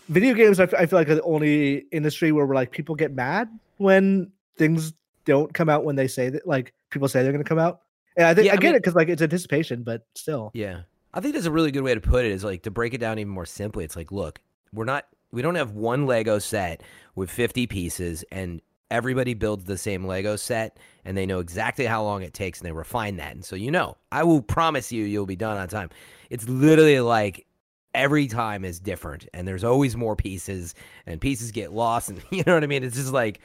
video 0.08 0.34
games, 0.34 0.58
I, 0.58 0.64
f- 0.64 0.74
I 0.74 0.86
feel 0.86 0.98
like 0.98 1.08
are 1.08 1.14
the 1.14 1.22
only 1.22 1.84
industry 1.92 2.32
where 2.32 2.44
we're 2.44 2.54
like 2.54 2.72
people 2.72 2.94
get 2.94 3.14
mad 3.14 3.48
when 3.76 4.32
things 4.58 4.92
don't 5.24 5.52
come 5.54 5.68
out 5.68 5.84
when 5.84 5.96
they 5.96 6.08
say 6.08 6.28
that, 6.30 6.46
like 6.46 6.72
people 6.90 7.08
say 7.08 7.22
they're 7.22 7.32
going 7.32 7.44
to 7.44 7.48
come 7.48 7.58
out. 7.58 7.80
And 8.16 8.26
I 8.26 8.34
think 8.34 8.46
Yeah, 8.46 8.52
I 8.52 8.54
I 8.54 8.58
get 8.58 8.66
mean- 8.68 8.74
it 8.76 8.78
because 8.82 8.94
like 8.94 9.08
it's 9.08 9.22
anticipation, 9.22 9.82
but 9.82 10.06
still, 10.14 10.50
Yeah. 10.54 10.82
I 11.12 11.20
think 11.20 11.34
that's 11.34 11.46
a 11.46 11.50
really 11.52 11.70
good 11.70 11.84
way 11.84 11.94
to 11.94 12.00
put 12.00 12.24
it 12.24 12.32
is 12.32 12.42
like 12.42 12.62
to 12.62 12.70
break 12.72 12.92
it 12.92 12.98
down 12.98 13.18
even 13.20 13.32
more 13.32 13.46
simply. 13.46 13.84
It's 13.84 13.94
like, 13.96 14.10
look, 14.10 14.40
we're 14.72 14.84
not 14.84 15.06
we 15.30 15.42
don't 15.42 15.54
have 15.56 15.72
one 15.72 16.06
Lego 16.06 16.38
set 16.38 16.82
with 17.16 17.28
50 17.30 17.66
pieces 17.66 18.24
and 18.30 18.60
everybody 18.90 19.34
builds 19.34 19.64
the 19.64 19.76
same 19.78 20.04
Lego 20.06 20.36
set 20.36 20.78
and 21.04 21.16
they 21.16 21.26
know 21.26 21.40
exactly 21.40 21.86
how 21.86 22.02
long 22.04 22.22
it 22.22 22.32
takes 22.34 22.60
and 22.60 22.66
they 22.66 22.72
refine 22.72 23.16
that. 23.16 23.32
And 23.32 23.44
so 23.44 23.56
you 23.56 23.70
know, 23.70 23.96
I 24.12 24.22
will 24.24 24.42
promise 24.42 24.92
you 24.92 25.04
you'll 25.04 25.26
be 25.26 25.34
done 25.36 25.56
on 25.56 25.66
time. 25.68 25.90
It's 26.30 26.48
literally 26.48 27.00
like 27.00 27.46
every 27.94 28.26
time 28.26 28.64
is 28.64 28.80
different 28.80 29.28
and 29.32 29.46
there's 29.46 29.62
always 29.64 29.96
more 29.96 30.16
pieces 30.16 30.74
and 31.06 31.20
pieces 31.20 31.52
get 31.52 31.72
lost 31.72 32.10
and 32.10 32.20
you 32.30 32.42
know 32.46 32.54
what 32.54 32.64
I 32.64 32.66
mean? 32.68 32.82
It's 32.84 32.96
just 32.96 33.12
like 33.12 33.40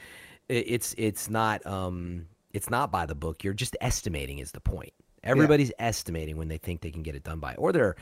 it- 0.48 0.66
it's 0.68 0.94
it's 0.98 1.30
not 1.30 1.64
um 1.66 2.26
it's 2.52 2.70
not 2.70 2.90
by 2.90 3.06
the 3.06 3.14
book. 3.14 3.44
You're 3.44 3.54
just 3.54 3.76
estimating 3.80 4.38
is 4.38 4.52
the 4.52 4.60
point. 4.60 4.92
Everybody's 5.22 5.72
estimating 5.78 6.36
when 6.36 6.48
they 6.48 6.56
think 6.58 6.80
they 6.80 6.90
can 6.90 7.02
get 7.02 7.14
it 7.14 7.24
done 7.24 7.40
by, 7.40 7.54
or 7.56 7.72
they're 7.72 7.96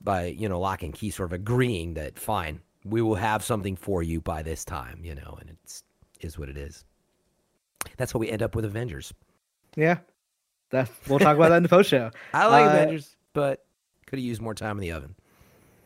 by 0.00 0.26
you 0.26 0.48
know 0.48 0.58
lock 0.60 0.82
and 0.82 0.94
key, 0.94 1.10
sort 1.10 1.28
of 1.28 1.32
agreeing 1.34 1.94
that 1.94 2.18
fine, 2.18 2.60
we 2.84 3.02
will 3.02 3.14
have 3.16 3.44
something 3.44 3.76
for 3.76 4.02
you 4.02 4.20
by 4.20 4.42
this 4.42 4.64
time, 4.64 5.00
you 5.04 5.14
know, 5.14 5.36
and 5.40 5.50
it's 5.50 5.84
is 6.20 6.38
what 6.38 6.48
it 6.48 6.56
is. 6.56 6.84
That's 7.98 8.14
what 8.14 8.20
we 8.20 8.30
end 8.30 8.42
up 8.42 8.54
with 8.56 8.64
Avengers. 8.64 9.12
yeah. 9.76 9.98
That 10.70 10.90
we'll 11.06 11.18
talk 11.18 11.36
about 11.36 11.50
that 11.50 11.58
in 11.58 11.62
the 11.62 11.68
post 11.68 11.90
show. 11.90 12.10
I 12.32 12.46
like 12.46 12.64
Uh, 12.64 12.70
Avengers, 12.70 13.14
but 13.34 13.64
could 14.06 14.18
have 14.18 14.24
used 14.24 14.40
more 14.40 14.54
time 14.54 14.76
in 14.78 14.80
the 14.80 14.92
oven. 14.92 15.14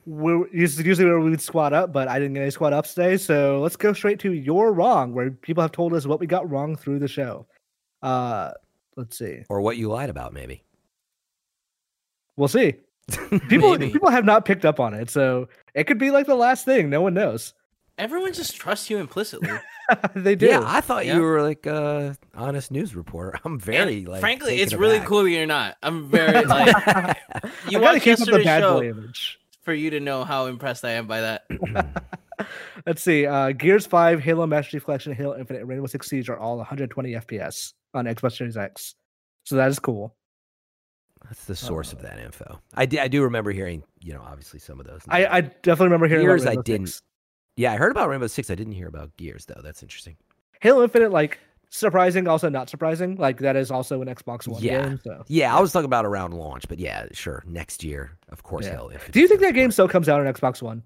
We're 0.07 0.49
usually 0.49 0.87
usually 0.87 1.07
where 1.07 1.21
we 1.21 1.29
would 1.31 1.43
squat 1.43 1.73
up, 1.75 1.93
but 1.93 2.09
I 2.09 2.19
didn't 2.19 2.35
get 2.35 2.43
any 2.43 2.51
squat 2.53 2.73
ups 2.73 2.95
today. 2.95 3.17
So 3.19 3.61
let's 3.61 3.77
go 3.77 3.93
straight 3.93 4.19
to 4.21 4.33
you're 4.33 4.73
wrong, 4.73 5.13
where 5.13 5.31
people 5.33 5.61
have 5.61 5.73
told 5.73 5.93
us 5.93 6.07
what 6.07 6.21
we 6.21 6.27
got 6.27 6.49
wrong 6.49 6.77
through 6.77 7.01
the 7.01 7.09
show. 7.09 7.47
Uh, 8.03 8.53
let's 8.97 9.19
see. 9.19 9.43
Or 9.49 9.61
what 9.61 9.77
you 9.77 9.89
lied 9.89 10.11
about, 10.11 10.33
maybe. 10.33 10.63
We'll 12.37 12.49
see. 12.49 12.75
People 13.49 13.79
people 13.79 14.11
have 14.11 14.25
not 14.27 14.45
picked 14.45 14.65
up 14.67 14.79
on 14.79 14.93
it, 14.93 15.09
so 15.09 15.49
it 15.75 15.85
could 15.85 15.97
be 15.99 16.11
like 16.11 16.27
the 16.27 16.35
last 16.35 16.65
thing. 16.67 16.91
No 16.91 17.01
one 17.01 17.15
knows. 17.15 17.55
Everyone 17.97 18.33
just 18.35 18.55
trusts 18.55 18.91
you 18.91 18.99
implicitly. 18.99 19.49
they 20.15 20.37
do. 20.37 20.47
Yeah, 20.47 20.63
I 20.65 20.81
thought 20.83 21.07
Yeah. 21.07 21.17
you 21.17 21.23
were 21.23 21.43
like 21.43 21.65
a 21.67 22.17
honest 22.35 22.71
news 22.71 22.95
reporter. 22.95 23.41
I'm 23.45 23.59
very 23.59 23.99
And 24.01 24.09
like. 24.09 24.21
frankly, 24.21 24.51
taken 24.53 24.63
it's 24.65 24.75
really 24.75 24.99
aback. 24.99 25.09
cool 25.09 25.27
you're 25.27 25.47
not. 25.47 25.77
I'm 25.83 26.09
very 26.11 26.45
like 26.45 26.67
you 27.69 27.79
I 27.79 27.81
gotta 27.81 27.81
watched 27.81 28.03
keep 28.05 28.13
up 28.13 28.19
the 28.19 28.25
yesterday's 28.27 28.45
bad 28.45 28.61
show 28.61 28.75
boy 28.81 28.91
image. 28.91 29.41
for 29.63 29.73
you 29.73 29.91
to 29.91 30.01
know 30.01 30.23
how 30.25 30.47
impressed 30.47 30.85
I 30.85 30.91
am 30.93 31.07
by 31.07 31.23
that. 31.23 31.47
Let's 32.87 33.03
see. 33.03 33.27
Uh, 33.27 33.53
Gears 33.53 33.87
Five, 33.87 34.21
Halo 34.21 34.47
Master 34.47 34.73
Chief 34.73 34.85
Collection, 34.85 35.13
Halo 35.13 35.39
Infinite, 35.39 35.61
and 35.61 35.69
Rainbow 35.69 35.87
Six 35.87 36.09
Siege 36.09 36.29
are 36.29 36.39
all 36.39 36.57
120 36.59 37.13
FPS 37.13 37.73
on 37.95 38.05
Xbox 38.07 38.37
Series 38.37 38.57
X. 38.57 38.95
So 39.45 39.57
that 39.57 39.69
is 39.71 39.79
cool. 39.79 40.15
That's 41.25 41.45
the 41.47 41.57
source 41.57 41.93
of 41.93 42.01
that 42.03 42.19
info. 42.21 42.61
I, 42.75 42.83
I 42.83 43.09
do 43.09 43.23
remember 43.23 43.51
hearing, 43.51 43.83
you 44.01 44.13
know, 44.13 44.23
obviously 44.25 44.61
some 44.61 44.79
of 44.79 44.87
those. 44.87 45.03
I, 45.09 45.27
I 45.27 45.41
definitely 45.41 45.87
remember 45.87 46.07
hearing 46.09 46.27
about 46.27 46.37
Gears 46.39 46.47
I 46.47 46.63
didn't. 46.63 46.87
Six. 46.89 47.03
Yeah, 47.57 47.73
I 47.73 47.77
heard 47.77 47.91
about 47.91 48.09
Rainbow 48.09 48.29
Six. 48.29 48.51
I 48.51 48.55
didn't 48.55 48.75
hear 48.75 48.87
about 48.87 49.17
Gears 49.17 49.45
though. 49.47 49.61
That's 49.63 49.83
interesting. 49.83 50.17
Halo 50.61 50.83
Infinite, 50.85 51.11
like 51.11 51.39
surprising, 51.71 52.29
also 52.29 52.49
not 52.49 52.71
surprising. 52.71 53.17
Like 53.17 53.39
that 53.41 53.57
is 53.57 53.71
also 53.71 54.01
an 54.01 54.09
Xbox 54.09 54.47
One 54.47 54.63
Yeah. 54.63 54.83
game. 54.89 55.01
So 55.03 55.25
Yeah, 55.27 55.57
I 55.57 55.61
was 55.61 55.73
talking 55.73 55.87
about 55.87 56.07
around 56.07 56.35
launch, 56.35 56.69
but 56.69 56.79
yeah, 56.79 57.07
sure, 57.13 57.43
next 57.47 57.83
year, 57.83 58.17
of 58.29 58.43
course. 58.45 58.67
Yeah. 58.67 58.77
Halo 58.77 58.93
Infinite 58.93 59.13
do 59.13 59.21
you 59.21 59.29
think 59.29 59.41
that 59.41 59.55
game 59.55 59.71
still 59.73 59.89
comes 59.89 60.09
out 60.09 60.25
on 60.25 60.33
Xbox 60.33 60.63
One? 60.63 60.83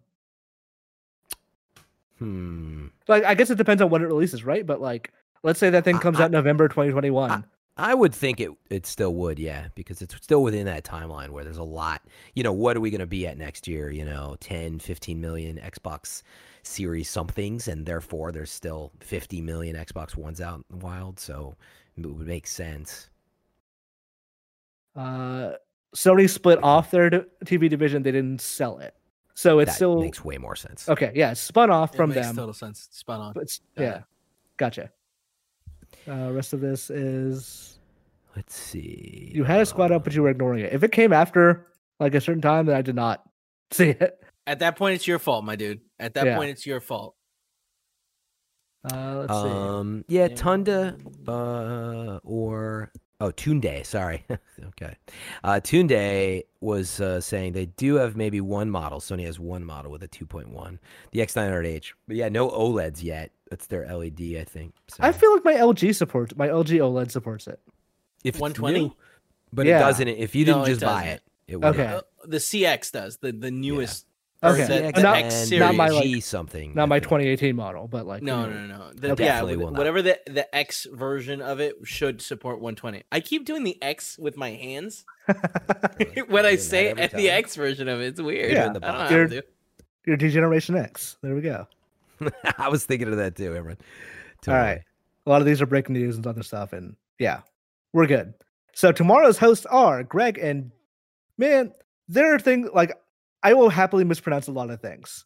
Hmm. 2.23 2.87
Like 3.09 3.25
I 3.25 3.35
guess 3.35 3.51
it 3.51 3.59
depends 3.59 3.83
on 3.83 3.91
when 3.91 4.03
it 4.03 4.07
releases, 4.07 4.45
right? 4.45 4.65
But 4.65 4.81
like 4.81 5.13
let's 5.43 5.59
say 5.59 5.71
that 5.71 5.85
thing 5.85 5.99
comes 5.99 6.21
I- 6.21 6.25
out 6.25 6.31
November 6.31 6.69
2021. 6.69 7.45
I 7.79 7.95
would 7.95 8.15
think 8.15 8.39
it 8.39 8.51
it 8.69 8.85
still 8.85 9.15
would, 9.15 9.39
yeah, 9.39 9.69
because 9.75 10.03
it's 10.03 10.15
still 10.17 10.43
within 10.43 10.67
that 10.67 10.85
timeline 10.85 11.31
where 11.31 11.43
there's 11.43 11.57
a 11.57 11.63
lot. 11.63 12.03
You 12.35 12.43
know, 12.43 12.53
what 12.53 12.77
are 12.77 12.81
we 12.81 12.91
going 12.91 13.01
to 13.01 13.07
be 13.07 13.27
at 13.27 13.39
next 13.39 13.67
year? 13.67 13.91
You 13.91 14.05
know, 14.05 14.37
10, 14.41 14.79
15 14.79 15.19
million 15.21 15.57
Xbox 15.57 16.23
Series 16.63 17.09
somethings, 17.09 17.69
and 17.69 17.87
therefore 17.87 18.31
there's 18.31 18.51
still 18.51 18.93
50 19.01 19.41
million 19.41 19.75
Xbox 19.75 20.15
Ones 20.15 20.39
out 20.41 20.57
in 20.71 20.79
the 20.79 20.85
wild. 20.85 21.19
So 21.19 21.57
it 21.97 22.05
would 22.07 22.27
make 22.27 22.47
sense. 22.47 23.09
uh 24.95 25.53
Sony 25.97 26.29
split 26.29 26.63
off 26.63 26.91
their 26.91 27.11
TV 27.45 27.69
division. 27.69 28.03
They 28.03 28.13
didn't 28.13 28.41
sell 28.43 28.79
it, 28.79 28.95
so 29.35 29.59
it's 29.59 29.71
that 29.73 29.77
still 29.77 30.01
makes 30.01 30.25
way 30.25 30.39
more 30.39 30.57
sense. 30.57 30.89
okay. 30.89 31.13
Yeah, 31.15 31.33
it's 31.33 31.41
spun 31.41 31.71
off 31.71 31.95
It 31.95 31.97
from 31.97 32.11
makes 32.11 32.27
them. 32.27 32.37
total 32.37 32.53
sense. 32.55 32.89
Spot 32.93 33.21
on. 33.21 33.33
But 33.33 33.45
it's, 33.45 33.61
Got 33.77 33.83
yeah, 33.85 34.03
gotcha. 34.57 34.91
Uh, 36.09 36.33
rest 36.33 36.53
of 36.53 36.61
this 36.61 36.91
is 36.91 37.79
Let's 38.35 38.55
see. 38.55 39.31
you 39.35 39.45
had 39.45 39.61
a 39.61 39.67
squad 39.67 39.93
up, 39.93 40.05
but 40.05 40.15
you 40.15 40.23
were 40.23 40.31
ignoring 40.31 40.65
it. 40.65 40.73
If 40.73 40.83
it 40.83 40.91
came 40.93 41.13
after 41.13 41.69
like 42.01 42.15
a 42.15 42.21
certain 42.21 42.43
time, 42.43 42.67
then 42.67 42.77
I 42.77 42.83
did 42.83 42.95
not 42.97 43.23
see 43.71 43.91
it. 43.91 44.19
At 44.47 44.59
that 44.61 44.77
point, 44.77 44.95
it's 44.97 45.07
your 45.07 45.19
fault, 45.19 45.45
my 45.45 45.55
dude. 45.57 45.81
At 46.01 46.15
that 46.15 46.27
Yeah. 46.27 46.37
point, 46.37 46.51
it's 46.51 46.67
your 46.67 46.81
fault. 46.81 47.15
Uh, 48.91 49.19
let's 49.29 49.33
see. 49.33 49.49
Um, 49.49 50.05
yeah, 50.09 50.27
Tunda, 50.29 50.97
uh, 51.29 52.19
or 52.25 52.91
oh, 53.23 53.31
Tunde. 53.31 53.87
Sorry. 53.87 54.25
okay, 54.69 54.97
uh, 55.45 55.61
Tunde 55.63 56.45
was 56.61 57.01
uh, 57.01 57.21
saying 57.21 57.53
they 57.53 57.67
do 57.67 57.95
have 57.97 58.17
maybe 58.17 58.41
one 58.41 58.71
model. 58.71 59.01
Sony 59.01 59.25
has 59.25 59.39
one 59.39 59.65
model 59.65 59.91
with 59.91 60.03
a 60.03 60.09
2.1, 60.09 60.79
the 61.13 61.21
X900H. 61.21 61.93
But 62.07 62.17
yeah, 62.17 62.29
no 62.29 62.51
OLEDs 62.51 63.03
yet. 63.03 63.31
That's 63.51 63.67
their 63.67 63.87
LED, 63.87 64.37
I 64.39 64.45
think. 64.45 64.75
So 64.89 64.99
I 65.01 65.13
feel 65.13 65.33
like 65.35 65.45
my 65.45 65.55
LG 65.55 65.95
supports 65.95 66.35
my 66.37 66.49
LG 66.49 66.79
OLED 66.79 67.11
supports 67.11 67.47
it. 67.47 67.61
if 68.25 68.39
120? 68.39 68.81
new, 68.81 68.95
but 69.53 69.67
Yeah. 69.67 69.79
it 69.79 69.81
doesn't. 69.81 70.09
If 70.09 70.35
you 70.35 70.45
didn't 70.45 70.61
No, 70.61 70.65
it 70.65 70.69
just 70.69 70.81
buy 70.81 71.05
it, 71.05 71.23
it 71.47 71.57
would. 71.57 71.75
Okay. 71.75 71.87
Uh, 71.87 72.01
the 72.25 72.39
CX 72.39 72.93
does 72.93 73.19
the 73.19 73.33
the 73.33 73.51
newest. 73.51 74.07
Okay. 74.45 74.67
the- 74.67 74.93
the 74.93 75.03
Not- 75.03 75.17
X 75.19 75.35
series. 75.49 75.61
not 75.61 75.75
my, 75.77 75.89
like- 75.89 76.03
G 76.03 76.21
something. 76.21 76.75
Not 76.75 76.89
my 76.89 76.99
2018 76.99 77.55
model, 77.55 77.87
but 77.87 78.07
like 78.07 78.23
No, 78.23 78.45
you 78.47 78.51
no, 78.51 78.61
know. 78.61 78.67
no, 78.67 78.79
no. 78.89 78.93
The, 78.93 79.13
Okay. 79.13 79.25
yeah, 79.25 79.33
Definitely 79.33 79.57
with- 79.57 79.65
will 79.67 79.71
not. 79.73 79.79
whatever 79.79 80.03
the 80.03 80.21
the 80.27 80.55
X 80.55 80.87
version 80.93 81.41
of 81.41 81.61
it 81.61 81.77
should 81.85 82.21
support 82.21 82.57
120. 82.61 83.03
I 83.13 83.21
keep 83.21 83.45
doing 83.45 83.63
the 83.65 83.81
X 83.83 84.19
with 84.19 84.37
my 84.37 84.51
hands 84.51 85.05
when 86.29 86.45
I 86.47 86.57
say 86.57 86.87
that 86.89 86.91
every 86.99 87.03
at 87.03 87.13
the. 87.15 87.31
X 87.31 87.55
version 87.57 87.89
of 87.89 88.01
it. 88.01 88.07
It's 88.07 88.21
weird. 88.21 88.53
Yeah. 88.53 88.65
I 88.65 88.67
In 88.67 88.73
the 88.73 88.81
don't 88.81 88.91
box. 88.91 89.11
have 89.11 89.33
You're- 89.33 89.43
to. 90.07 90.17
D-Generation 90.17 90.77
X. 90.77 91.17
There 91.23 91.35
we 91.35 91.43
go. 91.43 91.69
I 92.59 92.69
was 92.69 92.85
thinking 92.85 93.09
of 93.09 93.17
that 93.19 93.37
too, 93.37 93.55
everyone. 93.55 93.79
All 94.49 94.55
right. 94.55 94.83
A 95.27 95.31
lot 95.31 95.41
of 95.41 95.47
these 95.47 95.63
are 95.63 95.67
breaking 95.67 95.93
news 95.93 96.17
and 96.17 96.27
other 96.27 96.43
stuff, 96.43 96.73
and 96.73 96.97
yeah, 97.21 97.43
we're 97.93 98.07
good. 98.09 98.35
So 98.75 98.91
tomorrow's 98.91 99.39
hosts 99.39 99.67
are 99.67 100.03
Greg 100.03 100.39
and 100.39 100.73
man. 101.39 101.73
There 102.09 102.35
are 102.35 102.39
things 102.41 102.69
like 102.75 102.93
I 103.43 103.55
will 103.55 103.69
happily 103.69 104.05
mispronounce 104.05 104.47
a 104.49 104.53
lot 104.53 104.71
of 104.71 104.81
things. 104.81 105.25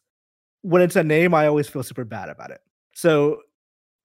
When 0.61 0.81
it's 0.81 0.95
a 0.95 1.03
name, 1.03 1.33
I 1.33 1.47
always 1.47 1.67
feel 1.67 1.83
super 1.83 2.03
bad 2.03 2.29
about 2.29 2.51
it. 2.51 2.61
So, 2.93 3.41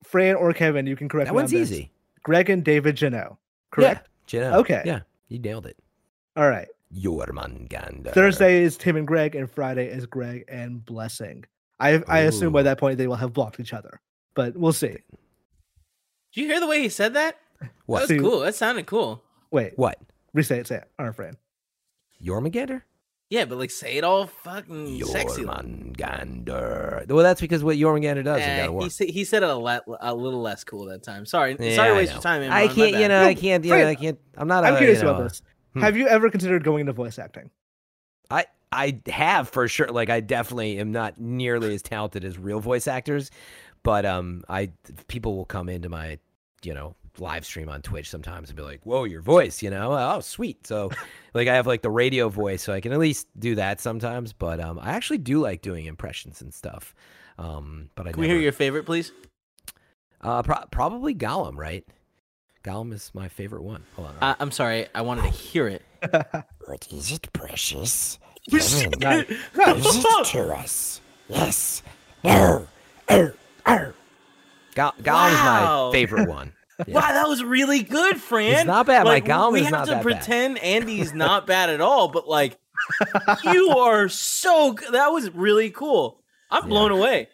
Fran 0.05 0.35
or 0.37 0.53
Kevin, 0.53 0.87
you 0.87 0.97
can 0.97 1.09
correct 1.09 1.27
That 1.29 1.33
me 1.33 1.39
on 1.39 1.43
one's 1.45 1.51
this. 1.53 1.71
easy. 1.73 1.93
Greg 2.23 2.51
and 2.51 2.63
David 2.65 2.97
Jano. 2.97 3.39
Correct. 3.71 4.07
Yeah, 4.29 4.41
Jenna. 4.41 4.59
Okay. 4.59 4.83
Yeah, 4.85 5.01
you 5.29 5.39
nailed 5.39 5.67
it. 5.67 5.77
All 6.37 6.49
right. 6.49 6.69
Jormungandr. 6.95 8.13
Thursday 8.13 8.63
is 8.63 8.77
Tim 8.77 8.97
and 8.97 9.07
Greg, 9.07 9.35
and 9.35 9.51
Friday 9.51 9.87
is 9.89 10.05
Greg 10.07 10.45
and 10.49 10.85
Blessing. 10.85 11.45
I 11.81 12.03
I 12.07 12.21
assume 12.21 12.53
by 12.53 12.63
that 12.65 12.79
point 12.79 12.99
they 12.99 13.07
will 13.09 13.17
have 13.17 13.33
blocked 13.33 13.59
each 13.59 13.73
other, 13.73 14.01
but 14.35 14.57
we'll 14.57 14.73
see. 14.75 14.89
Did 14.89 15.03
you 16.35 16.47
hear 16.47 16.61
the 16.61 16.67
way 16.67 16.81
he 16.83 16.89
said 16.91 17.15
that? 17.15 17.39
What? 17.87 18.01
That 18.01 18.09
See- 18.09 18.21
was 18.21 18.23
cool. 18.31 18.41
That 18.41 18.55
sounded 18.55 18.87
cool. 18.87 19.23
Wait, 19.51 19.73
What? 19.77 19.99
resay 20.37 20.59
it, 20.59 20.67
say 20.67 20.77
it, 20.77 20.91
our 20.99 21.13
friend. 21.13 21.37
Jormungandr? 22.23 22.83
Yeah, 23.33 23.47
but 23.47 23.57
like 23.57 23.70
say 23.70 23.95
it 23.97 24.05
all 24.05 24.26
fucking 24.26 25.03
sexy. 25.07 25.47
like. 25.47 25.64
Jormungandr. 25.64 27.09
Well, 27.09 27.22
that's 27.24 27.41
because 27.41 27.64
what 27.64 27.78
Jormungandr 27.78 28.22
does. 28.22 28.43
Eh, 28.43 28.57
gotta 28.59 28.62
he 28.72 28.76
work. 28.76 28.91
said 28.91 29.09
he 29.09 29.24
said 29.24 29.43
it 29.43 29.49
a, 29.49 29.57
le- 29.57 29.80
a 30.03 30.14
little 30.14 30.43
less 30.43 30.64
cool 30.64 30.85
that 30.85 31.03
time. 31.03 31.24
Sorry, 31.24 31.57
Yeah, 31.59 31.74
sorry 31.74 31.89
to 31.89 31.95
I 31.95 31.97
waste 31.97 32.11
know. 32.11 32.16
your 32.16 32.22
time. 32.22 32.43
I 32.43 32.45
Imran, 32.45 32.51
my 32.68 32.74
can't. 32.74 32.97
You 32.97 33.09
know. 33.09 33.24
I 33.24 33.35
can't. 33.35 33.64
You 33.64 33.70
know. 33.70 33.87
I 33.89 33.95
can't. 33.95 34.18
I'm 34.37 34.49
not. 34.49 34.64
I'm 34.66 34.74
a, 34.74 34.76
curious 34.76 34.99
you 34.99 35.05
know, 35.05 35.14
about 35.14 35.22
this. 35.30 35.41
hmm. 35.72 35.80
Have 35.80 35.97
you 35.97 36.09
ever 36.09 36.28
considered 36.28 36.62
going 36.62 36.80
into 36.80 36.93
voice 36.93 37.18
acting? 37.18 37.49
I 38.30 38.45
I 38.70 39.01
have 39.07 39.49
for 39.49 39.66
sure. 39.66 39.87
Like 39.89 40.11
I 40.11 40.20
definitely 40.20 40.78
am 40.78 40.93
not 40.93 41.18
nearly 41.18 41.74
as 41.74 41.80
talented 41.80 42.26
as 42.26 42.37
real 42.37 42.61
voice 42.61 42.87
actors, 42.87 43.30
but 43.83 44.05
um, 44.05 44.45
I 44.47 44.72
people 45.09 45.37
will 45.37 45.47
come 45.47 45.70
into 45.70 45.89
my 45.89 46.18
you 46.62 46.74
know 46.74 46.97
live 47.19 47.45
stream 47.45 47.69
on 47.69 47.83
Twitch 47.83 48.09
sometimes 48.11 48.49
and 48.49 48.57
be 48.57 48.63
like, 48.63 48.81
"Whoa, 48.85 49.05
your 49.05 49.21
voice!" 49.23 49.63
You 49.63 49.71
know, 49.71 49.93
oh 49.93 50.21
sweet. 50.21 50.67
So 50.67 50.91
like 51.35 51.49
I 51.49 51.55
have 51.55 51.67
like 51.67 51.83
the 51.83 51.91
radio 51.91 52.29
voice, 52.29 52.63
so 52.63 52.73
I 52.73 52.81
can 52.81 52.93
at 52.93 52.99
least 52.99 53.27
do 53.39 53.55
that 53.57 53.81
sometimes. 53.81 54.33
But 54.33 54.61
um, 54.61 54.79
I 54.81 54.93
actually 54.93 55.19
do 55.19 55.41
like 55.41 55.63
doing 55.63 55.87
impressions 55.87 56.41
and 56.41 56.53
stuff. 56.55 56.95
Um, 57.39 57.91
but 57.95 58.07
I 58.07 58.13
Can 58.13 58.21
we 58.21 58.29
hear 58.29 58.39
your 58.39 58.53
favorite, 58.53 58.85
please? 58.85 59.13
uh, 60.21 60.43
pro- 60.43 60.67
probably 60.71 61.15
Gollum, 61.15 61.57
right? 61.57 61.85
Gollum 62.63 62.93
is 62.93 63.11
my 63.15 63.29
favorite 63.29 63.63
one. 63.63 63.83
Hold 63.97 64.09
on. 64.09 64.15
Uh, 64.21 64.35
I'm 64.39 64.51
sorry, 64.53 64.87
I 64.95 65.01
wanted 65.03 65.23
to 65.23 65.29
hear 65.31 65.67
it. 65.69 65.83
What 66.67 66.87
is 66.93 67.11
it, 67.13 67.33
precious? 67.33 68.19
Nice. 68.51 68.83
Give 68.83 68.93
it 68.99 70.27
to 70.27 70.53
us. 70.55 71.01
Yes. 71.29 71.83
No. 72.25 72.67
Oh. 73.09 73.33
Oh. 73.67 73.93
Go- 74.75 74.93
Gollum 75.03 75.33
Wow. 75.33 75.89
is 75.89 75.93
my 75.93 75.99
favorite 75.99 76.29
one. 76.29 76.53
Yeah. 76.87 76.95
Wow, 76.95 77.01
that 77.12 77.28
was 77.28 77.43
really 77.45 77.83
good, 77.83 78.20
Fran. 78.20 78.55
It's 78.55 78.64
not 78.64 78.87
bad. 78.87 79.05
My 79.05 79.11
Like, 79.11 79.24
Gollum 79.24 79.53
we 79.53 79.62
have 79.64 79.85
to 79.85 79.91
that 79.93 79.97
bad. 79.97 80.03
pretend 80.03 80.59
Andy's 80.59 81.12
not 81.14 81.47
bad 81.47 81.70
at 81.70 81.80
all, 81.80 82.09
but 82.09 82.28
like, 82.28 82.59
you 83.45 83.70
are 83.70 84.09
so 84.09 84.72
good. 84.72 84.93
That 84.93 85.09
was 85.09 85.30
really 85.30 85.70
cool. 85.70 86.20
I'm 86.51 86.64
Yeah. 86.64 86.68
blown 86.68 86.91
away. 86.93 87.28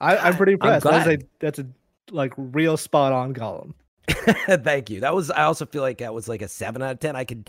I, 0.00 0.16
I'm 0.16 0.36
pretty 0.36 0.52
impressed. 0.52 0.84
That's 0.84 1.06
a 1.08 1.18
that's 1.40 1.58
a 1.58 1.66
like 2.10 2.32
real 2.36 2.76
spot 2.76 3.12
on 3.12 3.34
Gollum. 3.34 3.74
Thank 4.64 4.90
you. 4.90 5.00
That 5.00 5.14
was. 5.14 5.30
I 5.30 5.42
also 5.44 5.66
feel 5.66 5.82
like 5.82 5.98
that 5.98 6.12
was 6.14 6.28
like 6.28 6.42
a 6.42 6.48
seven 6.48 6.82
out 6.82 6.92
of 6.92 7.00
ten. 7.00 7.16
I 7.16 7.24
could 7.24 7.48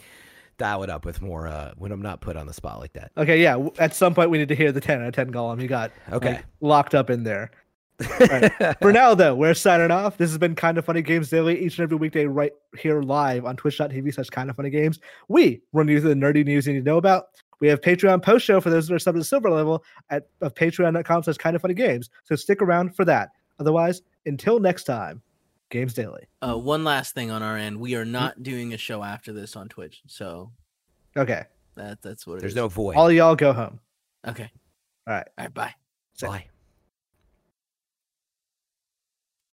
dial 0.57 0.83
it 0.83 0.89
up 0.89 1.05
with 1.05 1.21
more 1.21 1.47
uh, 1.47 1.71
when 1.77 1.91
I'm 1.91 2.01
not 2.01 2.21
put 2.21 2.35
on 2.37 2.45
the 2.45 2.53
spot 2.53 2.79
like 2.79 2.93
that. 2.93 3.11
Okay, 3.17 3.41
yeah. 3.41 3.67
At 3.79 3.95
some 3.95 4.13
point, 4.13 4.29
we 4.29 4.37
need 4.37 4.49
to 4.49 4.55
hear 4.55 4.71
the 4.71 4.81
10 4.81 5.01
out 5.01 5.07
of 5.07 5.13
10 5.15 5.31
Gollum 5.31 5.59
you 5.59 5.67
got 5.67 5.91
Okay. 6.11 6.33
like, 6.33 6.45
locked 6.59 6.93
up 6.93 7.09
in 7.09 7.23
there. 7.23 7.49
Right. 8.19 8.77
For 8.81 8.91
now, 8.91 9.13
though, 9.15 9.35
we're 9.35 9.53
signing 9.53 9.91
off. 9.91 10.17
This 10.17 10.29
has 10.29 10.37
been 10.37 10.55
Kind 10.55 10.77
of 10.77 10.85
Funny 10.85 11.01
Games 11.01 11.29
Daily 11.29 11.59
each 11.63 11.77
and 11.77 11.83
every 11.83 11.97
weekday 11.97 12.25
right 12.25 12.51
here 12.77 13.01
live 13.01 13.45
on 13.45 13.55
twitch.tv 13.55 14.13
slash 14.13 14.29
kind 14.29 14.49
of 14.49 14.55
funny 14.55 14.69
games. 14.69 14.99
We 15.27 15.61
run 15.73 15.87
you 15.87 15.99
through 16.01 16.09
the 16.13 16.15
nerdy 16.15 16.45
news 16.45 16.67
you 16.67 16.73
need 16.73 16.79
to 16.79 16.85
know 16.85 16.97
about. 16.97 17.25
We 17.59 17.67
have 17.67 17.81
Patreon 17.81 18.23
post 18.23 18.45
show 18.45 18.59
for 18.59 18.69
those 18.69 18.87
that 18.87 18.95
are 18.95 18.99
sub 18.99 19.13
to 19.15 19.19
the 19.19 19.23
silver 19.25 19.49
level 19.49 19.83
at 20.09 20.27
of 20.41 20.53
patreon.com 20.55 21.23
slash 21.23 21.37
kind 21.37 21.55
of 21.55 21.61
funny 21.61 21.75
games. 21.75 22.09
So 22.23 22.35
stick 22.35 22.61
around 22.61 22.95
for 22.95 23.05
that. 23.05 23.29
Otherwise, 23.59 24.01
until 24.25 24.59
next 24.59 24.85
time, 24.85 25.21
Games 25.69 25.93
Daily. 25.93 26.27
Uh, 26.41 26.57
one 26.57 26.83
last 26.83 27.13
thing 27.13 27.29
on 27.31 27.43
our 27.43 27.55
end, 27.55 27.79
we 27.79 27.95
are 27.95 28.03
not 28.05 28.41
doing 28.43 28.73
a 28.73 28.77
show 28.77 29.03
after 29.03 29.31
this 29.31 29.55
on 29.55 29.69
Twitch, 29.69 30.01
so 30.07 30.51
Okay. 31.15 31.43
that 31.75 32.01
that's 32.01 32.25
what 32.25 32.35
it 32.35 32.39
There's 32.41 32.53
is. 32.53 32.57
no 32.57 32.67
void. 32.67 32.95
All 32.95 33.11
y'all 33.11 33.35
go 33.35 33.53
home. 33.53 33.79
Okay. 34.27 34.49
All 35.07 35.13
right. 35.13 35.27
All 35.37 35.45
right. 35.45 35.53
Bye. 35.53 35.73
Bye. 36.21 36.45